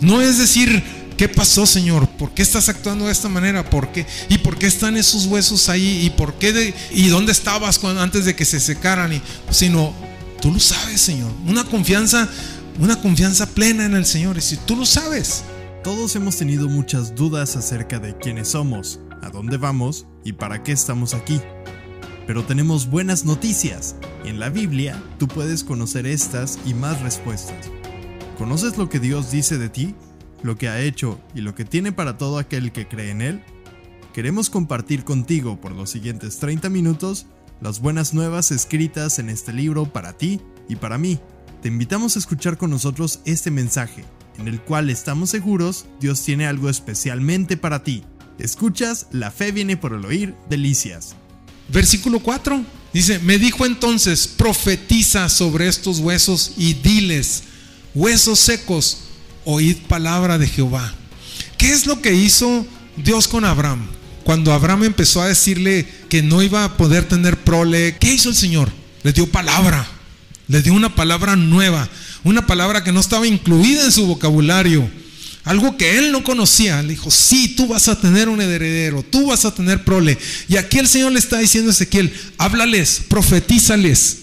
No 0.00 0.20
es 0.20 0.38
decir, 0.38 0.82
¿Qué 1.16 1.28
pasó, 1.28 1.64
Señor? 1.64 2.08
¿Por 2.08 2.32
qué 2.32 2.42
estás 2.42 2.68
actuando 2.68 3.06
de 3.06 3.12
esta 3.12 3.28
manera? 3.28 3.68
¿Por 3.68 3.92
qué? 3.92 4.06
¿Y 4.28 4.38
por 4.38 4.58
qué 4.58 4.66
están 4.66 4.96
esos 4.96 5.26
huesos 5.26 5.68
ahí? 5.68 6.04
¿Y 6.04 6.10
por 6.10 6.34
qué 6.34 6.74
y 6.90 7.08
dónde 7.08 7.32
estabas 7.32 7.78
cuando, 7.78 8.00
antes 8.02 8.24
de 8.24 8.34
que 8.34 8.44
se 8.44 8.58
secaran? 8.58 9.12
Y, 9.12 9.22
sino, 9.50 9.94
tú 10.40 10.52
lo 10.52 10.58
sabes, 10.58 11.00
Señor. 11.00 11.30
Una 11.46 11.64
confianza, 11.64 12.28
una 12.80 13.00
confianza 13.00 13.46
plena 13.46 13.84
en 13.84 13.94
el 13.94 14.06
Señor. 14.06 14.38
Y 14.38 14.40
si 14.40 14.56
tú 14.56 14.76
lo 14.76 14.86
sabes. 14.86 15.44
Todos 15.84 16.16
hemos 16.16 16.38
tenido 16.38 16.66
muchas 16.66 17.14
dudas 17.14 17.56
acerca 17.56 17.98
de 17.98 18.16
quiénes 18.16 18.48
somos, 18.48 19.00
a 19.20 19.28
dónde 19.28 19.58
vamos 19.58 20.06
y 20.24 20.32
para 20.32 20.62
qué 20.62 20.72
estamos 20.72 21.12
aquí. 21.12 21.38
Pero 22.26 22.42
tenemos 22.44 22.88
buenas 22.88 23.26
noticias. 23.26 23.94
En 24.24 24.40
la 24.40 24.48
Biblia 24.48 24.98
tú 25.18 25.28
puedes 25.28 25.62
conocer 25.62 26.06
estas 26.06 26.58
y 26.64 26.72
más 26.72 27.02
respuestas. 27.02 27.66
¿Conoces 28.38 28.78
lo 28.78 28.88
que 28.88 28.98
Dios 28.98 29.30
dice 29.30 29.58
de 29.58 29.68
ti? 29.68 29.94
Lo 30.44 30.56
que 30.56 30.68
ha 30.68 30.80
hecho 30.80 31.18
y 31.34 31.40
lo 31.40 31.54
que 31.54 31.64
tiene 31.64 31.90
para 31.90 32.18
todo 32.18 32.38
aquel 32.38 32.70
que 32.70 32.86
cree 32.86 33.10
en 33.10 33.22
Él, 33.22 33.42
queremos 34.12 34.50
compartir 34.50 35.02
contigo 35.02 35.60
por 35.60 35.72
los 35.72 35.90
siguientes 35.90 36.38
30 36.38 36.68
minutos 36.68 37.26
las 37.60 37.80
buenas 37.80 38.12
nuevas 38.12 38.50
escritas 38.50 39.18
en 39.18 39.30
este 39.30 39.52
libro 39.52 39.90
para 39.90 40.12
ti 40.12 40.40
y 40.68 40.76
para 40.76 40.98
mí. 40.98 41.18
Te 41.62 41.68
invitamos 41.68 42.14
a 42.14 42.18
escuchar 42.18 42.58
con 42.58 42.68
nosotros 42.68 43.20
este 43.24 43.50
mensaje, 43.50 44.04
en 44.38 44.46
el 44.46 44.60
cual 44.60 44.90
estamos 44.90 45.30
seguros 45.30 45.86
Dios 45.98 46.22
tiene 46.22 46.46
algo 46.46 46.68
especialmente 46.68 47.56
para 47.56 47.82
ti. 47.82 48.04
Escuchas, 48.38 49.06
la 49.12 49.30
fe 49.30 49.50
viene 49.50 49.78
por 49.78 49.94
el 49.94 50.04
oír, 50.04 50.34
delicias. 50.50 51.16
Versículo 51.72 52.20
4 52.20 52.62
dice, 52.92 53.18
me 53.20 53.38
dijo 53.38 53.64
entonces, 53.64 54.28
profetiza 54.28 55.30
sobre 55.30 55.68
estos 55.68 56.00
huesos 56.00 56.52
y 56.58 56.74
diles, 56.74 57.44
huesos 57.94 58.40
secos, 58.40 59.03
oíd 59.44 59.76
palabra 59.88 60.38
de 60.38 60.48
Jehová. 60.48 60.92
¿Qué 61.58 61.72
es 61.72 61.86
lo 61.86 62.00
que 62.00 62.14
hizo 62.14 62.66
Dios 62.96 63.28
con 63.28 63.44
Abraham? 63.44 63.86
Cuando 64.24 64.52
Abraham 64.52 64.84
empezó 64.84 65.22
a 65.22 65.28
decirle 65.28 65.86
que 66.08 66.22
no 66.22 66.42
iba 66.42 66.64
a 66.64 66.76
poder 66.76 67.06
tener 67.06 67.38
prole, 67.38 67.96
¿qué 68.00 68.12
hizo 68.12 68.30
el 68.30 68.34
Señor? 68.34 68.72
Le 69.02 69.12
dio 69.12 69.30
palabra, 69.30 69.86
le 70.48 70.62
dio 70.62 70.72
una 70.72 70.94
palabra 70.94 71.36
nueva, 71.36 71.88
una 72.24 72.46
palabra 72.46 72.82
que 72.82 72.92
no 72.92 73.00
estaba 73.00 73.26
incluida 73.26 73.84
en 73.84 73.92
su 73.92 74.06
vocabulario, 74.06 74.90
algo 75.44 75.76
que 75.76 75.98
él 75.98 76.10
no 76.10 76.24
conocía. 76.24 76.82
Le 76.82 76.90
dijo, 76.90 77.10
sí, 77.10 77.48
tú 77.48 77.66
vas 77.66 77.88
a 77.88 78.00
tener 78.00 78.30
un 78.30 78.40
heredero, 78.40 79.02
tú 79.02 79.26
vas 79.26 79.44
a 79.44 79.54
tener 79.54 79.84
prole. 79.84 80.18
Y 80.48 80.56
aquí 80.56 80.78
el 80.78 80.88
Señor 80.88 81.12
le 81.12 81.18
está 81.18 81.38
diciendo 81.38 81.70
a 81.70 81.74
Ezequiel, 81.74 82.12
háblales, 82.38 83.02
profetízales 83.08 84.18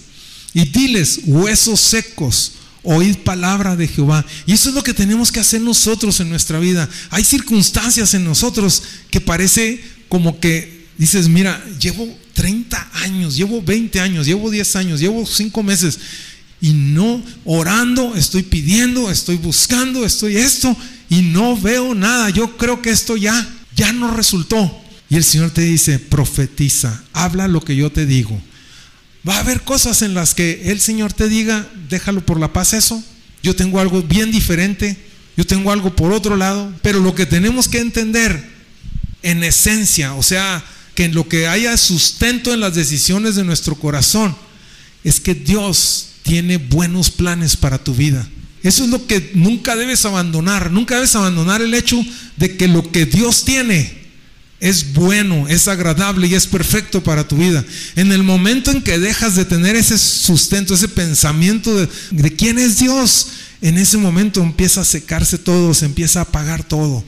y 0.54 0.66
diles, 0.66 1.22
huesos 1.26 1.80
secos, 1.80 2.54
Oíd 2.84 3.18
palabra 3.18 3.76
de 3.76 3.88
Jehová. 3.88 4.26
Y 4.46 4.54
eso 4.54 4.70
es 4.70 4.76
lo 4.76 4.84
que 4.84 4.94
tenemos 4.94 5.32
que 5.32 5.40
hacer 5.40 5.62
nosotros 5.62 6.20
en 6.20 6.30
nuestra 6.30 6.60
vida. 6.60 6.90
Hay 7.12 7.24
circunstancias 7.24 8.14
en 8.14 8.24
nosotros 8.24 8.84
que 9.10 9.22
parece 9.22 9.82
como 10.10 10.40
que 10.40 10.88
dices, 10.98 11.30
mira, 11.30 11.64
llevo 11.80 12.08
30 12.34 12.90
años, 12.94 13.36
llevo 13.36 13.62
20 13.62 14.00
años, 14.00 14.26
llevo 14.26 14.50
10 14.50 14.76
años, 14.76 15.00
llevo 15.00 15.26
5 15.26 15.64
meses 15.64 16.00
y 16.60 16.74
no 16.74 17.24
orando, 17.44 18.16
estoy 18.16 18.44
pidiendo, 18.44 19.10
estoy 19.10 19.38
buscando, 19.38 20.06
estoy 20.06 20.38
esto 20.38 20.76
y 21.10 21.22
no 21.22 21.60
veo 21.60 21.96
nada. 21.96 22.30
Yo 22.30 22.58
creo 22.58 22.82
que 22.82 22.92
esto 22.92 23.18
ya, 23.18 23.48
ya 23.76 23.92
no 23.94 24.14
resultó. 24.14 24.80
Y 25.10 25.18
el 25.18 25.24
Señor 25.24 25.52
te 25.52 25.62
dice, 25.62 26.00
profetiza, 26.00 27.04
habla 27.14 27.48
lo 27.48 27.62
que 27.62 27.76
yo 27.76 27.92
te 27.92 28.06
digo. 28.06 28.40
Va 29.28 29.36
a 29.36 29.40
haber 29.40 29.62
cosas 29.62 30.02
en 30.02 30.14
las 30.14 30.34
que 30.34 30.72
el 30.72 30.80
Señor 30.80 31.14
te 31.14 31.30
diga, 31.30 31.68
déjalo 31.90 32.26
por 32.26 32.40
la 32.40 32.54
paz 32.54 32.74
eso. 32.74 33.04
Yo 33.44 33.56
tengo 33.56 33.80
algo 33.80 34.02
bien 34.02 34.32
diferente, 34.32 34.98
yo 35.38 35.46
tengo 35.46 35.72
algo 35.72 35.96
por 35.96 36.12
otro 36.12 36.38
lado, 36.38 36.74
pero 36.82 37.00
lo 37.00 37.14
que 37.14 37.26
tenemos 37.26 37.68
que 37.68 37.80
entender 37.80 38.50
en 39.22 39.44
esencia, 39.44 40.16
o 40.16 40.24
sea, 40.24 40.64
que 40.96 41.06
en 41.06 41.14
lo 41.14 41.28
que 41.28 41.48
haya 41.48 41.78
sustento 41.78 42.54
en 42.54 42.60
las 42.60 42.76
decisiones 42.76 43.36
de 43.36 43.44
nuestro 43.44 43.76
corazón, 43.76 44.36
es 45.04 45.20
que 45.20 45.36
Dios 45.36 46.08
tiene 46.24 46.58
buenos 46.58 47.12
planes 47.12 47.56
para 47.56 47.84
tu 47.84 47.94
vida. 47.94 48.28
Eso 48.64 48.84
es 48.84 48.90
lo 48.90 49.08
que 49.08 49.32
nunca 49.34 49.76
debes 49.76 50.06
abandonar, 50.06 50.72
nunca 50.72 50.96
debes 50.96 51.16
abandonar 51.16 51.62
el 51.62 51.74
hecho 51.74 52.04
de 52.38 52.58
que 52.58 52.68
lo 52.68 52.92
que 52.92 53.06
Dios 53.06 53.44
tiene 53.44 54.01
es 54.62 54.94
bueno, 54.94 55.48
es 55.48 55.68
agradable 55.68 56.28
y 56.28 56.36
es 56.36 56.46
perfecto 56.46 57.04
para 57.04 57.28
tu 57.28 57.36
vida. 57.36 57.66
En 57.96 58.12
el 58.12 58.22
momento 58.22 58.70
en 58.70 58.84
que 58.84 59.00
dejas 59.00 59.36
de 59.36 59.44
tener 59.44 59.76
ese 59.76 59.98
sustento, 59.98 60.76
ese 60.76 60.88
pensamiento 60.88 61.76
de, 61.76 62.36
quién 62.36 62.60
es 62.60 62.78
Dios, 62.78 63.28
en 63.64 63.80
ese 63.80 63.98
momento 63.98 64.42
empieza 64.42 64.82
a 64.82 64.86
secarse 64.86 65.40
todo, 65.40 65.74
se 65.74 65.86
empieza 65.86 66.20
a 66.20 66.24
apagar 66.24 66.64
todo. 66.64 67.04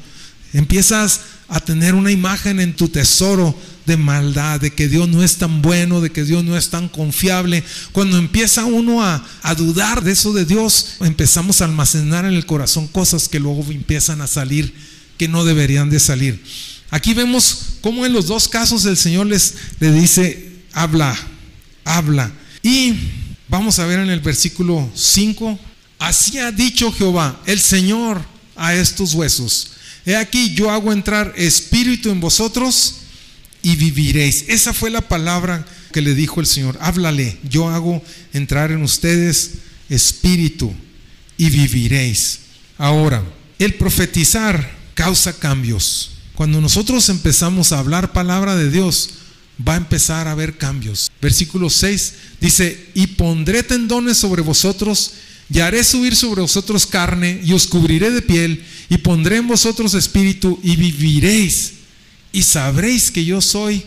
Empiezas 0.52 1.22
a 1.48 1.60
tener 1.60 1.94
una 1.94 2.12
imagen 2.12 2.60
en 2.60 2.76
tu 2.76 2.88
tesoro 2.88 3.56
de 3.86 3.98
maldad, 3.98 4.60
de 4.60 4.72
que 4.72 4.88
Dios 4.88 5.08
no 5.08 5.24
es 5.24 5.36
tan 5.36 5.62
bueno, 5.62 6.02
de 6.02 6.12
que 6.12 6.24
Dios 6.24 6.44
no 6.44 6.58
es 6.58 6.72
tan 6.72 6.89
confiable. 6.89 7.63
Cuando 7.92 8.18
empieza 8.18 8.66
uno 8.66 9.04
a, 9.04 9.24
a, 9.44 9.54
dudar 9.54 10.04
de 10.04 10.13
eso 10.13 10.34
de 10.34 10.46
Dios, 10.46 10.96
empezamos 11.02 11.62
a 11.62 11.66
almacenar 11.66 12.26
en 12.26 12.34
el 12.34 12.48
corazón 12.48 12.88
cosas 12.88 13.30
que 13.30 13.39
luego 13.39 13.63
empiezan 13.70 14.22
a 14.22 14.28
salir 14.28 14.74
que 15.20 15.28
no 15.28 15.46
deberían 15.46 15.92
de 15.92 16.00
salir. 16.00 16.42
Aquí 16.94 17.16
vemos 17.16 17.78
cómo 17.82 18.06
en 18.06 18.14
los 18.14 18.28
dos 18.28 18.48
casos 18.48 18.86
el 18.86 18.98
Señor 18.98 19.26
les 19.26 19.56
le 19.80 19.92
dice, 19.92 20.52
habla, 20.74 21.18
habla. 21.84 22.32
Y 22.62 22.94
vamos 23.48 23.80
a 23.80 23.88
ver 23.88 23.98
en 23.98 24.12
el 24.12 24.20
versículo 24.20 24.88
5, 24.94 25.58
así 25.98 26.38
ha 26.38 26.52
dicho 26.52 26.92
Jehová, 26.92 27.42
el 27.48 27.60
Señor 27.60 28.24
a 28.56 28.76
estos 28.76 29.16
huesos. 29.16 29.72
He 30.06 30.16
aquí 30.16 30.54
yo 30.54 30.70
hago 30.70 30.94
entrar 30.94 31.34
espíritu 31.36 32.12
en 32.12 32.20
vosotros 32.20 32.98
y 33.64 33.76
viviréis. 33.76 34.46
Esa 34.48 34.72
fue 34.72 34.92
la 34.92 35.02
palabra 35.02 35.66
que 35.92 36.02
le 36.02 36.14
dijo 36.14 36.42
el 36.42 36.46
Señor. 36.46 36.78
Háblale, 36.80 37.40
yo 37.50 37.70
hago 37.70 38.04
entrar 38.34 38.72
en 38.72 38.84
ustedes 38.84 39.54
espíritu 39.90 40.72
y 41.40 41.50
viviréis. 41.50 42.42
Ahora, 42.78 43.24
el 43.58 43.74
profetizar 43.74 44.78
causa 44.94 45.34
cambios. 45.34 46.12
Cuando 46.36 46.60
nosotros 46.60 47.10
empezamos 47.10 47.72
a 47.72 47.80
hablar 47.80 48.12
palabra 48.12 48.56
de 48.56 48.72
Dios, 48.72 49.10
va 49.65 49.74
a 49.74 49.78
empezar 49.78 50.28
a 50.28 50.32
haber 50.32 50.58
cambios. 50.58 51.12
Versículo 51.22 51.69
6 51.69 52.13
dice, 52.41 52.89
y 52.96 53.08
pondré 53.08 53.63
tendones 53.63 54.17
sobre 54.17 54.41
vosotros, 54.41 55.13
y 55.54 55.60
haré 55.60 55.84
subir 55.84 56.15
sobre 56.15 56.41
vosotros 56.41 56.88
carne, 56.88 57.41
y 57.43 57.54
os 57.54 57.67
cubriré 57.67 58.10
de 58.10 58.22
piel, 58.22 58.63
y 58.89 58.98
pondré 58.98 59.38
en 59.38 59.48
vosotros 59.48 59.93
espíritu, 59.93 60.60
y 60.63 60.76
viviréis, 60.76 61.74
y 62.32 62.41
sabréis 62.41 63.12
que 63.12 63.24
yo 63.24 63.41
soy 63.41 63.84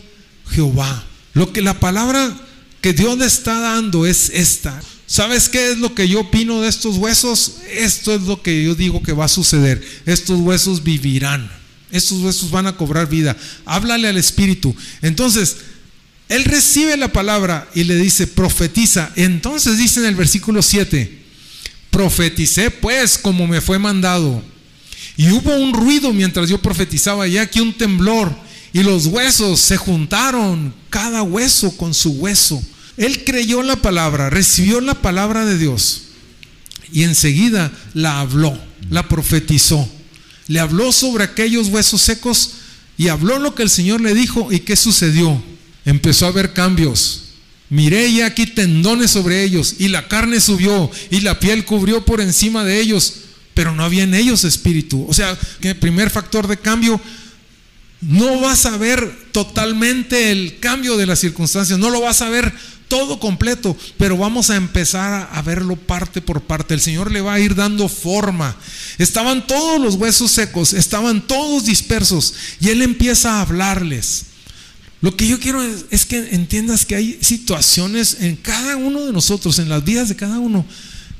Jehová. 0.49 1.05
Lo 1.33 1.51
que 1.51 1.61
la 1.61 1.79
palabra 1.79 2.35
que 2.81 2.93
Dios 2.93 3.17
le 3.17 3.25
está 3.25 3.59
dando 3.59 4.05
es 4.05 4.31
esta. 4.33 4.81
¿Sabes 5.05 5.49
qué 5.49 5.71
es 5.71 5.77
lo 5.77 5.93
que 5.93 6.07
yo 6.07 6.21
opino 6.21 6.61
de 6.61 6.69
estos 6.69 6.97
huesos? 6.97 7.55
Esto 7.71 8.13
es 8.13 8.21
lo 8.21 8.41
que 8.41 8.63
yo 8.63 8.75
digo 8.75 9.03
que 9.03 9.13
va 9.13 9.25
a 9.25 9.29
suceder. 9.29 9.85
Estos 10.05 10.39
huesos 10.39 10.83
vivirán. 10.83 11.56
Estos 11.91 12.19
huesos 12.19 12.51
van 12.51 12.67
a 12.67 12.75
cobrar 12.75 13.07
vida. 13.07 13.35
Háblale 13.65 14.07
al 14.07 14.17
Espíritu. 14.17 14.75
Entonces, 15.01 15.57
él 16.29 16.43
recibe 16.43 16.97
la 16.97 17.07
palabra 17.07 17.69
y 17.73 17.83
le 17.85 17.95
dice, 17.95 18.27
profetiza. 18.27 19.11
Entonces 19.15 19.77
dice 19.77 20.01
en 20.01 20.07
el 20.07 20.15
versículo 20.15 20.61
7, 20.61 21.19
profeticé 21.89 22.69
pues 22.69 23.17
como 23.17 23.47
me 23.47 23.61
fue 23.61 23.79
mandado. 23.79 24.43
Y 25.15 25.31
hubo 25.31 25.55
un 25.55 25.73
ruido 25.73 26.13
mientras 26.13 26.49
yo 26.49 26.61
profetizaba, 26.61 27.27
y 27.27 27.37
aquí 27.37 27.59
un 27.59 27.73
temblor, 27.73 28.35
y 28.71 28.83
los 28.83 29.07
huesos 29.07 29.59
se 29.59 29.77
juntaron, 29.77 30.73
cada 30.89 31.23
hueso 31.23 31.75
con 31.75 31.93
su 31.93 32.11
hueso. 32.11 32.61
Él 32.97 33.23
creyó 33.23 33.63
la 33.63 33.77
palabra, 33.77 34.29
recibió 34.29 34.79
la 34.79 34.93
palabra 34.93 35.45
de 35.45 35.57
Dios, 35.57 36.03
y 36.91 37.03
enseguida 37.03 37.71
la 37.95 38.19
habló, 38.19 38.55
la 38.91 39.07
profetizó. 39.07 39.89
Le 40.47 40.59
habló 40.59 40.91
sobre 40.91 41.23
aquellos 41.23 41.67
huesos 41.67 42.01
secos 42.01 42.51
y 42.97 43.09
habló 43.09 43.39
lo 43.39 43.53
que 43.55 43.63
el 43.63 43.69
Señor 43.69 44.01
le 44.01 44.13
dijo. 44.13 44.51
¿Y 44.51 44.61
qué 44.61 44.75
sucedió? 44.75 45.41
Empezó 45.85 46.25
a 46.25 46.29
haber 46.29 46.53
cambios. 46.53 47.23
Miré 47.69 48.07
y 48.07 48.21
aquí 48.21 48.45
tendones 48.47 49.11
sobre 49.11 49.43
ellos, 49.43 49.75
y 49.79 49.89
la 49.89 50.07
carne 50.07 50.39
subió, 50.39 50.89
y 51.11 51.19
la 51.19 51.37
piel 51.39 51.65
cubrió 51.65 52.05
por 52.05 52.21
encima 52.21 52.63
de 52.63 52.79
ellos, 52.79 53.15
pero 53.53 53.75
no 53.75 53.83
había 53.83 54.03
en 54.03 54.13
ellos 54.13 54.45
espíritu. 54.45 55.05
O 55.09 55.13
sea, 55.13 55.37
que 55.59 55.71
el 55.71 55.75
primer 55.75 56.09
factor 56.09 56.47
de 56.47 56.57
cambio, 56.57 57.01
no 57.99 58.39
vas 58.39 58.65
a 58.65 58.77
ver 58.77 59.29
totalmente 59.33 60.31
el 60.31 60.59
cambio 60.59 60.95
de 60.95 61.07
las 61.07 61.19
circunstancias, 61.19 61.77
no 61.77 61.89
lo 61.89 61.99
vas 61.99 62.21
a 62.21 62.29
ver 62.29 62.53
todo 62.87 63.19
completo, 63.19 63.75
pero 63.97 64.17
vamos 64.17 64.49
a 64.49 64.55
empezar 64.55 65.29
a, 65.31 65.41
verlo 65.41 65.75
parte 65.75 66.21
por 66.21 66.41
parte. 66.41 66.73
El 66.73 66.81
Señor 66.81 67.11
le 67.11 67.21
va 67.21 67.33
a 67.33 67.39
ir 67.39 67.55
dando 67.55 67.89
forma. 67.89 68.55
Estaban 68.97 69.45
todos 69.45 69.79
los 69.81 69.95
huesos 69.95 70.31
secos, 70.31 70.73
estaban 70.73 71.25
todos 71.25 71.65
dispersos, 71.65 72.33
y 72.59 72.69
Él 72.69 72.81
empieza 72.81 73.33
a 73.33 73.41
hablarles. 73.41 74.25
Lo 75.01 75.15
que 75.15 75.27
yo 75.27 75.39
quiero 75.39 75.61
es, 75.91 76.05
que 76.05 76.29
entiendas 76.31 76.85
que 76.85 76.95
hay 76.95 77.19
situaciones 77.21 78.17
en 78.21 78.35
cada 78.35 78.77
uno 78.77 79.05
de 79.05 79.13
nosotros, 79.13 79.59
en 79.59 79.69
las 79.69 79.83
vidas 79.83 80.09
de 80.09 80.15
cada 80.15 80.39
uno, 80.39 80.65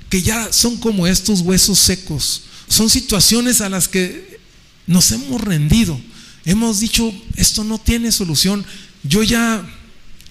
que 0.09 0.21
ya 0.21 0.51
son 0.51 0.77
como 0.77 1.05
estos 1.05 1.41
huesos 1.41 1.77
secos. 1.77 2.43
Son 2.67 2.89
situaciones 2.89 3.61
a 3.61 3.69
las 3.69 3.87
que 3.87 4.39
nos 4.87 5.11
hemos 5.11 5.41
rendido. 5.41 5.99
Hemos 6.45 6.79
dicho, 6.79 7.13
esto 7.35 7.63
no 7.63 7.77
tiene 7.77 8.11
solución. 8.11 8.65
Yo 9.03 9.21
ya, 9.21 9.63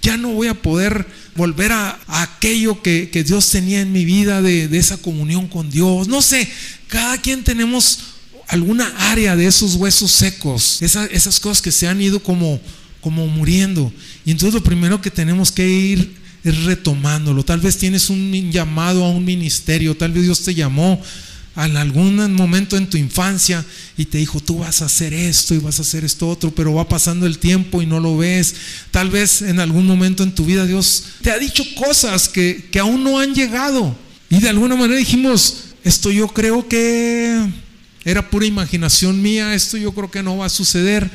ya 0.07 0.17
no 0.17 0.29
voy 0.29 0.47
a 0.47 0.55
poder 0.55 1.05
volver 1.35 1.73
a, 1.73 1.99
aquello 2.07 2.81
que, 2.81 3.25
Dios 3.27 3.51
tenía 3.51 3.81
en 3.81 3.91
mi 3.91 4.05
vida 4.05 4.41
de, 4.41 4.65
esa 4.79 4.97
comunión 4.99 5.49
con 5.49 5.69
Dios. 5.69 6.07
No 6.07 6.23
sé, 6.23 6.49
cada 6.87 7.19
quien 7.21 7.43
tenemos 7.43 7.99
alguna 8.47 8.87
área 9.11 9.35
de 9.35 9.49
esos 9.49 9.75
huesos 9.75 10.13
secos, 10.13 10.81
esas 10.81 11.41
cosas 11.41 11.61
que 11.61 11.73
se 11.73 11.89
han 11.89 12.01
ido 12.01 12.21
como 12.23 12.61
como 13.01 13.29
muriendo. 13.29 13.93
Y 14.25 14.33
entonces 14.33 14.55
lo 14.55 14.65
primero 14.65 15.01
que 15.01 15.13
tenemos 15.13 15.53
que 15.53 15.69
ir 15.69 16.17
es 16.43 16.65
retomándolo. 16.65 17.45
Tal 17.45 17.61
vez 17.61 17.79
tienes 17.79 18.11
un 18.11 18.51
llamado 18.51 19.05
a 19.05 19.11
un 19.11 19.25
ministerio, 19.25 19.97
tal 19.97 20.11
vez 20.11 20.25
Dios 20.25 20.43
te 20.43 20.55
llamó 20.55 21.01
en 21.57 21.77
algún 21.77 22.35
momento 22.35 22.77
en 22.77 22.89
tu 22.89 22.99
infancia 22.99 23.65
y 23.97 24.05
te 24.05 24.19
dijo, 24.19 24.41
tú 24.41 24.59
vas 24.59 24.83
a 24.83 24.87
hacer 24.87 25.15
esto 25.15 25.55
y 25.55 25.59
vas 25.59 25.79
a 25.79 25.83
hacer 25.83 26.05
esto 26.05 26.29
otro, 26.29 26.55
pero 26.55 26.75
va 26.75 26.89
pasando 26.89 27.27
el 27.27 27.39
tiempo 27.39 27.81
y 27.81 27.87
no 27.87 27.99
lo 27.99 28.19
ves. 28.19 28.55
Tal 28.91 29.09
vez 29.09 29.41
en 29.41 29.59
algún 29.59 29.87
momento 29.87 30.23
en 30.23 30.35
tu 30.35 30.45
vida 30.45 30.67
Dios 30.67 31.05
te 31.23 31.31
ha 31.31 31.39
dicho 31.39 31.65
cosas 31.75 32.29
que, 32.29 32.69
que 32.71 32.79
aún 32.79 33.03
no 33.03 33.19
han 33.19 33.35
llegado. 33.35 33.97
Y 34.29 34.41
de 34.41 34.51
alguna 34.51 34.77
manera 34.77 34.99
dijimos, 34.99 35.65
esto 35.83 36.11
yo 36.11 36.29
creo 36.29 36.69
que 36.69 37.41
era 38.05 38.29
pura 38.29 38.45
imaginación 38.45 39.23
mía, 39.23 39.55
esto 39.55 39.79
yo 39.79 39.93
creo 39.93 40.11
que 40.11 40.23
no 40.23 40.37
va 40.37 40.47
a 40.47 40.51
suceder. 40.51 41.11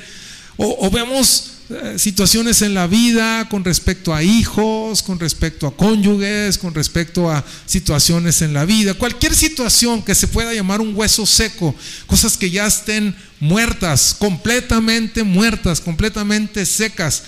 O, 0.58 0.88
o 0.88 0.90
vemos 0.90 1.51
situaciones 1.98 2.62
en 2.62 2.74
la 2.74 2.88
vida 2.88 3.48
con 3.50 3.64
respecto 3.64 4.14
a 4.14 4.24
hijos, 4.24 5.02
con 5.02 5.20
respecto 5.20 5.68
a 5.68 5.76
cónyuges, 5.76 6.58
con 6.58 6.74
respecto 6.74 7.30
a 7.30 7.44
situaciones 7.66 8.42
en 8.42 8.54
la 8.54 8.66
vida, 8.66 8.94
cualquier 8.94 9.36
situación 9.36 10.02
que 10.04 10.16
se 10.16 10.28
pueda 10.28 10.54
llamar 10.54 10.82
un 10.82 10.96
hueso 10.96 11.26
seco, 11.26 11.76
cosas 12.08 12.38
que 12.38 12.50
ya 12.50 12.68
estén 12.68 13.16
muertas, 13.40 14.16
completamente 14.18 15.24
muertas, 15.24 15.82
completamente 15.82 16.66
secas. 16.66 17.24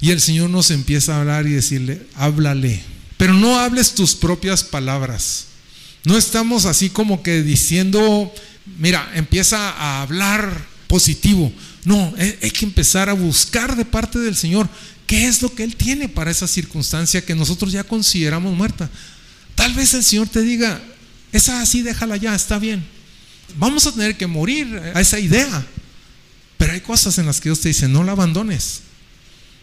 Y 0.00 0.10
el 0.10 0.20
Señor 0.20 0.50
nos 0.50 0.70
empieza 0.70 1.14
a 1.14 1.20
hablar 1.20 1.46
y 1.46 1.52
decirle, 1.52 2.06
háblale, 2.14 2.82
pero 3.16 3.34
no 3.34 3.58
hables 3.58 3.94
tus 3.94 4.14
propias 4.14 4.62
palabras. 4.62 5.46
No 6.04 6.16
estamos 6.16 6.64
así 6.64 6.88
como 6.88 7.22
que 7.22 7.42
diciendo, 7.42 8.32
mira, 8.78 9.10
empieza 9.14 9.70
a 9.70 10.02
hablar 10.02 10.66
positivo. 10.86 11.52
No, 11.88 12.12
hay 12.18 12.50
que 12.50 12.66
empezar 12.66 13.08
a 13.08 13.14
buscar 13.14 13.74
de 13.74 13.86
parte 13.86 14.18
del 14.18 14.36
Señor 14.36 14.68
qué 15.06 15.26
es 15.26 15.40
lo 15.40 15.54
que 15.54 15.64
Él 15.64 15.74
tiene 15.74 16.06
para 16.06 16.30
esa 16.30 16.46
circunstancia 16.46 17.24
que 17.24 17.34
nosotros 17.34 17.72
ya 17.72 17.82
consideramos 17.82 18.54
muerta. 18.54 18.90
Tal 19.54 19.72
vez 19.72 19.94
el 19.94 20.04
Señor 20.04 20.28
te 20.28 20.42
diga, 20.42 20.82
esa 21.32 21.62
así 21.62 21.80
déjala 21.80 22.18
ya, 22.18 22.34
está 22.34 22.58
bien. 22.58 22.86
Vamos 23.56 23.86
a 23.86 23.92
tener 23.92 24.18
que 24.18 24.26
morir 24.26 24.78
a 24.94 25.00
esa 25.00 25.18
idea. 25.18 25.66
Pero 26.58 26.74
hay 26.74 26.82
cosas 26.82 27.16
en 27.16 27.24
las 27.24 27.40
que 27.40 27.48
Dios 27.48 27.60
te 27.60 27.68
dice, 27.68 27.88
no 27.88 28.04
la 28.04 28.12
abandones. 28.12 28.82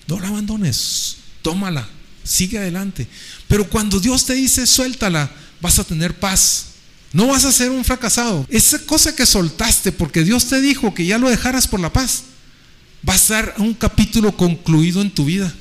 No 0.08 0.20
la 0.20 0.28
abandones. 0.30 1.18
Tómala. 1.44 1.88
Sigue 2.24 2.58
adelante. 2.58 3.06
Pero 3.48 3.70
cuando 3.70 4.00
Dios 4.00 4.26
te 4.26 4.34
dice, 4.34 4.66
suéltala, 4.66 5.30
vas 5.62 5.78
a 5.78 5.84
tener 5.84 6.16
paz. 6.16 6.70
No 7.16 7.28
vas 7.28 7.46
a 7.46 7.52
ser 7.54 7.70
un 7.72 7.86
fracasado. 7.86 8.46
Esa 8.50 8.78
cosa 8.80 9.16
que 9.16 9.26
soltaste 9.26 9.94
porque 9.94 10.26
Dios 10.26 10.50
te 10.50 10.60
dijo 10.60 10.94
que 10.94 11.06
ya 11.06 11.18
lo 11.18 11.30
dejaras 11.30 11.66
por 11.66 11.80
la 11.80 11.94
paz, 11.94 12.24
va 13.08 13.14
a 13.14 13.18
ser 13.18 13.54
un 13.58 13.74
capítulo 13.74 14.36
concluido 14.36 15.02
en 15.02 15.12
tu 15.12 15.24
vida. 15.24 15.56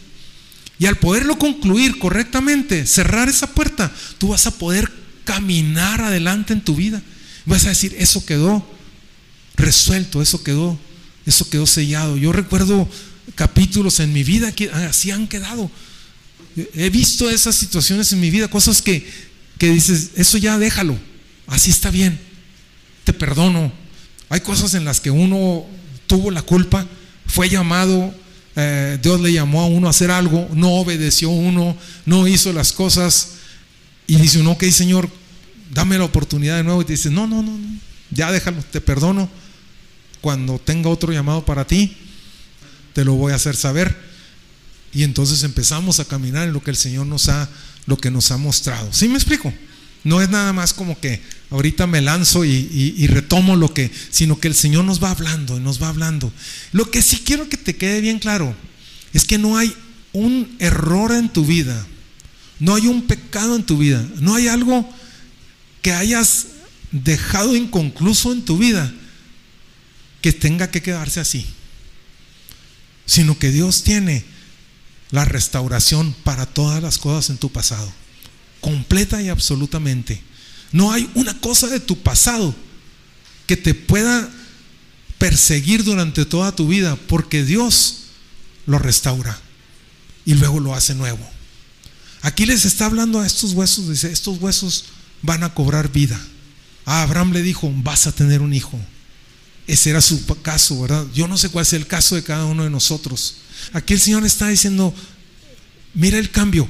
Y 0.81 0.87
al 0.87 0.97
poderlo 0.97 1.39
concluir 1.39 2.01
correctamente, 2.01 2.89
cerrar 2.89 3.29
esa 3.29 3.55
puerta, 3.55 3.95
tú 4.19 4.31
vas 4.31 4.49
a 4.49 4.51
poder 4.51 4.91
caminar 5.23 6.01
adelante 6.01 6.53
en 6.53 6.61
tu 6.61 6.75
vida. 6.75 7.01
Vas 7.47 7.67
a 7.67 7.69
decir, 7.69 7.95
eso 8.01 8.27
quedó 8.27 8.69
resuelto, 9.55 10.23
eso 10.23 10.43
quedó, 10.43 10.77
eso 11.25 11.49
quedó 11.51 11.69
sellado. 11.69 12.17
Yo 12.17 12.33
recuerdo 12.33 12.89
capítulos 13.37 14.01
en 14.01 14.13
mi 14.13 14.25
vida 14.25 14.51
que 14.51 14.71
así 14.71 15.13
han 15.13 15.29
quedado. 15.29 15.71
He 16.75 16.91
visto 16.91 17.31
esas 17.31 17.55
situaciones 17.55 18.13
en 18.13 18.19
mi 18.19 18.31
vida, 18.33 18.49
cosas 18.49 18.83
que, 18.83 19.09
que 19.57 19.71
dices, 19.71 20.11
eso 20.17 20.37
ya 20.37 20.59
déjalo 20.59 20.99
así 21.47 21.71
está 21.71 21.91
bien, 21.91 22.19
te 23.05 23.13
perdono. 23.13 23.73
Hay 24.29 24.41
cosas 24.41 24.75
en 24.75 24.85
las 24.85 25.01
que 25.01 25.11
uno 25.11 25.67
tuvo 26.07 26.31
la 26.31 26.43
culpa, 26.43 26.87
fue 27.27 27.49
llamado, 27.49 28.15
eh, 28.57 28.99
Dios 29.03 29.21
le 29.21 29.33
llamó 29.33 29.63
a 29.63 29.67
uno 29.67 29.87
a 29.87 29.91
hacer 29.91 30.11
algo, 30.11 30.49
no 30.53 30.73
obedeció 30.75 31.31
uno, 31.31 31.77
no 32.07 32.29
hizo 32.29 32.53
las 32.53 32.73
cosas 32.73 33.31
y 34.07 34.17
dice 34.17 34.41
uno, 34.41 34.53
ok 34.53 34.65
Señor, 34.65 35.11
dame 35.73 35.99
la 35.99 36.05
oportunidad 36.05 36.57
de 36.57 36.65
nuevo 36.65 36.83
y 36.83 36.85
te 36.85 36.93
dice, 36.93 37.11
no, 37.11 37.27
no, 37.27 37.43
no, 37.43 37.57
no, 37.57 37.79
ya 38.11 38.31
déjalo, 38.33 38.63
te 38.71 38.81
perdono. 38.81 39.29
Cuando 40.21 40.59
tenga 40.59 40.89
otro 40.89 41.13
llamado 41.13 41.45
para 41.45 41.67
ti, 41.67 41.97
te 42.95 43.05
lo 43.05 43.15
voy 43.15 43.33
a 43.33 43.37
hacer 43.37 43.57
saber. 43.57 43.95
Y 44.95 45.03
entonces 45.03 45.43
empezamos 45.43 46.01
a 46.01 46.05
caminar 46.05 46.47
en 46.47 46.55
lo 46.55 46.63
que 46.63 46.71
el 46.71 46.77
Señor 46.77 47.07
nos 47.07 47.29
ha, 47.29 47.49
lo 47.87 47.99
que 47.99 48.11
nos 48.11 48.31
ha 48.31 48.39
mostrado. 48.39 48.91
¿Sí 48.93 49.09
me 49.09 49.17
explico? 49.17 49.53
No 50.05 50.23
es 50.23 50.31
nada 50.31 50.53
más 50.53 50.73
como 50.73 50.99
que 50.99 51.21
ahorita 51.55 51.87
me 51.87 52.03
lanzo 52.03 52.45
y, 52.45 53.07
retomo 53.07 53.57
lo 53.57 53.73
que, 53.73 53.91
sino 54.11 54.39
que 54.39 54.49
el 54.49 54.55
Señor 54.55 54.85
nos 54.85 55.03
va 55.03 55.11
hablando 55.11 55.57
y 55.57 55.61
nos 55.61 55.83
va 55.83 55.89
hablando. 55.89 56.33
Lo 56.73 56.91
que 56.91 57.01
sí 57.01 57.23
quiero 57.25 57.49
que 57.49 57.57
te 57.57 57.77
quede 57.77 58.01
bien 58.01 58.19
claro 58.19 58.55
es 59.13 59.25
que 59.25 59.39
no 59.39 59.57
hay 59.57 59.75
un 60.13 60.57
error 60.59 61.13
en 61.13 61.29
tu 61.29 61.47
vida, 61.47 61.87
no 62.59 62.75
hay 62.75 62.89
un 62.89 63.07
pecado 63.07 63.57
en 63.57 63.65
tu 63.65 63.79
vida, 63.79 64.05
no 64.21 64.35
hay 64.35 64.49
algo 64.49 64.89
que 65.81 65.93
hayas 65.93 66.47
dejado 66.91 67.55
inconcluso 67.55 68.33
en 68.33 68.45
tu 68.45 68.59
vida 68.59 68.93
que 70.21 70.33
tenga 70.33 70.71
que 70.71 70.83
quedarse 70.83 71.21
así, 71.21 71.47
sino 73.07 73.39
que 73.39 73.51
Dios 73.51 73.85
tiene 73.85 74.25
la 75.11 75.25
restauración 75.25 76.15
para 76.25 76.47
todas 76.47 76.83
las 76.83 76.99
cosas 76.99 77.31
en 77.31 77.37
tu 77.37 77.53
pasado 77.53 77.93
completa 78.65 79.21
y 79.21 79.29
absolutamente. 79.29 80.23
No 80.75 80.91
hay 80.91 81.09
una 81.15 81.41
cosa 81.41 81.69
de 81.69 81.79
tu 81.79 81.97
pasado 82.03 82.53
que 83.47 83.57
te 83.57 83.75
pueda 83.75 84.29
perseguir 85.19 85.85
durante 85.85 86.25
toda 86.25 86.51
tu 86.51 86.67
vida, 86.67 86.97
porque 87.07 87.45
Dios 87.45 88.07
lo 88.67 88.81
restaura 88.81 89.39
y 90.25 90.35
luego 90.35 90.59
lo 90.59 90.75
hace 90.75 90.97
nuevo. 90.97 91.25
Aquí 92.23 92.45
les 92.45 92.65
está 92.65 92.87
hablando 92.87 93.21
a 93.21 93.27
estos 93.27 93.53
huesos, 93.53 93.89
dice, 93.89 94.11
estos 94.11 94.39
huesos 94.39 94.87
van 95.23 95.45
a 95.45 95.55
cobrar 95.55 95.93
vida. 95.93 96.21
A 96.87 97.03
Abraham 97.03 97.31
le 97.31 97.43
dijo, 97.43 97.73
vas 97.77 98.09
a 98.09 98.13
tener 98.13 98.43
un 98.43 98.53
hijo. 98.53 98.77
Ese 99.69 99.91
era 99.91 100.01
su 100.01 100.27
caso, 100.43 100.81
¿verdad? 100.83 101.07
Yo 101.15 101.29
no 101.29 101.39
sé 101.39 101.51
cuál 101.51 101.63
es 101.63 101.73
el 101.73 101.87
caso 101.87 102.17
de 102.17 102.25
cada 102.25 102.47
uno 102.47 102.65
de 102.65 102.71
nosotros. 102.71 103.37
Aquí 103.73 103.95
el 103.95 104.01
Señor 104.01 104.27
está 104.27 104.49
diciendo, 104.49 104.93
mira 105.95 106.19
el 106.19 106.33
cambio, 106.33 106.69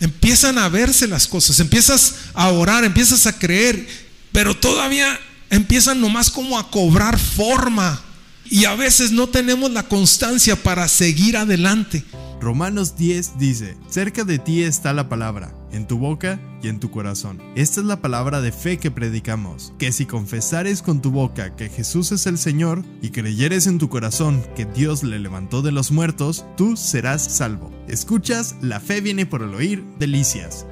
empiezan 0.00 0.58
a 0.58 0.68
verse 0.68 1.06
las 1.06 1.26
cosas, 1.26 1.60
empiezas 1.60 2.14
a 2.34 2.48
orar, 2.48 2.84
empiezas 2.84 3.26
a 3.26 3.38
creer, 3.38 3.86
pero 4.32 4.56
todavía 4.56 5.18
empiezan 5.50 6.00
nomás 6.00 6.30
como 6.30 6.58
a 6.58 6.70
cobrar 6.70 7.18
forma 7.18 8.02
y 8.50 8.64
a 8.64 8.74
veces 8.74 9.10
no 9.10 9.28
tenemos 9.28 9.70
la 9.70 9.82
constancia 9.82 10.56
para 10.56 10.88
seguir 10.88 11.36
adelante. 11.36 12.04
Romanos 12.40 12.96
10 12.96 13.38
dice, 13.38 13.76
cerca 13.90 14.22
de 14.22 14.38
ti 14.38 14.62
está 14.62 14.92
la 14.92 15.08
palabra 15.08 15.52
en 15.72 15.88
tu 15.88 15.98
boca 15.98 16.40
y 16.62 16.68
en 16.68 16.78
tu 16.78 16.90
corazón. 16.90 17.42
Esta 17.56 17.80
es 17.80 17.86
la 17.86 18.00
palabra 18.00 18.40
de 18.40 18.52
fe 18.52 18.78
que 18.78 18.92
predicamos, 18.92 19.72
que 19.76 19.90
si 19.90 20.06
confesares 20.06 20.80
con 20.80 21.02
tu 21.02 21.10
boca 21.10 21.56
que 21.56 21.68
Jesús 21.68 22.12
es 22.12 22.26
el 22.26 22.38
Señor 22.38 22.84
y 23.02 23.10
creyeres 23.10 23.66
en 23.66 23.78
tu 23.78 23.88
corazón 23.88 24.44
que 24.54 24.66
Dios 24.66 25.02
le 25.02 25.18
levantó 25.18 25.62
de 25.62 25.72
los 25.72 25.90
muertos, 25.90 26.44
tú 26.56 26.76
serás 26.76 27.24
salvo. 27.24 27.72
Escuchas, 27.88 28.54
la 28.62 28.78
fe 28.78 29.00
viene 29.00 29.26
por 29.26 29.42
el 29.42 29.54
oír, 29.54 29.82
delicias. 29.98 30.64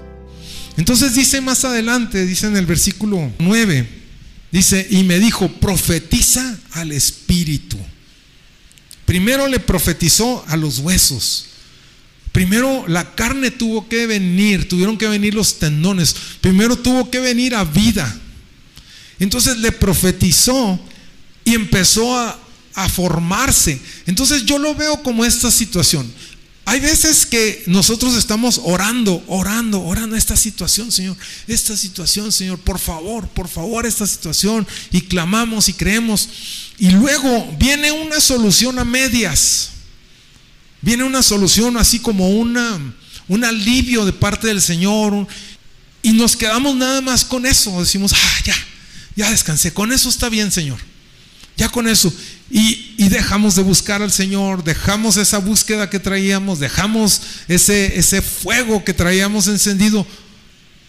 Entonces 0.76 1.16
dice 1.16 1.40
más 1.40 1.64
adelante, 1.64 2.26
dice 2.26 2.46
en 2.46 2.56
el 2.56 2.66
versículo 2.66 3.32
9, 3.40 3.88
dice, 4.52 4.86
y 4.88 5.02
me 5.02 5.18
dijo, 5.18 5.48
profetiza 5.48 6.58
al 6.72 6.92
Espíritu. 6.92 7.76
Primero 9.04 9.48
le 9.48 9.58
profetizó 9.58 10.44
a 10.46 10.56
los 10.56 10.78
huesos. 10.78 11.48
Primero 12.36 12.84
la 12.86 13.14
carne 13.14 13.50
tuvo 13.50 13.88
que 13.88 14.06
venir, 14.06 14.68
tuvieron 14.68 14.98
que 14.98 15.08
venir 15.08 15.32
los 15.32 15.58
tendones. 15.58 16.14
Primero 16.42 16.76
tuvo 16.76 17.10
que 17.10 17.18
venir 17.18 17.54
a 17.54 17.64
vida. 17.64 18.14
Entonces 19.18 19.56
le 19.56 19.72
profetizó 19.72 20.78
y 21.46 21.54
empezó 21.54 22.14
a, 22.14 22.38
a 22.74 22.90
formarse. 22.90 23.80
Entonces 24.04 24.44
yo 24.44 24.58
lo 24.58 24.74
veo 24.74 25.02
como 25.02 25.24
esta 25.24 25.50
situación. 25.50 26.12
Hay 26.66 26.80
veces 26.80 27.24
que 27.24 27.62
nosotros 27.68 28.14
estamos 28.14 28.60
orando, 28.64 29.24
orando, 29.28 29.80
orando 29.80 30.14
esta 30.14 30.36
situación, 30.36 30.92
Señor, 30.92 31.16
esta 31.48 31.74
situación, 31.74 32.32
Señor, 32.32 32.58
por 32.58 32.78
favor, 32.78 33.26
por 33.28 33.48
favor, 33.48 33.86
esta 33.86 34.06
situación, 34.06 34.66
y 34.92 35.00
clamamos 35.00 35.70
y 35.70 35.72
creemos, 35.72 36.28
y 36.78 36.90
luego 36.90 37.56
viene 37.58 37.92
una 37.92 38.20
solución 38.20 38.78
a 38.78 38.84
medias. 38.84 39.70
Viene 40.86 41.02
una 41.02 41.20
solución 41.20 41.76
así 41.76 41.98
como 41.98 42.30
una, 42.30 42.78
un 43.26 43.44
alivio 43.44 44.04
de 44.04 44.12
parte 44.12 44.46
del 44.46 44.62
Señor. 44.62 45.26
Y 46.00 46.12
nos 46.12 46.36
quedamos 46.36 46.76
nada 46.76 47.00
más 47.00 47.24
con 47.24 47.44
eso. 47.44 47.80
Decimos, 47.80 48.12
ah, 48.14 48.40
ya, 48.44 48.54
ya 49.16 49.30
descansé. 49.32 49.74
Con 49.74 49.90
eso 49.90 50.08
está 50.08 50.28
bien, 50.28 50.52
Señor. 50.52 50.78
Ya 51.56 51.68
con 51.70 51.88
eso. 51.88 52.14
Y, 52.52 52.94
y, 52.98 53.08
dejamos 53.08 53.56
de 53.56 53.64
buscar 53.64 54.00
al 54.00 54.12
Señor, 54.12 54.62
dejamos 54.62 55.16
esa 55.16 55.38
búsqueda 55.38 55.90
que 55.90 55.98
traíamos, 55.98 56.60
dejamos 56.60 57.20
ese, 57.48 57.98
ese 57.98 58.22
fuego 58.22 58.84
que 58.84 58.94
traíamos 58.94 59.48
encendido. 59.48 60.06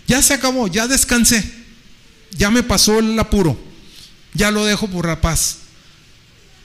Ya 0.06 0.22
se 0.22 0.36
acabó, 0.36 0.68
ya 0.68 0.88
descansé. 0.88 1.44
Ya 2.38 2.52
me 2.52 2.62
pasó 2.62 3.00
el 3.00 3.18
apuro. 3.18 3.60
Ya 4.36 4.52
lo 4.52 4.64
dejo 4.64 4.88
por 4.88 5.08
la 5.08 5.20
paz. 5.20 5.58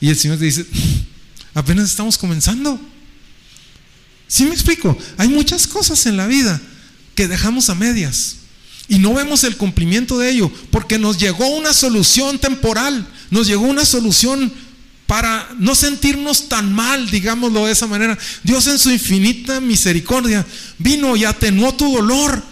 Y 0.02 0.10
el 0.10 0.18
Señor 0.18 0.36
te 0.36 0.44
dice, 0.44 0.66
apenas 1.54 1.88
estamos 1.88 2.18
comenzando. 2.18 2.91
¿Sí 4.32 4.46
me 4.46 4.54
explico? 4.54 4.96
Hay 5.18 5.28
muchas 5.28 5.66
cosas 5.66 6.06
en 6.06 6.16
la 6.16 6.26
vida 6.26 6.58
que 7.14 7.28
dejamos 7.28 7.68
a 7.68 7.74
medias 7.74 8.36
y 8.88 8.98
no 8.98 9.12
vemos 9.12 9.44
el 9.44 9.58
cumplimiento 9.58 10.16
de 10.16 10.30
ello 10.30 10.50
porque 10.70 10.98
nos 10.98 11.18
llegó 11.18 11.48
una 11.48 11.74
solución 11.74 12.38
temporal, 12.38 13.06
nos 13.30 13.46
llegó 13.46 13.64
una 13.64 13.84
solución 13.84 14.50
para 15.06 15.50
no 15.58 15.74
sentirnos 15.74 16.48
tan 16.48 16.72
mal, 16.72 17.10
digámoslo 17.10 17.66
de 17.66 17.72
esa 17.72 17.86
manera. 17.86 18.18
Dios 18.42 18.66
en 18.68 18.78
su 18.78 18.90
infinita 18.90 19.60
misericordia 19.60 20.46
vino 20.78 21.14
y 21.14 21.26
atenuó 21.26 21.74
tu 21.74 21.92
dolor, 21.92 22.42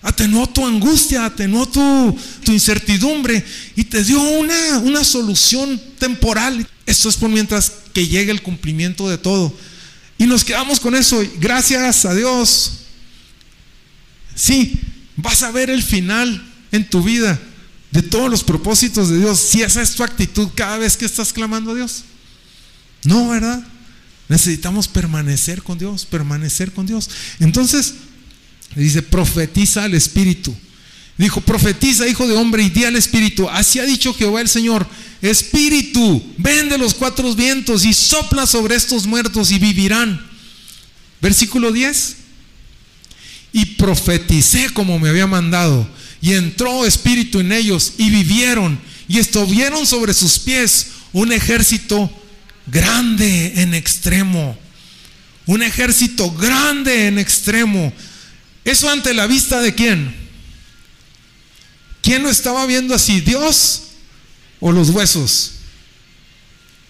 atenuó 0.00 0.48
tu 0.48 0.66
angustia, 0.66 1.26
atenuó 1.26 1.68
tu, 1.68 2.18
tu 2.44 2.52
incertidumbre 2.52 3.44
y 3.76 3.84
te 3.84 4.02
dio 4.04 4.22
una, 4.22 4.78
una 4.78 5.04
solución 5.04 5.78
temporal. 5.98 6.66
Esto 6.86 7.10
es 7.10 7.16
por 7.16 7.28
mientras 7.28 7.70
que 7.92 8.08
llegue 8.08 8.32
el 8.32 8.40
cumplimiento 8.40 9.06
de 9.06 9.18
todo. 9.18 9.54
Y 10.18 10.26
nos 10.26 10.44
quedamos 10.44 10.80
con 10.80 10.94
eso. 10.94 11.22
Gracias 11.38 12.04
a 12.04 12.14
Dios. 12.14 12.72
Sí, 14.34 14.80
vas 15.16 15.42
a 15.42 15.50
ver 15.50 15.70
el 15.70 15.82
final 15.82 16.42
en 16.72 16.88
tu 16.88 17.02
vida 17.02 17.40
de 17.90 18.02
todos 18.02 18.30
los 18.30 18.44
propósitos 18.44 19.08
de 19.08 19.18
Dios. 19.18 19.40
Si 19.40 19.62
esa 19.62 19.82
es 19.82 19.94
tu 19.94 20.04
actitud 20.04 20.48
cada 20.54 20.78
vez 20.78 20.96
que 20.96 21.06
estás 21.06 21.32
clamando 21.32 21.72
a 21.72 21.74
Dios. 21.74 22.04
No, 23.04 23.28
¿verdad? 23.28 23.66
Necesitamos 24.28 24.88
permanecer 24.88 25.62
con 25.62 25.78
Dios, 25.78 26.04
permanecer 26.04 26.72
con 26.72 26.86
Dios. 26.86 27.08
Entonces, 27.38 27.94
dice, 28.74 29.02
profetiza 29.02 29.84
al 29.84 29.94
Espíritu. 29.94 30.54
Dijo, 31.18 31.40
profetiza, 31.40 32.06
hijo 32.06 32.26
de 32.26 32.34
hombre, 32.34 32.62
y 32.62 32.70
di 32.70 32.84
al 32.84 32.96
Espíritu. 32.96 33.48
Así 33.48 33.78
ha 33.78 33.84
dicho 33.84 34.12
Jehová 34.12 34.42
el 34.42 34.48
Señor. 34.48 34.86
Espíritu, 35.22 36.22
ven 36.36 36.68
de 36.68 36.76
los 36.76 36.92
cuatro 36.92 37.34
vientos 37.34 37.84
y 37.84 37.94
sopla 37.94 38.46
sobre 38.46 38.76
estos 38.76 39.06
muertos 39.06 39.50
y 39.50 39.58
vivirán. 39.58 40.24
Versículo 41.22 41.72
10. 41.72 42.16
Y 43.52 43.64
profeticé 43.76 44.68
como 44.70 44.98
me 44.98 45.08
había 45.08 45.26
mandado. 45.26 45.88
Y 46.20 46.34
entró 46.34 46.84
espíritu 46.84 47.40
en 47.40 47.52
ellos 47.52 47.94
y 47.96 48.10
vivieron. 48.10 48.78
Y 49.08 49.18
estuvieron 49.18 49.86
sobre 49.86 50.12
sus 50.12 50.38
pies 50.38 50.88
un 51.14 51.32
ejército 51.32 52.10
grande 52.66 53.54
en 53.62 53.72
extremo. 53.72 54.58
Un 55.46 55.62
ejército 55.62 56.30
grande 56.32 57.06
en 57.06 57.18
extremo. 57.18 57.90
Eso 58.64 58.90
ante 58.90 59.14
la 59.14 59.26
vista 59.26 59.62
de 59.62 59.74
quién? 59.74 60.25
¿Quién 62.06 62.22
lo 62.22 62.30
estaba 62.30 62.64
viendo 62.66 62.94
así? 62.94 63.20
¿Dios 63.20 63.82
o 64.60 64.70
los 64.70 64.90
huesos? 64.90 65.54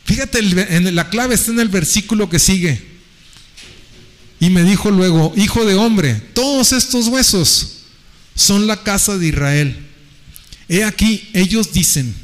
Fíjate, 0.04 0.42
la 0.42 1.08
clave 1.08 1.34
está 1.34 1.52
en 1.52 1.60
el 1.60 1.70
versículo 1.70 2.28
que 2.28 2.38
sigue. 2.38 2.84
Y 4.40 4.50
me 4.50 4.62
dijo 4.62 4.90
luego, 4.90 5.32
hijo 5.34 5.64
de 5.64 5.74
hombre, 5.74 6.16
todos 6.34 6.72
estos 6.72 7.06
huesos 7.06 7.76
son 8.34 8.66
la 8.66 8.82
casa 8.82 9.16
de 9.16 9.28
Israel. 9.28 9.86
He 10.68 10.84
aquí, 10.84 11.30
ellos 11.32 11.72
dicen, 11.72 12.14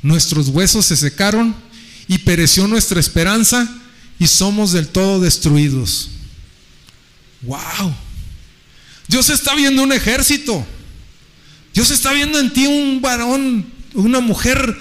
nuestros 0.00 0.48
huesos 0.48 0.86
se 0.86 0.96
secaron 0.96 1.54
y 2.08 2.16
pereció 2.16 2.66
nuestra 2.66 2.98
esperanza 2.98 3.70
y 4.18 4.26
somos 4.26 4.72
del 4.72 4.88
todo 4.88 5.20
destruidos. 5.20 6.08
Wow. 7.42 7.94
Dios 9.06 9.28
está 9.28 9.54
viendo 9.54 9.82
un 9.82 9.92
ejército. 9.92 10.66
Dios 11.74 11.90
está 11.90 12.12
viendo 12.12 12.38
en 12.38 12.52
ti 12.52 12.66
un 12.66 13.00
varón, 13.00 13.66
una 13.94 14.20
mujer 14.20 14.78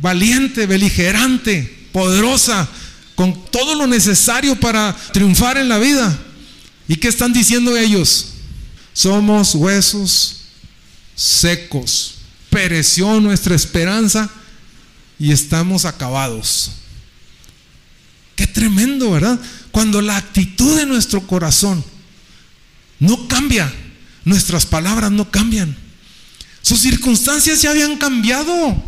valiente, 0.00 0.66
beligerante, 0.66 1.88
poderosa, 1.92 2.68
con 3.14 3.44
todo 3.50 3.74
lo 3.74 3.86
necesario 3.86 4.58
para 4.58 4.96
triunfar 5.12 5.58
en 5.58 5.68
la 5.68 5.78
vida. 5.78 6.16
¿Y 6.88 6.96
qué 6.96 7.08
están 7.08 7.32
diciendo 7.32 7.76
ellos? 7.76 8.28
Somos 8.92 9.54
huesos 9.54 10.42
secos. 11.14 12.14
Pereció 12.50 13.20
nuestra 13.20 13.54
esperanza 13.54 14.30
y 15.18 15.32
estamos 15.32 15.84
acabados. 15.84 16.72
Qué 18.36 18.46
tremendo, 18.46 19.12
¿verdad? 19.12 19.40
Cuando 19.70 20.02
la 20.02 20.16
actitud 20.16 20.76
de 20.76 20.86
nuestro 20.86 21.26
corazón 21.26 21.84
no 22.98 23.28
cambia, 23.28 23.72
nuestras 24.24 24.66
palabras 24.66 25.10
no 25.10 25.30
cambian. 25.30 25.76
Sus 26.62 26.80
circunstancias 26.80 27.60
ya 27.60 27.70
habían 27.70 27.98
cambiado. 27.98 28.82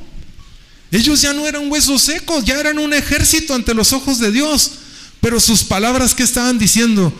Ellos 0.93 1.21
ya 1.21 1.33
no 1.33 1.47
eran 1.47 1.71
huesos 1.71 2.03
secos, 2.03 2.45
ya 2.45 2.59
eran 2.59 2.79
un 2.79 2.95
ejército 2.95 3.53
ante 3.53 3.75
los 3.75 3.93
ojos 3.93 4.21
de 4.21 4.31
Dios. 4.31 4.73
Pero 5.21 5.41
sus 5.41 5.65
palabras 5.65 6.15
que 6.15 6.23
estaban 6.23 6.57
diciendo, 6.57 7.13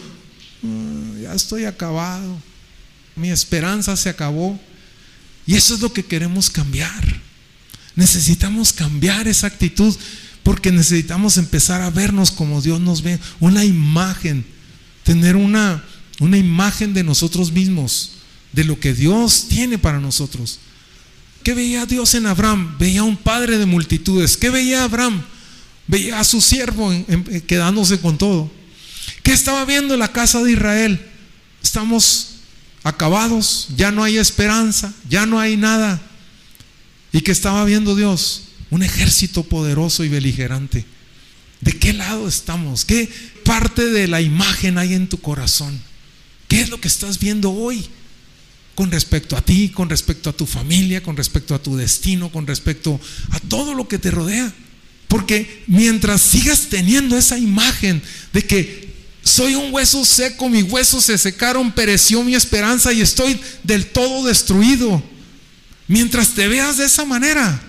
ah, 0.63 1.19
ya 1.23 1.35
estoy 1.35 1.65
acabado, 1.65 2.41
mi 3.17 3.31
esperanza 3.31 3.97
se 3.97 4.09
acabó. 4.09 4.59
Y 5.47 5.57
eso 5.57 5.75
es 5.75 5.81
lo 5.81 5.93
que 5.93 6.05
queremos 6.05 6.49
cambiar. 6.49 7.21
Necesitamos 7.97 8.73
cambiar 8.73 9.27
esa 9.27 9.49
actitud 9.49 9.95
porque 10.45 10.71
necesitamos 10.71 11.37
empezar 11.37 11.81
a 11.81 11.91
vernos 11.91 12.31
como 12.31 12.61
Dios 12.61 12.81
nos 12.81 13.03
ve, 13.03 13.19
una 13.41 13.65
imagen, 13.65 14.45
tener 15.03 15.37
una, 15.37 15.83
una 16.21 16.37
imagen 16.37 16.93
de 16.93 17.03
nosotros 17.03 17.51
mismos 17.51 18.14
de 18.55 18.65
lo 18.65 18.79
que 18.79 18.95
Dios 18.95 19.47
tiene 19.49 19.79
para 19.79 19.99
nosotros. 19.99 20.61
¿Qué 21.43 21.55
veía 21.55 21.87
Dios 21.87 22.15
en 22.15 22.27
Abraham? 22.27 22.77
Veía 22.79 23.03
un 23.03 23.17
padre 23.17 23.59
de 23.59 23.67
multitudes. 23.67 24.37
¿Qué 24.37 24.51
veía 24.51 24.85
Abraham? 24.85 25.23
Veía 25.87 26.21
a 26.21 26.25
su 26.25 26.41
siervo 26.41 26.93
quedándose 27.47 28.01
con 28.01 28.17
todo. 28.17 28.51
¿Qué 29.23 29.33
estaba 29.33 29.65
viendo 29.65 29.95
en 29.95 30.01
la 30.01 30.13
casa 30.13 30.43
de 30.43 30.53
Israel? 30.53 31.01
Estamos 31.63 32.37
acabados, 32.85 33.69
ya 33.77 33.91
no 33.91 34.05
hay 34.05 34.19
esperanza, 34.19 34.95
ya 35.09 35.27
no 35.27 35.41
hay 35.41 35.57
nada. 35.57 36.01
¿Y 37.13 37.21
qué 37.23 37.33
estaba 37.33 37.65
viendo 37.65 37.97
Dios? 37.97 38.45
Un 38.71 38.83
ejército 38.83 39.43
poderoso 39.43 40.05
y 40.05 40.09
beligerante. 40.09 40.85
¿De 41.61 41.79
qué 41.79 41.93
lado 41.93 42.29
estamos? 42.29 42.85
¿Qué 42.85 43.11
parte 43.45 43.87
de 43.87 44.07
la 44.07 44.21
imagen 44.21 44.79
hay 44.79 44.95
en 44.95 45.09
tu 45.09 45.19
corazón? 45.21 45.81
¿Qué 46.49 46.61
es 46.61 46.71
lo 46.71 46.81
que 46.81 46.89
estás 46.89 47.19
viendo 47.19 47.51
hoy? 47.51 47.89
Con 48.75 48.91
respecto 48.91 49.37
a 49.37 49.43
ti, 49.43 49.69
con 49.69 49.89
respecto 49.89 50.31
a 50.31 50.33
tu 50.33 50.47
familia, 50.47 51.03
con 51.03 51.17
respecto 51.17 51.55
a 51.55 51.63
tu 51.63 51.77
destino, 51.77 52.31
con 52.31 52.47
respecto 52.47 53.01
a 53.31 53.41
todo 53.41 53.75
lo 53.75 53.87
que 53.89 53.99
te 53.99 54.11
rodea. 54.11 54.53
Porque 55.09 55.63
mientras 55.67 56.21
sigas 56.23 56.63
teniendo 56.69 57.17
esa 57.17 57.39
imagen 57.39 58.03
de 58.33 58.45
que 58.45 58.95
soy 59.23 59.55
un 59.55 59.73
hueso 59.73 60.05
seco, 60.05 60.49
mis 60.49 60.65
huesos 60.65 61.05
se 61.05 61.17
secaron, 61.19 61.73
pereció 61.73 62.23
mi 62.25 62.35
esperanza 62.35 62.93
y 62.93 63.01
estoy 63.01 63.41
del 63.63 63.87
todo 63.87 64.27
destruido. 64.27 65.03
Mientras 65.87 66.31
te 66.31 66.49
veas 66.49 66.79
de 66.79 66.87
esa 66.87 67.05
manera 67.05 67.61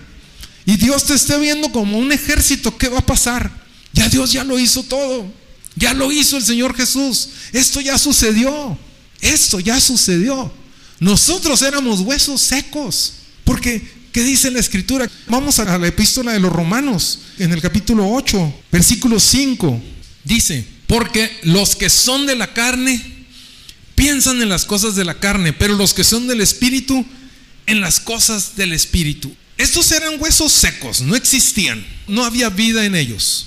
y 0.64 0.76
Dios 0.76 1.04
te 1.04 1.14
esté 1.14 1.38
viendo 1.38 1.70
como 1.70 1.98
un 1.98 2.10
ejército, 2.12 2.76
¿qué 2.76 2.88
va 2.88 2.98
a 2.98 3.06
pasar? 3.06 3.64
Ya 3.92 4.08
Dios 4.08 4.32
ya 4.32 4.44
lo 4.44 4.58
hizo 4.58 4.82
todo. 4.82 5.32
Ya 5.76 5.94
lo 5.94 6.10
hizo 6.10 6.36
el 6.38 6.44
Señor 6.44 6.74
Jesús. 6.74 7.28
Esto 7.52 7.80
ya 7.80 7.96
sucedió. 7.98 8.76
Esto 9.20 9.60
ya 9.60 9.80
sucedió. 9.80 10.52
Nosotros 11.00 11.62
éramos 11.62 12.00
huesos 12.00 12.40
secos. 12.40 13.12
Porque, 13.44 13.80
¿qué 14.12 14.22
dice 14.24 14.50
la 14.50 14.60
Escritura? 14.60 15.10
Vamos 15.28 15.58
a 15.58 15.78
la 15.78 15.86
epístola 15.86 16.32
de 16.32 16.40
los 16.40 16.52
Romanos, 16.52 17.20
en 17.38 17.52
el 17.52 17.60
capítulo 17.60 18.10
8, 18.10 18.54
versículo 18.72 19.20
5. 19.20 19.80
Dice, 20.24 20.66
porque 20.86 21.30
los 21.42 21.76
que 21.76 21.90
son 21.90 22.26
de 22.26 22.36
la 22.36 22.52
carne 22.52 23.00
piensan 23.94 24.42
en 24.42 24.48
las 24.48 24.64
cosas 24.64 24.96
de 24.96 25.04
la 25.04 25.18
carne, 25.18 25.52
pero 25.52 25.76
los 25.76 25.94
que 25.94 26.04
son 26.04 26.26
del 26.26 26.40
Espíritu 26.40 27.04
en 27.66 27.80
las 27.80 28.00
cosas 28.00 28.56
del 28.56 28.72
Espíritu. 28.72 29.34
Estos 29.58 29.90
eran 29.92 30.20
huesos 30.20 30.52
secos, 30.52 31.00
no 31.00 31.16
existían, 31.16 31.84
no 32.06 32.24
había 32.24 32.50
vida 32.50 32.84
en 32.84 32.94
ellos. 32.94 33.46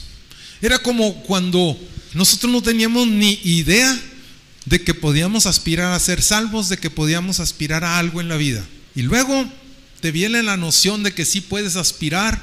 Era 0.61 0.79
como 0.79 1.21
cuando 1.23 1.79
nosotros 2.13 2.51
no 2.51 2.61
teníamos 2.61 3.07
ni 3.07 3.39
idea 3.43 3.97
de 4.69 4.83
que 4.83 4.93
podíamos 4.93 5.47
aspirar 5.47 5.91
a 5.91 5.99
ser 5.99 6.21
salvos, 6.21 6.69
de 6.69 6.77
que 6.77 6.91
podíamos 6.91 7.39
aspirar 7.39 7.83
a 7.83 7.97
algo 7.97 8.21
en 8.21 8.29
la 8.29 8.37
vida. 8.37 8.63
Y 8.95 9.01
luego 9.01 9.51
te 9.99 10.11
viene 10.11 10.43
la 10.43 10.57
noción 10.57 11.01
de 11.01 11.13
que 11.13 11.25
sí 11.25 11.41
puedes 11.41 11.75
aspirar 11.75 12.39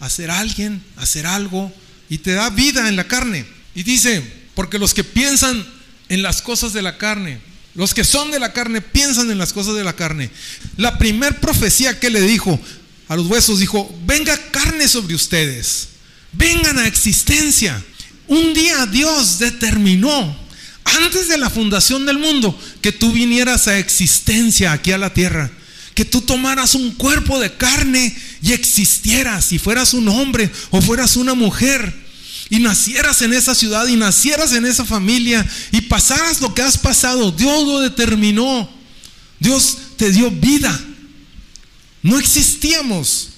a 0.00 0.08
ser 0.08 0.30
alguien, 0.30 0.82
a 0.96 1.04
ser 1.04 1.26
algo, 1.26 1.70
y 2.08 2.18
te 2.18 2.32
da 2.32 2.48
vida 2.48 2.88
en 2.88 2.96
la 2.96 3.06
carne. 3.06 3.44
Y 3.74 3.82
dice, 3.82 4.22
porque 4.54 4.78
los 4.78 4.94
que 4.94 5.04
piensan 5.04 5.66
en 6.08 6.22
las 6.22 6.40
cosas 6.40 6.72
de 6.72 6.80
la 6.80 6.96
carne, 6.96 7.40
los 7.74 7.92
que 7.92 8.04
son 8.04 8.30
de 8.30 8.40
la 8.40 8.54
carne 8.54 8.80
piensan 8.80 9.30
en 9.30 9.36
las 9.36 9.52
cosas 9.52 9.74
de 9.74 9.84
la 9.84 9.94
carne. 9.94 10.30
La 10.78 10.96
primer 10.96 11.40
profecía 11.40 12.00
que 12.00 12.08
le 12.08 12.22
dijo 12.22 12.58
a 13.08 13.16
los 13.16 13.26
huesos 13.26 13.60
dijo, 13.60 13.94
venga 14.06 14.34
carne 14.50 14.88
sobre 14.88 15.14
ustedes, 15.14 15.88
vengan 16.32 16.78
a 16.78 16.86
existencia. 16.86 17.84
Un 18.28 18.54
día 18.54 18.86
Dios 18.86 19.38
determinó, 19.38 20.45
antes 20.86 21.28
de 21.28 21.38
la 21.38 21.50
fundación 21.50 22.06
del 22.06 22.18
mundo, 22.18 22.58
que 22.80 22.92
tú 22.92 23.12
vinieras 23.12 23.68
a 23.68 23.78
existencia 23.78 24.72
aquí 24.72 24.92
a 24.92 24.98
la 24.98 25.12
tierra, 25.12 25.50
que 25.94 26.04
tú 26.04 26.20
tomaras 26.20 26.74
un 26.74 26.92
cuerpo 26.92 27.38
de 27.38 27.52
carne 27.52 28.16
y 28.42 28.52
existieras, 28.52 29.52
y 29.52 29.58
fueras 29.58 29.94
un 29.94 30.08
hombre 30.08 30.50
o 30.70 30.80
fueras 30.80 31.16
una 31.16 31.34
mujer 31.34 32.06
y 32.48 32.60
nacieras 32.60 33.22
en 33.22 33.32
esa 33.32 33.54
ciudad 33.54 33.86
y 33.88 33.96
nacieras 33.96 34.52
en 34.52 34.66
esa 34.66 34.84
familia 34.84 35.44
y 35.72 35.82
pasaras 35.82 36.40
lo 36.40 36.54
que 36.54 36.62
has 36.62 36.78
pasado, 36.78 37.32
Dios 37.32 37.66
lo 37.66 37.80
determinó. 37.80 38.70
Dios 39.40 39.78
te 39.96 40.10
dio 40.10 40.30
vida. 40.30 40.78
No 42.02 42.18
existíamos. 42.18 43.30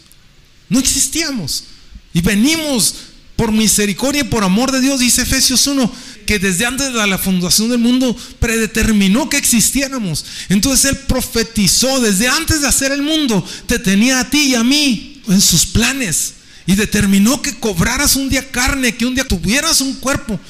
No 0.69 0.79
existíamos. 0.79 1.65
Y 2.13 2.21
venimos 2.21 2.95
por 3.39 3.53
misericordia 3.53 4.23
y 4.23 4.25
por 4.25 4.43
amor 4.43 4.73
de 4.73 4.81
Dios, 4.81 4.99
dice 4.99 5.23
Efesios 5.23 5.65
1, 5.69 5.93
que 6.27 6.41
desde 6.41 6.67
antes 6.67 6.93
de 6.93 7.07
la 7.07 7.19
fundación 7.19 7.69
del 7.69 7.79
mundo 7.79 8.17
predeterminó 8.41 9.31
que 9.31 9.37
existiéramos. 9.37 10.25
Entonces 10.49 10.91
Él 10.91 10.99
profetizó, 11.07 12.01
desde 12.01 12.27
antes 12.27 12.63
de 12.63 12.67
hacer 12.67 12.91
el 12.91 13.03
mundo, 13.03 13.47
te 13.69 13.79
tenía 13.79 14.19
a 14.19 14.29
ti 14.29 14.41
y 14.41 14.55
a 14.57 14.65
mí 14.65 15.23
en 15.29 15.41
sus 15.41 15.67
planes 15.67 16.33
y 16.67 16.75
determinó 16.75 17.41
que 17.41 17.55
cobraras 17.61 18.17
un 18.17 18.29
día 18.29 18.51
carne, 18.51 18.97
que 18.97 19.07
un 19.07 19.15
día 19.15 19.29
tuvieras 19.29 19.83
un 19.83 19.95
cuerpo. 19.95 20.41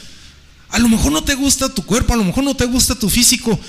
A 0.70 0.78
lo 0.78 0.88
mejor 0.88 1.12
no 1.12 1.22
te 1.22 1.34
gusta 1.34 1.68
tu 1.68 1.84
cuerpo, 1.84 2.14
a 2.14 2.16
lo 2.16 2.24
mejor 2.24 2.42
no 2.42 2.56
te 2.56 2.64
gusta 2.64 2.94
tu 2.94 3.10
físico. 3.10 3.60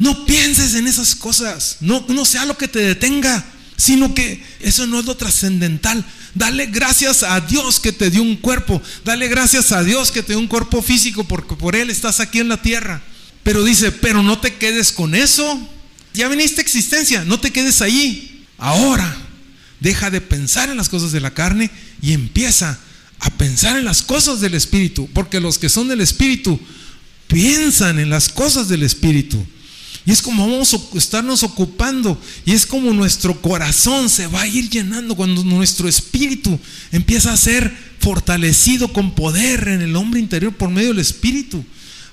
No 0.00 0.24
pienses 0.24 0.74
en 0.74 0.88
esas 0.88 1.14
cosas, 1.14 1.76
no, 1.78 2.04
no 2.08 2.24
sea 2.24 2.44
lo 2.44 2.58
que 2.58 2.66
te 2.66 2.80
detenga, 2.80 3.44
sino 3.82 4.14
que 4.14 4.40
eso 4.60 4.86
no 4.86 5.00
es 5.00 5.06
lo 5.06 5.16
trascendental. 5.16 6.04
Dale 6.36 6.66
gracias 6.66 7.24
a 7.24 7.40
Dios 7.40 7.80
que 7.80 7.90
te 7.90 8.10
dio 8.10 8.22
un 8.22 8.36
cuerpo, 8.36 8.80
dale 9.04 9.26
gracias 9.26 9.72
a 9.72 9.82
Dios 9.82 10.12
que 10.12 10.22
te 10.22 10.34
dio 10.34 10.38
un 10.38 10.46
cuerpo 10.46 10.82
físico 10.82 11.24
porque 11.24 11.56
por 11.56 11.74
Él 11.74 11.90
estás 11.90 12.20
aquí 12.20 12.38
en 12.38 12.48
la 12.48 12.62
tierra. 12.62 13.02
Pero 13.42 13.64
dice, 13.64 13.90
pero 13.90 14.22
no 14.22 14.38
te 14.38 14.54
quedes 14.54 14.92
con 14.92 15.16
eso. 15.16 15.68
Ya 16.14 16.28
viniste 16.28 16.60
a 16.60 16.62
existencia, 16.62 17.24
no 17.24 17.40
te 17.40 17.50
quedes 17.50 17.82
ahí. 17.82 18.46
Ahora 18.56 19.16
deja 19.80 20.10
de 20.10 20.20
pensar 20.20 20.70
en 20.70 20.76
las 20.76 20.88
cosas 20.88 21.10
de 21.10 21.20
la 21.20 21.34
carne 21.34 21.68
y 22.00 22.12
empieza 22.12 22.78
a 23.18 23.30
pensar 23.30 23.76
en 23.76 23.84
las 23.84 24.02
cosas 24.02 24.40
del 24.40 24.54
Espíritu, 24.54 25.08
porque 25.12 25.40
los 25.40 25.58
que 25.58 25.68
son 25.68 25.88
del 25.88 26.00
Espíritu 26.00 26.60
piensan 27.26 27.98
en 27.98 28.10
las 28.10 28.28
cosas 28.28 28.68
del 28.68 28.84
Espíritu. 28.84 29.44
Y 30.04 30.10
es 30.10 30.20
como 30.20 30.48
vamos 30.48 30.74
a 30.74 30.98
estarnos 30.98 31.42
ocupando. 31.42 32.20
Y 32.44 32.52
es 32.52 32.66
como 32.66 32.92
nuestro 32.92 33.40
corazón 33.40 34.08
se 34.08 34.26
va 34.26 34.42
a 34.42 34.46
ir 34.48 34.68
llenando 34.68 35.14
cuando 35.14 35.44
nuestro 35.44 35.88
espíritu 35.88 36.58
empieza 36.90 37.32
a 37.32 37.36
ser 37.36 37.72
fortalecido 38.00 38.92
con 38.92 39.14
poder 39.14 39.68
en 39.68 39.82
el 39.82 39.94
hombre 39.94 40.18
interior 40.18 40.52
por 40.52 40.70
medio 40.70 40.88
del 40.88 40.98
espíritu. 40.98 41.64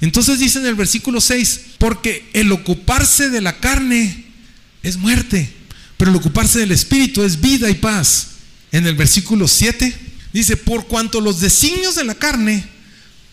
Entonces 0.02 0.40
dice 0.40 0.60
en 0.60 0.68
el 0.68 0.76
versículo 0.76 1.20
6, 1.20 1.62
porque 1.78 2.30
el 2.34 2.52
ocuparse 2.52 3.30
de 3.30 3.42
la 3.42 3.60
carne 3.60 4.26
es 4.84 4.98
muerte, 4.98 5.52
pero 5.98 6.12
el 6.12 6.18
ocuparse 6.18 6.60
del 6.60 6.72
Espíritu 6.72 7.24
es 7.24 7.42
vida 7.42 7.70
y 7.70 7.76
paz. 7.76 8.28
En 8.72 8.88
el 8.88 8.96
versículo 8.96 9.48
7 9.48 9.94
dice, 10.32 10.56
por 10.56 10.88
cuanto 10.88 11.20
los 11.20 11.42
designios 11.42 11.96
de 11.96 12.06
la 12.06 12.16
carne 12.16 12.64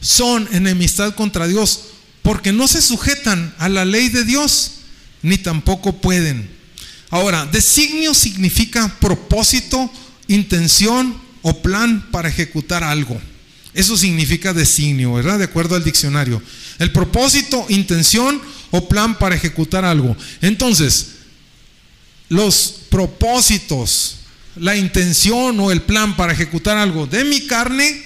son 0.01 0.49
enemistad 0.53 1.15
contra 1.15 1.47
Dios, 1.47 1.85
porque 2.27 2.51
no 2.51 2.67
se 2.67 2.83
sujetan 2.83 3.55
a 3.57 3.69
la 3.69 3.85
ley 3.85 4.09
de 4.09 4.25
Dios, 4.25 4.73
ni 5.23 5.39
tampoco 5.39 6.01
pueden. 6.01 6.51
Ahora, 7.09 7.47
designio 7.47 8.15
significa 8.15 8.97
propósito, 8.99 9.89
intención 10.27 11.17
o 11.43 11.63
plan 11.63 12.11
para 12.11 12.29
ejecutar 12.29 12.83
algo. 12.83 13.17
Eso 13.75 13.97
significa 13.97 14.53
designio, 14.53 15.13
¿verdad? 15.13 15.39
De 15.39 15.45
acuerdo 15.45 15.77
al 15.77 15.85
diccionario. 15.85 16.43
El 16.81 16.91
propósito, 16.91 17.65
intención 17.69 18.43
o 18.73 18.89
plan 18.89 19.17
para 19.21 19.37
ejecutar 19.37 19.85
algo. 19.85 20.17
Entonces, 20.43 21.11
los 22.29 22.81
propósitos, 22.91 24.17
la 24.57 24.75
intención 24.75 25.61
o 25.61 25.71
el 25.71 25.83
plan 25.83 26.17
para 26.17 26.33
ejecutar 26.33 26.77
algo 26.77 27.07
de 27.07 27.23
mi 27.23 27.47
carne, 27.47 28.03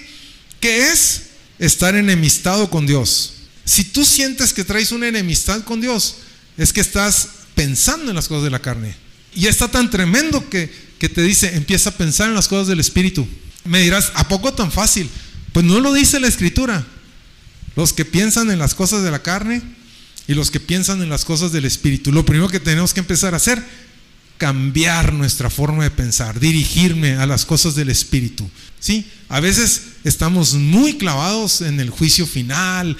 que 0.59 0.91
es 0.91 1.23
estar 1.57 1.95
enemistado 1.95 2.69
con 2.69 2.85
Dios. 2.85 3.40
Si 3.65 3.83
tú 3.83 4.05
sientes 4.05 4.53
que 4.53 4.63
traes 4.63 4.91
una 4.91 5.07
enemistad 5.07 5.63
con 5.63 5.81
Dios, 5.81 6.15
es 6.57 6.73
que 6.73 6.81
estás 6.81 7.29
pensando 7.55 8.09
en 8.09 8.15
las 8.15 8.27
cosas 8.27 8.43
de 8.43 8.49
la 8.49 8.59
carne. 8.59 8.95
Y 9.33 9.47
está 9.47 9.69
tan 9.69 9.89
tremendo 9.89 10.49
que, 10.49 10.71
que 10.99 11.09
te 11.09 11.21
dice, 11.21 11.55
empieza 11.55 11.91
a 11.91 11.97
pensar 11.97 12.29
en 12.29 12.35
las 12.35 12.47
cosas 12.47 12.67
del 12.67 12.79
Espíritu. 12.79 13.27
Me 13.63 13.81
dirás, 13.81 14.11
¿a 14.15 14.27
poco 14.27 14.53
tan 14.53 14.71
fácil? 14.71 15.09
Pues 15.53 15.65
no 15.65 15.79
lo 15.79 15.93
dice 15.93 16.19
la 16.19 16.27
Escritura. 16.27 16.85
Los 17.75 17.93
que 17.93 18.05
piensan 18.05 18.51
en 18.51 18.59
las 18.59 18.75
cosas 18.75 19.03
de 19.03 19.11
la 19.11 19.21
carne 19.21 19.61
y 20.27 20.33
los 20.33 20.51
que 20.51 20.59
piensan 20.59 21.01
en 21.01 21.09
las 21.09 21.25
cosas 21.25 21.51
del 21.51 21.65
Espíritu. 21.65 22.11
Lo 22.11 22.25
primero 22.25 22.49
que 22.49 22.59
tenemos 22.59 22.93
que 22.93 22.99
empezar 22.99 23.33
a 23.33 23.37
hacer 23.37 23.63
cambiar 24.37 25.13
nuestra 25.13 25.51
forma 25.51 25.83
de 25.83 25.91
pensar, 25.91 26.39
dirigirme 26.39 27.13
a 27.13 27.27
las 27.27 27.45
cosas 27.45 27.75
del 27.75 27.89
Espíritu. 27.89 28.49
¿Sí? 28.79 29.05
A 29.29 29.39
veces 29.39 29.83
estamos 30.03 30.55
muy 30.55 30.97
clavados 30.97 31.61
en 31.61 31.79
el 31.79 31.91
juicio 31.91 32.25
final. 32.25 32.97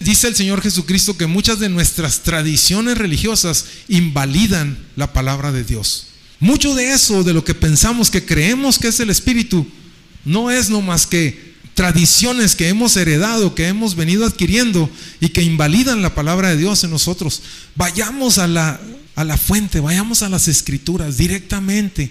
Dice 0.00 0.28
el 0.28 0.34
Señor 0.34 0.62
Jesucristo 0.62 1.16
que 1.16 1.26
muchas 1.26 1.60
de 1.60 1.68
nuestras 1.68 2.22
tradiciones 2.22 2.98
religiosas 2.98 3.66
invalidan 3.88 4.78
la 4.96 5.12
palabra 5.12 5.52
de 5.52 5.62
Dios. 5.62 6.06
Mucho 6.40 6.74
de 6.74 6.92
eso, 6.92 7.22
de 7.22 7.34
lo 7.34 7.44
que 7.44 7.54
pensamos 7.54 8.10
que 8.10 8.24
creemos 8.24 8.78
que 8.78 8.88
es 8.88 8.98
el 9.00 9.10
Espíritu, 9.10 9.66
no 10.24 10.50
es 10.50 10.70
no 10.70 10.80
más 10.80 11.06
que 11.06 11.54
tradiciones 11.74 12.56
que 12.56 12.68
hemos 12.68 12.96
heredado, 12.96 13.54
que 13.54 13.68
hemos 13.68 13.94
venido 13.94 14.26
adquiriendo 14.26 14.90
y 15.20 15.28
que 15.28 15.42
invalidan 15.42 16.02
la 16.02 16.14
palabra 16.14 16.48
de 16.48 16.56
Dios 16.56 16.82
en 16.82 16.90
nosotros. 16.90 17.42
Vayamos 17.76 18.38
a 18.38 18.46
la 18.46 18.80
a 19.20 19.24
la 19.24 19.36
fuente, 19.36 19.80
vayamos 19.80 20.22
a 20.22 20.30
las 20.30 20.48
escrituras 20.48 21.18
directamente, 21.18 22.10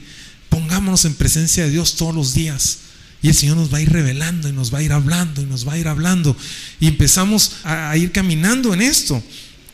pongámonos 0.49 1.05
en 1.05 1.15
presencia 1.15 1.63
de 1.63 1.71
Dios 1.71 1.95
todos 1.95 2.13
los 2.13 2.35
días. 2.35 2.77
Y 3.22 3.28
el 3.28 3.36
Señor 3.36 3.57
nos 3.57 3.74
va 3.74 3.80
a 3.80 3.82
ir 3.82 3.91
revelando 3.91 4.47
y 4.47 4.53
nos 4.53 4.74
va 4.74 4.80
a 4.80 4.84
ir 4.84 4.93
hablando 4.93 5.41
y 5.41 5.45
nos 5.45 5.67
va 5.67 5.74
a 5.74 5.78
ir 5.78 5.88
hablando. 5.88 6.36
Y 6.80 6.88
empezamos 6.88 7.57
a, 7.63 7.95
ir 7.97 8.11
caminando 8.11 8.74
en 8.74 8.82
esto, 8.82 9.22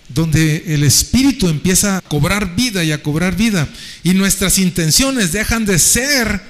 donde 0.09 0.63
el 0.67 0.83
Espíritu 0.83 1.47
empieza 1.47 1.97
a 1.97 2.01
cobrar 2.01 2.55
vida 2.55 2.83
y 2.83 2.91
a 2.91 3.03
cobrar 3.03 3.35
vida. 3.35 3.69
Y 4.03 4.13
nuestras 4.13 4.57
intenciones 4.57 5.31
dejan 5.31 5.65
de 5.65 5.77
ser 5.77 6.41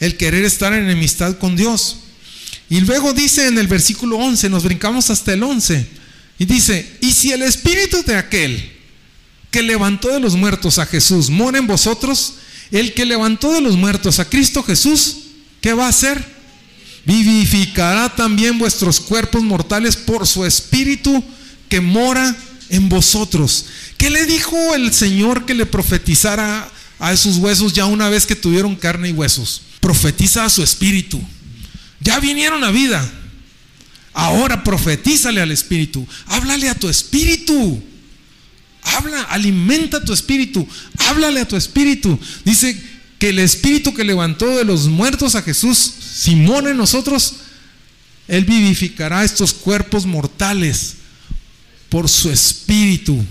el 0.00 0.16
querer 0.16 0.44
estar 0.44 0.72
en 0.72 0.84
enemistad 0.84 1.38
con 1.38 1.54
Dios. 1.54 1.98
Y 2.68 2.80
luego 2.80 3.12
dice 3.12 3.46
en 3.46 3.58
el 3.58 3.68
versículo 3.68 4.16
11, 4.16 4.48
nos 4.48 4.64
brincamos 4.64 5.10
hasta 5.10 5.32
el 5.32 5.42
11, 5.42 5.86
y 6.38 6.44
dice, 6.46 6.96
y 7.00 7.12
si 7.12 7.30
el 7.30 7.42
Espíritu 7.42 8.02
de 8.04 8.16
aquel 8.16 8.72
que 9.52 9.62
levantó 9.62 10.08
de 10.08 10.18
los 10.18 10.34
muertos 10.34 10.78
a 10.78 10.86
Jesús 10.86 11.30
mora 11.30 11.58
en 11.58 11.68
vosotros, 11.68 12.34
el 12.72 12.92
que 12.94 13.04
levantó 13.04 13.52
de 13.52 13.60
los 13.60 13.76
muertos 13.76 14.18
a 14.18 14.28
Cristo 14.28 14.64
Jesús, 14.64 15.23
¿qué 15.64 15.72
va 15.72 15.86
a 15.86 15.88
hacer? 15.88 16.22
vivificará 17.06 18.14
también 18.14 18.58
vuestros 18.58 19.00
cuerpos 19.00 19.42
mortales 19.42 19.96
por 19.96 20.26
su 20.26 20.44
espíritu 20.44 21.24
que 21.70 21.80
mora 21.80 22.36
en 22.68 22.90
vosotros. 22.90 23.64
¿Qué 23.96 24.10
le 24.10 24.26
dijo 24.26 24.74
el 24.74 24.92
Señor 24.92 25.46
que 25.46 25.54
le 25.54 25.64
profetizara 25.64 26.70
a 26.98 27.12
esos 27.14 27.38
huesos 27.38 27.72
ya 27.72 27.86
una 27.86 28.10
vez 28.10 28.26
que 28.26 28.36
tuvieron 28.36 28.76
carne 28.76 29.08
y 29.08 29.12
huesos? 29.12 29.62
Profetiza 29.80 30.44
a 30.44 30.50
su 30.50 30.62
espíritu. 30.62 31.18
Ya 32.00 32.20
vinieron 32.20 32.62
a 32.62 32.70
vida. 32.70 33.10
Ahora 34.12 34.64
profetízale 34.64 35.40
al 35.40 35.50
espíritu. 35.50 36.06
Háblale 36.26 36.68
a 36.68 36.74
tu 36.74 36.90
espíritu. 36.90 37.82
Habla, 38.82 39.22
alimenta 39.22 40.04
tu 40.04 40.12
espíritu. 40.12 40.68
Háblale 41.08 41.40
a 41.40 41.48
tu 41.48 41.56
espíritu. 41.56 42.18
Dice 42.44 42.93
el 43.28 43.38
espíritu 43.38 43.94
que 43.94 44.04
levantó 44.04 44.46
de 44.56 44.64
los 44.64 44.88
muertos 44.88 45.34
a 45.34 45.42
Jesús, 45.42 45.78
Simón 45.78 46.68
en 46.68 46.76
nosotros, 46.76 47.36
Él 48.28 48.44
vivificará 48.44 49.24
estos 49.24 49.52
cuerpos 49.52 50.06
mortales 50.06 50.96
por 51.88 52.08
su 52.08 52.30
espíritu 52.30 53.24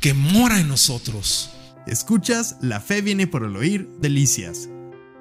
que 0.00 0.14
mora 0.14 0.60
en 0.60 0.68
nosotros. 0.68 1.50
Escuchas 1.86 2.56
La 2.60 2.80
Fe 2.80 3.02
viene 3.02 3.26
por 3.26 3.44
el 3.44 3.56
oír, 3.56 3.88
Delicias. 4.00 4.68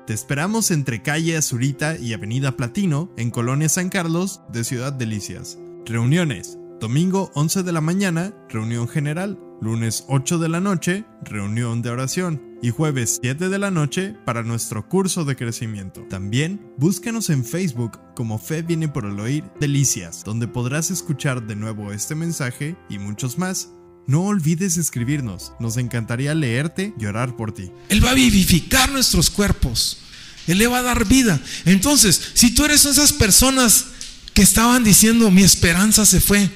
Te 0.07 0.13
esperamos 0.13 0.71
entre 0.71 1.01
calle 1.01 1.37
Azurita 1.37 1.97
y 1.97 2.13
Avenida 2.13 2.57
Platino, 2.57 3.11
en 3.17 3.31
Colonia 3.31 3.69
San 3.69 3.89
Carlos, 3.89 4.41
de 4.51 4.63
Ciudad 4.63 4.93
Delicias. 4.93 5.57
Reuniones. 5.85 6.57
Domingo 6.82 7.29
11 7.36 7.61
de 7.61 7.71
la 7.73 7.79
mañana, 7.79 8.34
reunión 8.49 8.88
general. 8.88 9.38
Lunes 9.61 10.03
8 10.07 10.39
de 10.39 10.49
la 10.49 10.59
noche, 10.59 11.05
reunión 11.23 11.84
de 11.84 11.91
oración. 11.91 12.41
Y 12.63 12.71
jueves 12.71 13.19
7 13.21 13.49
de 13.49 13.59
la 13.59 13.69
noche 13.69 14.15
para 14.25 14.41
nuestro 14.41 14.89
curso 14.89 15.23
de 15.23 15.36
crecimiento. 15.36 16.01
También 16.09 16.73
búscanos 16.79 17.29
en 17.29 17.45
Facebook 17.45 17.99
como 18.15 18.39
Fe 18.39 18.63
viene 18.63 18.88
por 18.88 19.05
el 19.05 19.19
oír 19.19 19.43
Delicias, 19.59 20.23
donde 20.23 20.47
podrás 20.47 20.89
escuchar 20.89 21.45
de 21.45 21.55
nuevo 21.55 21.91
este 21.91 22.15
mensaje 22.15 22.75
y 22.89 22.97
muchos 22.97 23.38
más. 23.38 23.69
No 24.07 24.23
olvides 24.23 24.77
escribirnos, 24.77 25.53
nos 25.59 25.77
encantaría 25.77 26.34
leerte 26.34 26.95
y 26.99 27.05
orar 27.05 27.36
por 27.36 27.51
ti. 27.51 27.71
Él 27.89 28.03
va 28.03 28.09
a 28.09 28.15
vivificar 28.15 28.91
nuestros 28.91 29.29
cuerpos. 29.29 29.99
Él 30.47 30.57
le 30.57 30.65
va 30.65 30.79
a 30.79 30.82
dar 30.82 31.05
vida. 31.05 31.39
Entonces, 31.65 32.32
si 32.34 32.55
tú 32.55 32.65
eres 32.65 32.86
esas 32.86 33.13
personas 33.13 33.86
que 34.34 34.41
estaban 34.41 34.84
diciendo, 34.84 35.29
mi 35.29 35.43
esperanza 35.43 36.07
se 36.07 36.19
fue, 36.19 36.49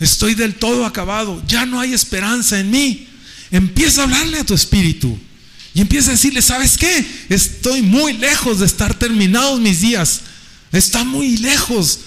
estoy 0.00 0.34
del 0.34 0.54
todo 0.54 0.84
acabado, 0.84 1.42
ya 1.46 1.66
no 1.66 1.80
hay 1.80 1.92
esperanza 1.92 2.58
en 2.58 2.70
mí, 2.70 3.08
empieza 3.50 4.00
a 4.00 4.04
hablarle 4.04 4.38
a 4.38 4.44
tu 4.44 4.54
espíritu. 4.54 5.18
Y 5.74 5.80
empieza 5.80 6.08
a 6.08 6.12
decirle, 6.14 6.42
¿sabes 6.42 6.76
qué? 6.76 7.06
Estoy 7.28 7.82
muy 7.82 8.14
lejos 8.14 8.58
de 8.58 8.66
estar 8.66 8.98
terminados 8.98 9.60
mis 9.60 9.80
días. 9.80 10.22
Está 10.72 11.04
muy 11.04 11.36
lejos 11.36 12.00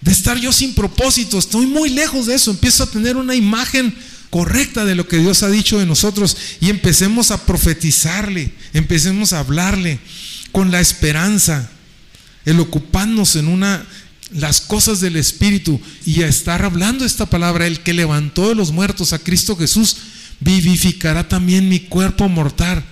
de 0.00 0.10
estar 0.10 0.38
yo 0.38 0.50
sin 0.52 0.74
propósito. 0.74 1.38
Estoy 1.38 1.66
muy 1.66 1.90
lejos 1.90 2.26
de 2.26 2.34
eso. 2.34 2.50
Empiezo 2.50 2.82
a 2.82 2.90
tener 2.90 3.16
una 3.16 3.36
imagen 3.36 3.94
correcta 4.30 4.84
de 4.84 4.94
lo 4.94 5.06
que 5.06 5.18
Dios 5.18 5.42
ha 5.42 5.50
dicho 5.50 5.78
de 5.78 5.86
nosotros 5.86 6.36
y 6.60 6.70
empecemos 6.70 7.30
a 7.30 7.44
profetizarle, 7.44 8.52
empecemos 8.72 9.32
a 9.32 9.40
hablarle 9.40 9.98
con 10.52 10.70
la 10.70 10.80
esperanza, 10.80 11.68
el 12.44 12.60
ocuparnos 12.60 13.36
en 13.36 13.48
una 13.48 13.84
las 14.32 14.60
cosas 14.60 15.00
del 15.00 15.16
espíritu 15.16 15.80
y 16.06 16.22
a 16.22 16.28
estar 16.28 16.64
hablando 16.64 17.04
esta 17.04 17.26
palabra, 17.26 17.66
el 17.66 17.80
que 17.80 17.92
levantó 17.92 18.48
de 18.48 18.54
los 18.54 18.72
muertos 18.72 19.12
a 19.12 19.18
Cristo 19.18 19.56
Jesús, 19.56 19.96
vivificará 20.40 21.28
también 21.28 21.68
mi 21.68 21.80
cuerpo 21.80 22.28
mortal 22.28 22.84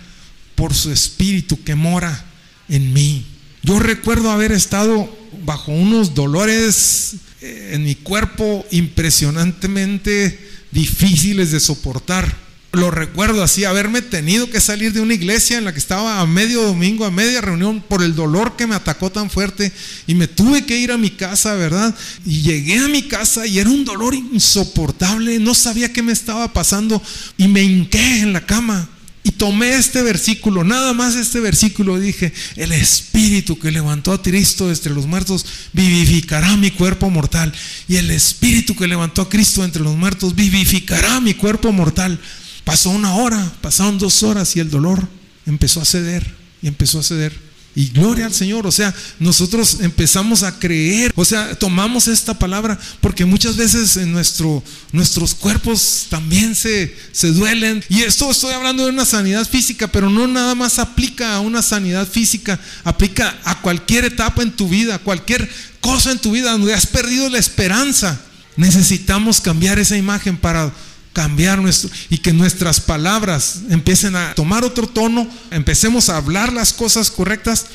por 0.55 0.74
su 0.74 0.91
espíritu 0.91 1.62
que 1.62 1.74
mora 1.74 2.24
en 2.68 2.93
mí. 2.93 3.24
Yo 3.62 3.78
recuerdo 3.78 4.30
haber 4.30 4.53
estado 4.53 5.16
bajo 5.45 5.72
unos 5.72 6.14
dolores 6.14 7.16
eh, 7.41 7.70
en 7.74 7.84
mi 7.84 7.95
cuerpo 7.95 8.66
impresionantemente 8.70 10.39
difíciles 10.70 11.53
de 11.53 11.61
soportar. 11.61 12.47
Lo 12.79 12.93
recuerdo 12.93 13.43
así, 13.43 13.64
haberme 13.64 14.03
tenido 14.03 14.51
que 14.51 14.61
salir 14.61 14.93
de 14.93 15.01
una 15.01 15.14
iglesia 15.14 15.59
en 15.59 15.64
la 15.64 15.72
que 15.72 15.81
estaba 15.81 16.20
a 16.20 16.26
medio 16.26 16.62
domingo, 16.62 17.05
a 17.05 17.11
media 17.11 17.41
reunión, 17.41 17.83
por 17.87 18.05
el 18.05 18.14
dolor 18.14 18.55
que 18.55 18.68
me 18.68 18.76
atacó 18.76 19.11
tan 19.11 19.31
fuerte 19.31 19.72
y 20.07 20.14
me 20.14 20.29
tuve 20.29 20.64
que 20.64 20.79
ir 20.79 20.93
a 20.93 20.97
mi 20.97 21.11
casa, 21.11 21.55
¿verdad? 21.55 21.93
Y 22.24 22.43
llegué 22.43 22.79
a 22.79 22.87
mi 22.87 23.03
casa 23.03 23.49
y 23.49 23.59
era 23.59 23.68
un 23.68 23.85
dolor 23.85 24.14
insoportable, 24.14 25.41
no 25.41 25.57
sabía 25.57 25.93
qué 25.93 26.05
me 26.05 26.12
estaba 26.12 26.53
pasando 26.53 27.03
y 27.37 27.49
me 27.49 27.64
hinqué 27.64 28.20
en 28.20 28.33
la 28.33 28.47
cama 28.47 28.89
y 29.24 29.33
tomé 29.33 29.74
este 29.74 30.01
versículo, 30.03 30.62
nada 30.62 30.93
más 30.93 31.16
este 31.16 31.41
versículo, 31.41 31.99
dije, 31.99 32.33
el 32.55 32.70
Espíritu 32.70 33.59
que 33.59 33.72
levantó 33.72 34.12
a 34.12 34.22
Cristo 34.22 34.70
entre 34.70 34.95
los 34.95 35.07
muertos 35.07 35.45
vivificará 35.72 36.57
mi 36.57 36.70
cuerpo 36.70 37.11
mortal. 37.11 37.53
Y 37.89 37.97
el 37.97 38.11
Espíritu 38.12 38.76
que 38.76 38.87
levantó 38.87 39.22
a 39.22 39.29
Cristo 39.29 39.64
entre 39.64 39.83
los 39.83 39.97
muertos 39.97 40.37
vivificará 40.37 41.20
mi 41.20 41.35
cuerpo 41.35 41.72
mortal. 41.72 42.20
Pasó 42.69 42.91
una 42.91 43.14
hora, 43.14 43.51
pasaron 43.62 43.99
dos 43.99 44.23
horas 44.23 44.55
y 44.55 44.61
el 44.61 44.69
dolor 44.69 45.09
empezó 45.47 45.81
a 45.81 45.87
ceder 45.87 46.35
y 46.61 46.69
empezó 46.69 46.99
a 46.99 47.03
ceder. 47.03 47.35
Y 47.75 47.89
gloria 47.89 48.27
al 48.27 48.35
Señor, 48.35 48.66
o 48.66 48.71
sea, 48.71 48.95
nosotros 49.19 49.79
empezamos 49.81 50.43
a 50.43 50.59
creer, 50.59 51.11
o 51.16 51.25
sea, 51.25 51.59
tomamos 51.59 52.09
esta 52.09 52.39
palabra 52.39 52.79
porque 53.01 53.25
muchas 53.25 53.57
veces 53.57 53.97
en 53.97 54.12
nuestro, 54.12 54.62
nuestros 54.93 55.35
cuerpos 55.35 56.09
también 56.11 56.55
se, 56.55 56.95
se 57.11 57.33
duelen. 57.33 57.83
Y 57.89 58.03
esto 58.03 58.31
estoy 58.31 58.53
hablando 58.53 58.85
de 58.85 58.91
una 58.91 59.07
sanidad 59.07 59.49
física, 59.49 59.89
pero 59.89 60.11
no 60.11 60.27
nada 60.27 60.55
más 60.55 60.79
aplica 60.79 61.37
a 61.37 61.41
una 61.41 61.62
sanidad 61.62 62.07
física, 62.07 62.61
aplica 62.85 63.35
a 63.45 63.62
cualquier 63.62 64.05
etapa 64.05 64.43
en 64.43 64.55
tu 64.55 64.69
vida, 64.69 64.99
cualquier 64.99 65.51
cosa 65.81 66.11
en 66.11 66.19
tu 66.19 66.33
vida 66.33 66.53
donde 66.53 66.75
has 66.75 66.85
perdido 66.85 67.31
la 67.31 67.39
esperanza. 67.39 68.21
Necesitamos 68.59 69.41
cambiar 69.41 69.79
esa 69.79 69.97
imagen 69.97 70.37
para 70.37 70.71
cambiar 71.19 71.61
nuestro 71.61 71.91
y 72.11 72.19
que 72.19 72.33
nuestras 72.33 72.79
palabras 72.79 73.62
empiecen 73.71 74.14
a 74.14 74.37
tomar 74.37 74.62
otro 74.62 74.87
tono, 74.87 75.27
empecemos 75.51 76.09
a 76.09 76.16
hablar 76.16 76.53
las 76.53 76.73
cosas 76.73 77.11
correctas 77.11 77.66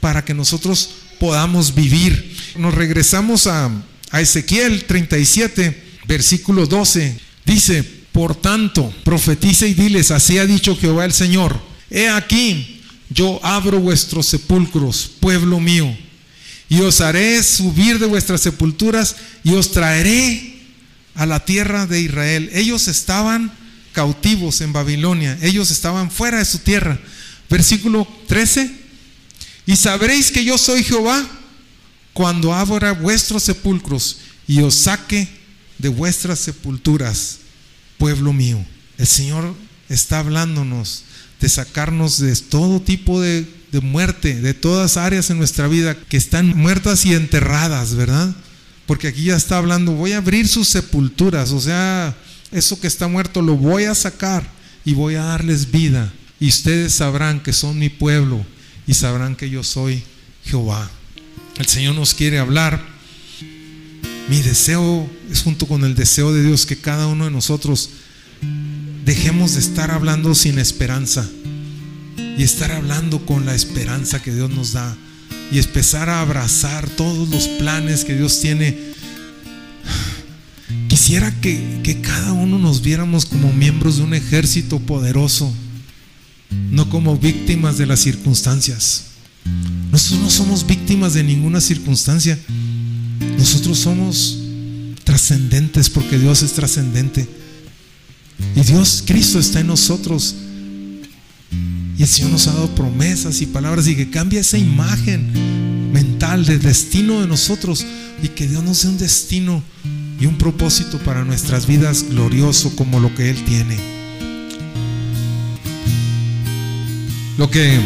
para 0.00 0.24
que 0.24 0.32
nosotros 0.32 0.88
podamos 1.20 1.74
vivir. 1.74 2.34
Nos 2.56 2.72
regresamos 2.72 3.48
a, 3.48 3.70
a 4.10 4.20
Ezequiel 4.22 4.84
37, 4.84 5.98
versículo 6.08 6.64
12. 6.64 7.20
Dice, 7.44 7.82
por 8.12 8.34
tanto, 8.34 8.90
profetice 9.04 9.68
y 9.68 9.74
diles, 9.74 10.10
así 10.10 10.38
ha 10.38 10.46
dicho 10.46 10.74
Jehová 10.74 11.04
el 11.04 11.12
Señor, 11.12 11.60
he 11.90 12.08
aquí, 12.08 12.80
yo 13.10 13.40
abro 13.42 13.78
vuestros 13.78 14.24
sepulcros, 14.24 15.10
pueblo 15.20 15.60
mío, 15.60 15.94
y 16.70 16.80
os 16.80 17.02
haré 17.02 17.42
subir 17.42 17.98
de 17.98 18.06
vuestras 18.06 18.40
sepulturas 18.40 19.16
y 19.44 19.52
os 19.52 19.70
traeré 19.70 20.55
a 21.16 21.26
la 21.26 21.44
tierra 21.44 21.86
de 21.86 22.00
Israel. 22.00 22.50
Ellos 22.52 22.88
estaban 22.88 23.52
cautivos 23.92 24.60
en 24.60 24.72
Babilonia, 24.72 25.38
ellos 25.42 25.70
estaban 25.70 26.10
fuera 26.10 26.38
de 26.38 26.44
su 26.44 26.58
tierra. 26.58 26.98
Versículo 27.48 28.06
13, 28.28 28.70
y 29.66 29.76
sabréis 29.76 30.30
que 30.30 30.44
yo 30.44 30.58
soy 30.58 30.84
Jehová 30.84 31.26
cuando 32.12 32.54
abra 32.54 32.92
vuestros 32.92 33.42
sepulcros 33.42 34.18
y 34.46 34.60
os 34.60 34.74
saque 34.74 35.28
de 35.78 35.88
vuestras 35.88 36.38
sepulturas, 36.38 37.38
pueblo 37.98 38.32
mío. 38.32 38.64
El 38.98 39.06
Señor 39.06 39.54
está 39.88 40.20
hablándonos 40.20 41.04
de 41.40 41.48
sacarnos 41.48 42.18
de 42.18 42.34
todo 42.36 42.80
tipo 42.80 43.20
de, 43.20 43.46
de 43.72 43.80
muerte, 43.80 44.40
de 44.40 44.54
todas 44.54 44.96
áreas 44.96 45.30
en 45.30 45.38
nuestra 45.38 45.68
vida 45.68 45.96
que 46.08 46.16
están 46.16 46.56
muertas 46.56 47.04
y 47.04 47.14
enterradas, 47.14 47.94
¿verdad? 47.94 48.34
Porque 48.86 49.08
aquí 49.08 49.24
ya 49.24 49.36
está 49.36 49.58
hablando, 49.58 49.92
voy 49.92 50.12
a 50.12 50.18
abrir 50.18 50.46
sus 50.46 50.68
sepulturas, 50.68 51.50
o 51.50 51.60
sea, 51.60 52.16
eso 52.52 52.78
que 52.80 52.86
está 52.86 53.08
muerto 53.08 53.42
lo 53.42 53.56
voy 53.56 53.84
a 53.84 53.94
sacar 53.94 54.48
y 54.84 54.94
voy 54.94 55.16
a 55.16 55.24
darles 55.24 55.70
vida. 55.70 56.12
Y 56.38 56.48
ustedes 56.48 56.94
sabrán 56.94 57.40
que 57.42 57.52
son 57.52 57.78
mi 57.78 57.88
pueblo 57.88 58.44
y 58.86 58.94
sabrán 58.94 59.34
que 59.34 59.50
yo 59.50 59.64
soy 59.64 60.02
Jehová. 60.44 60.88
El 61.58 61.66
Señor 61.66 61.94
nos 61.94 62.14
quiere 62.14 62.38
hablar. 62.38 62.80
Mi 64.28 64.40
deseo 64.42 65.08
es 65.30 65.42
junto 65.42 65.66
con 65.66 65.84
el 65.84 65.94
deseo 65.94 66.32
de 66.32 66.42
Dios 66.42 66.66
que 66.66 66.76
cada 66.76 67.06
uno 67.06 67.24
de 67.24 67.30
nosotros 67.30 67.90
dejemos 69.04 69.54
de 69.54 69.60
estar 69.60 69.90
hablando 69.90 70.34
sin 70.34 70.58
esperanza 70.58 71.28
y 72.36 72.42
estar 72.42 72.72
hablando 72.72 73.24
con 73.24 73.46
la 73.46 73.54
esperanza 73.54 74.22
que 74.22 74.34
Dios 74.34 74.50
nos 74.50 74.72
da 74.72 74.96
y 75.50 75.58
empezar 75.58 76.08
a 76.08 76.20
abrazar 76.20 76.88
todos 76.90 77.28
los 77.28 77.48
planes 77.48 78.04
que 78.04 78.16
Dios 78.16 78.40
tiene. 78.40 78.76
Quisiera 80.88 81.30
que, 81.40 81.80
que, 81.82 82.00
cada 82.00 82.32
uno 82.32 82.58
nos 82.58 82.82
viéramos 82.82 83.26
como 83.26 83.52
miembros 83.52 83.98
de 83.98 84.04
un 84.04 84.14
ejército 84.14 84.80
poderoso, 84.80 85.52
no 86.70 86.88
como 86.90 87.16
víctimas 87.16 87.78
de 87.78 87.86
las 87.86 88.00
circunstancias. 88.00 89.04
Nosotros 89.92 90.20
no 90.20 90.30
somos 90.30 90.66
víctimas 90.66 91.14
de 91.14 91.22
ninguna 91.22 91.60
circunstancia. 91.60 92.38
Nosotros 93.38 93.78
somos 93.78 94.38
trascendentes 95.04 95.88
porque 95.88 96.18
Dios 96.18 96.42
es 96.42 96.52
trascendente. 96.52 97.28
Y 98.54 98.60
Dios, 98.62 99.04
Cristo 99.06 99.38
está 99.38 99.60
en 99.60 99.68
nosotros. 99.68 100.34
Y 101.98 102.02
el 102.02 102.08
Señor 102.08 102.30
nos 102.30 102.46
ha 102.46 102.52
dado 102.52 102.74
promesas 102.74 103.40
y 103.40 103.46
palabras 103.46 103.88
y 103.88 103.96
que 103.96 104.10
cambia 104.10 104.40
esa 104.40 104.58
imagen 104.58 105.92
mental 105.92 106.44
de 106.44 106.58
destino 106.58 107.20
de 107.20 107.26
nosotros 107.26 107.86
y 108.22 108.28
que 108.28 108.46
Dios 108.46 108.62
nos 108.62 108.82
dé 108.82 108.88
un 108.88 108.98
destino 108.98 109.62
y 110.20 110.26
un 110.26 110.36
propósito 110.36 110.98
para 110.98 111.24
nuestras 111.24 111.66
vidas 111.66 112.04
glorioso 112.10 112.74
como 112.76 113.00
lo 113.00 113.14
que 113.14 113.30
Él 113.30 113.44
tiene. 113.44 113.78
Lo 117.38 117.50
que 117.50 117.78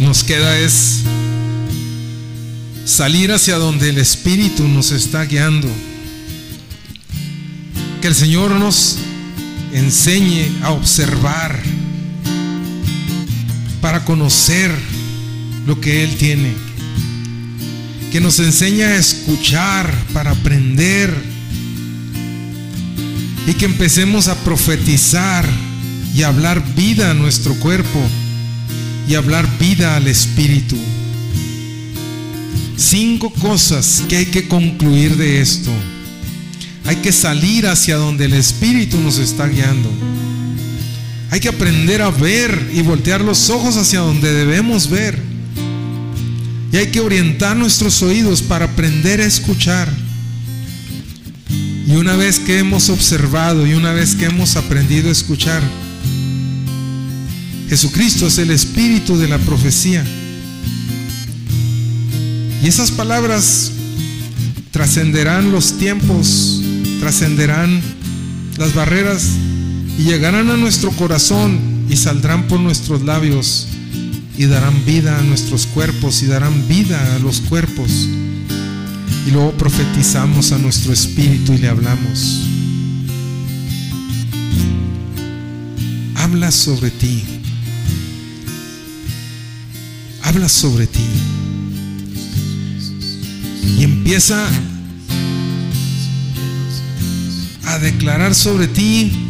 nos 0.00 0.24
queda 0.24 0.58
es 0.58 1.00
salir 2.84 3.32
hacia 3.32 3.56
donde 3.56 3.90
el 3.90 3.98
Espíritu 3.98 4.66
nos 4.66 4.90
está 4.92 5.24
guiando. 5.24 5.68
Que 8.00 8.08
el 8.08 8.14
Señor 8.14 8.52
nos 8.52 8.96
enseñe 9.72 10.50
a 10.62 10.70
observar 10.70 11.60
para 13.80 14.04
conocer 14.04 14.70
lo 15.66 15.80
que 15.80 16.04
Él 16.04 16.16
tiene. 16.16 16.52
Que 18.12 18.20
nos 18.20 18.38
enseñe 18.38 18.82
a 18.82 18.96
escuchar 18.96 19.92
para 20.12 20.32
aprender. 20.32 21.14
Y 23.46 23.54
que 23.54 23.64
empecemos 23.64 24.28
a 24.28 24.36
profetizar 24.44 25.44
y 26.14 26.22
hablar 26.22 26.62
vida 26.74 27.10
a 27.10 27.14
nuestro 27.14 27.54
cuerpo 27.54 28.00
y 29.08 29.14
hablar 29.14 29.48
vida 29.58 29.96
al 29.96 30.06
Espíritu. 30.06 30.76
Cinco 32.76 33.30
cosas 33.30 34.04
que 34.08 34.16
hay 34.16 34.26
que 34.26 34.48
concluir 34.48 35.16
de 35.16 35.40
esto. 35.40 35.70
Hay 36.84 36.96
que 36.96 37.12
salir 37.12 37.66
hacia 37.66 37.96
donde 37.96 38.26
el 38.26 38.34
Espíritu 38.34 38.98
nos 39.00 39.18
está 39.18 39.46
guiando. 39.46 39.90
Hay 41.30 41.40
que 41.40 41.48
aprender 41.48 42.00
a 42.00 42.10
ver 42.10 42.70
y 42.72 42.82
voltear 42.82 43.20
los 43.20 43.50
ojos 43.50 43.76
hacia 43.76 44.00
donde 44.00 44.32
debemos 44.32 44.88
ver. 44.88 45.18
Y 46.72 46.76
hay 46.76 46.86
que 46.88 47.00
orientar 47.00 47.56
nuestros 47.56 48.02
oídos 48.02 48.42
para 48.42 48.66
aprender 48.66 49.20
a 49.20 49.26
escuchar. 49.26 49.88
Y 51.86 51.96
una 51.96 52.16
vez 52.16 52.38
que 52.38 52.58
hemos 52.58 52.88
observado 52.88 53.66
y 53.66 53.74
una 53.74 53.92
vez 53.92 54.14
que 54.14 54.26
hemos 54.26 54.56
aprendido 54.56 55.08
a 55.08 55.12
escuchar, 55.12 55.62
Jesucristo 57.68 58.26
es 58.26 58.38
el 58.38 58.50
espíritu 58.50 59.18
de 59.18 59.28
la 59.28 59.38
profecía. 59.38 60.04
Y 62.62 62.66
esas 62.66 62.90
palabras 62.90 63.72
trascenderán 64.70 65.52
los 65.52 65.78
tiempos, 65.78 66.62
trascenderán 67.00 67.80
las 68.56 68.74
barreras 68.74 69.24
y 69.98 70.04
llegarán 70.04 70.48
a 70.48 70.56
nuestro 70.56 70.92
corazón 70.92 71.58
y 71.90 71.96
saldrán 71.96 72.46
por 72.46 72.60
nuestros 72.60 73.02
labios 73.02 73.66
y 74.38 74.44
darán 74.46 74.84
vida 74.84 75.18
a 75.18 75.22
nuestros 75.22 75.66
cuerpos 75.66 76.22
y 76.22 76.26
darán 76.26 76.68
vida 76.68 77.16
a 77.16 77.18
los 77.18 77.40
cuerpos. 77.40 77.90
Y 79.26 79.30
luego 79.32 79.50
profetizamos 79.52 80.52
a 80.52 80.58
nuestro 80.58 80.92
espíritu 80.92 81.52
y 81.52 81.58
le 81.58 81.68
hablamos. 81.68 82.44
Habla 86.14 86.52
sobre 86.52 86.92
ti. 86.92 87.24
Habla 90.22 90.48
sobre 90.48 90.86
ti 90.86 91.06
y 93.78 93.82
empieza 93.82 94.46
a 97.64 97.78
declarar 97.78 98.34
sobre 98.34 98.68
ti 98.68 99.27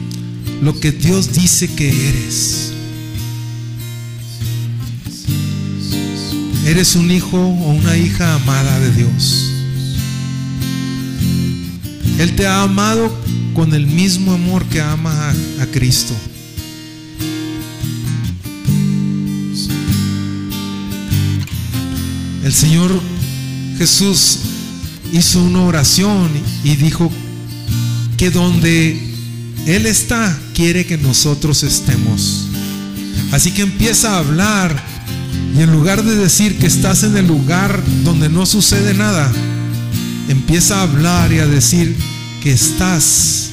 lo 0.60 0.78
que 0.78 0.92
Dios 0.92 1.32
dice 1.32 1.68
que 1.68 1.88
eres. 2.08 2.72
Eres 6.66 6.96
un 6.96 7.10
hijo 7.10 7.38
o 7.38 7.72
una 7.72 7.96
hija 7.96 8.34
amada 8.34 8.78
de 8.80 8.92
Dios. 8.92 9.52
Él 12.18 12.34
te 12.34 12.46
ha 12.46 12.62
amado 12.62 13.10
con 13.54 13.72
el 13.74 13.86
mismo 13.86 14.32
amor 14.32 14.64
que 14.66 14.80
ama 14.80 15.30
a, 15.60 15.66
Cristo. 15.66 16.14
El 22.44 22.52
Señor 22.52 23.00
Jesús 23.78 24.40
hizo 25.12 25.42
una 25.42 25.62
oración 25.62 26.28
y 26.64 26.76
dijo 26.76 27.10
que 28.16 28.30
donde 28.30 29.07
Él 29.68 29.84
está, 29.84 30.34
quiere 30.54 30.86
que 30.86 30.96
nosotros 30.96 31.62
estemos. 31.62 32.46
Así 33.32 33.50
que 33.50 33.60
empieza 33.60 34.14
a 34.14 34.20
hablar 34.20 34.82
y 35.54 35.60
en 35.60 35.70
lugar 35.70 36.02
de 36.04 36.16
decir 36.16 36.58
que 36.58 36.66
estás 36.66 37.02
en 37.02 37.14
el 37.18 37.26
lugar 37.26 37.82
donde 38.02 38.30
no 38.30 38.46
sucede 38.46 38.94
nada, 38.94 39.30
empieza 40.30 40.78
a 40.78 40.84
hablar 40.84 41.30
y 41.34 41.40
a 41.40 41.46
decir 41.46 41.94
que 42.42 42.50
estás 42.50 43.50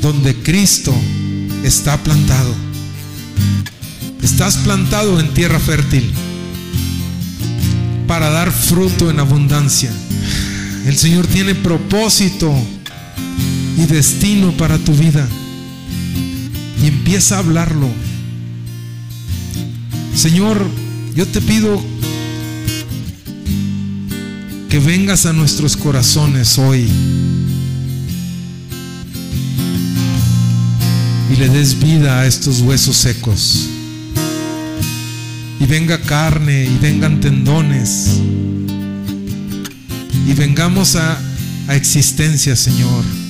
donde 0.00 0.34
Cristo 0.34 0.94
está 1.62 1.98
plantado. 1.98 2.54
Estás 4.22 4.56
plantado 4.56 5.20
en 5.20 5.34
tierra 5.34 5.60
fértil 5.60 6.10
para 8.06 8.30
dar 8.30 8.50
fruto 8.50 9.10
en 9.10 9.20
abundancia. 9.20 9.92
El 10.86 10.96
Señor 10.96 11.26
tiene 11.26 11.54
propósito 11.54 12.50
y 13.78 13.86
destino 13.86 14.52
para 14.56 14.76
tu 14.78 14.92
vida. 14.92 15.26
Y 16.82 16.88
empieza 16.88 17.36
a 17.36 17.38
hablarlo. 17.38 17.88
Señor, 20.14 20.66
yo 21.14 21.26
te 21.26 21.40
pido 21.40 21.80
que 24.68 24.80
vengas 24.80 25.26
a 25.26 25.32
nuestros 25.32 25.76
corazones 25.76 26.58
hoy 26.58 26.86
y 31.32 31.36
le 31.36 31.48
des 31.48 31.78
vida 31.80 32.20
a 32.20 32.26
estos 32.26 32.60
huesos 32.60 32.96
secos 32.96 33.68
y 35.60 35.66
venga 35.66 36.00
carne 36.00 36.66
y 36.66 36.78
vengan 36.78 37.20
tendones 37.20 38.20
y 40.26 40.34
vengamos 40.34 40.96
a, 40.96 41.18
a 41.68 41.76
existencia, 41.76 42.54
Señor. 42.54 43.27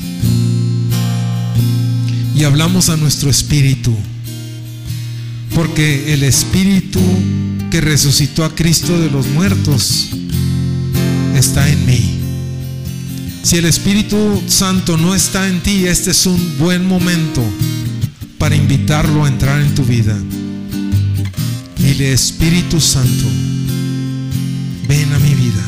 Y 2.38 2.44
hablamos 2.44 2.88
a 2.88 2.96
nuestro 2.96 3.30
espíritu, 3.30 3.92
porque 5.56 6.14
el 6.14 6.22
espíritu 6.22 7.00
que 7.68 7.80
resucitó 7.80 8.44
a 8.44 8.54
Cristo 8.54 8.96
de 8.96 9.10
los 9.10 9.26
muertos 9.26 10.10
está 11.34 11.68
en 11.68 11.84
mí. 11.84 12.20
Si 13.42 13.56
el 13.56 13.64
Espíritu 13.64 14.40
Santo 14.46 14.96
no 14.96 15.16
está 15.16 15.48
en 15.48 15.60
ti, 15.64 15.86
este 15.86 16.12
es 16.12 16.26
un 16.26 16.58
buen 16.58 16.86
momento 16.86 17.42
para 18.38 18.54
invitarlo 18.54 19.24
a 19.24 19.28
entrar 19.28 19.60
en 19.60 19.74
tu 19.74 19.82
vida. 19.82 20.16
Dile, 21.76 22.12
Espíritu 22.12 22.80
Santo, 22.80 23.24
ven 24.86 25.12
a 25.12 25.18
mi 25.18 25.34
vida. 25.34 25.64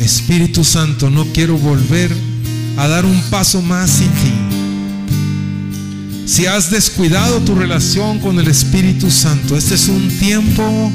Espíritu 0.00 0.64
Santo, 0.64 1.10
no 1.10 1.26
quiero 1.26 1.56
volver 1.56 2.31
a 2.76 2.88
dar 2.88 3.04
un 3.04 3.20
paso 3.30 3.62
más 3.62 3.90
sin 3.90 4.08
ti. 4.08 4.32
Si 6.26 6.46
has 6.46 6.70
descuidado 6.70 7.40
tu 7.40 7.54
relación 7.54 8.18
con 8.20 8.38
el 8.38 8.48
Espíritu 8.48 9.10
Santo, 9.10 9.56
este 9.56 9.74
es 9.74 9.88
un 9.88 10.08
tiempo 10.18 10.90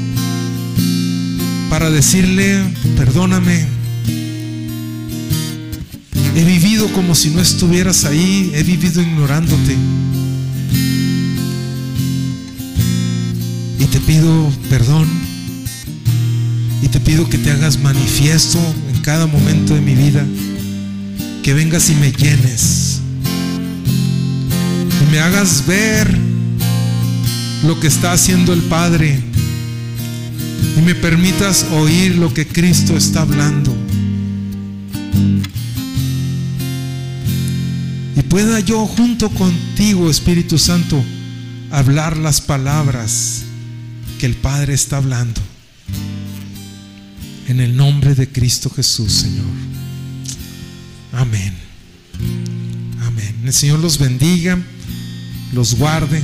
para 1.70 1.90
decirle, 1.90 2.64
perdóname. 2.96 3.66
He 6.34 6.44
vivido 6.44 6.88
como 6.92 7.14
si 7.14 7.30
no 7.30 7.40
estuvieras 7.40 8.04
ahí, 8.04 8.50
he 8.54 8.62
vivido 8.62 9.02
ignorándote. 9.02 9.76
Y 13.78 13.84
te 13.84 14.00
pido 14.00 14.50
perdón. 14.70 15.06
Y 16.82 16.88
te 16.88 17.00
pido 17.00 17.28
que 17.28 17.38
te 17.38 17.50
hagas 17.50 17.78
manifiesto 17.78 18.58
en 18.92 19.00
cada 19.02 19.26
momento 19.26 19.74
de 19.74 19.80
mi 19.80 19.94
vida. 19.94 20.24
Que 21.42 21.54
vengas 21.54 21.88
y 21.90 21.94
me 21.94 22.12
llenes. 22.12 23.00
Y 25.00 25.10
me 25.10 25.20
hagas 25.20 25.66
ver 25.66 26.16
lo 27.64 27.78
que 27.80 27.86
está 27.86 28.12
haciendo 28.12 28.52
el 28.52 28.62
Padre. 28.62 29.18
Y 30.76 30.80
me 30.80 30.94
permitas 30.94 31.66
oír 31.72 32.16
lo 32.16 32.32
que 32.32 32.46
Cristo 32.46 32.96
está 32.96 33.22
hablando. 33.22 33.74
Y 38.16 38.22
pueda 38.22 38.60
yo 38.60 38.86
junto 38.86 39.30
contigo, 39.30 40.10
Espíritu 40.10 40.58
Santo, 40.58 41.02
hablar 41.70 42.16
las 42.16 42.40
palabras 42.40 43.42
que 44.18 44.26
el 44.26 44.34
Padre 44.34 44.74
está 44.74 44.96
hablando. 44.96 45.40
En 47.48 47.60
el 47.60 47.76
nombre 47.76 48.14
de 48.14 48.28
Cristo 48.28 48.70
Jesús, 48.70 49.12
Señor. 49.12 49.67
Amén. 51.12 51.56
Amén. 53.02 53.40
El 53.44 53.52
Señor 53.52 53.78
los 53.80 53.98
bendiga, 53.98 54.58
los 55.52 55.76
guarde. 55.76 56.22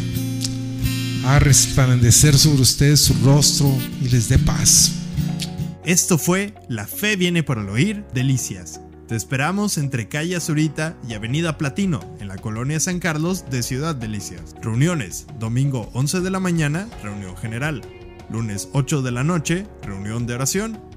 a 1.26 1.38
resplandecer 1.38 2.36
sobre 2.36 2.60
ustedes 2.60 3.00
su 3.00 3.14
rostro 3.24 3.74
y 4.02 4.10
les 4.10 4.28
dé 4.28 4.38
paz. 4.38 4.92
Esto 5.86 6.18
fue 6.18 6.54
La 6.68 6.86
Fe 6.86 7.16
viene 7.16 7.42
por 7.42 7.56
el 7.58 7.70
oír, 7.70 8.04
Delicias. 8.12 8.80
Te 9.08 9.16
esperamos 9.16 9.78
entre 9.78 10.08
calle 10.08 10.36
Azurita 10.36 10.96
y 11.08 11.14
Avenida 11.14 11.58
Platino, 11.58 12.00
en 12.20 12.28
la 12.28 12.36
colonia 12.36 12.80
San 12.80 13.00
Carlos 13.00 13.44
de 13.50 13.62
Ciudad 13.62 13.94
Delicias. 13.94 14.54
Reuniones, 14.62 15.26
domingo 15.38 15.90
11 15.94 16.20
de 16.20 16.30
la 16.30 16.40
mañana, 16.40 16.88
reunión 17.02 17.36
general. 17.36 17.82
Lunes 18.30 18.68
8 18.72 19.02
de 19.02 19.12
la 19.12 19.24
noche, 19.24 19.66
reunión 19.82 20.26
de 20.26 20.34
oración. 20.34 20.78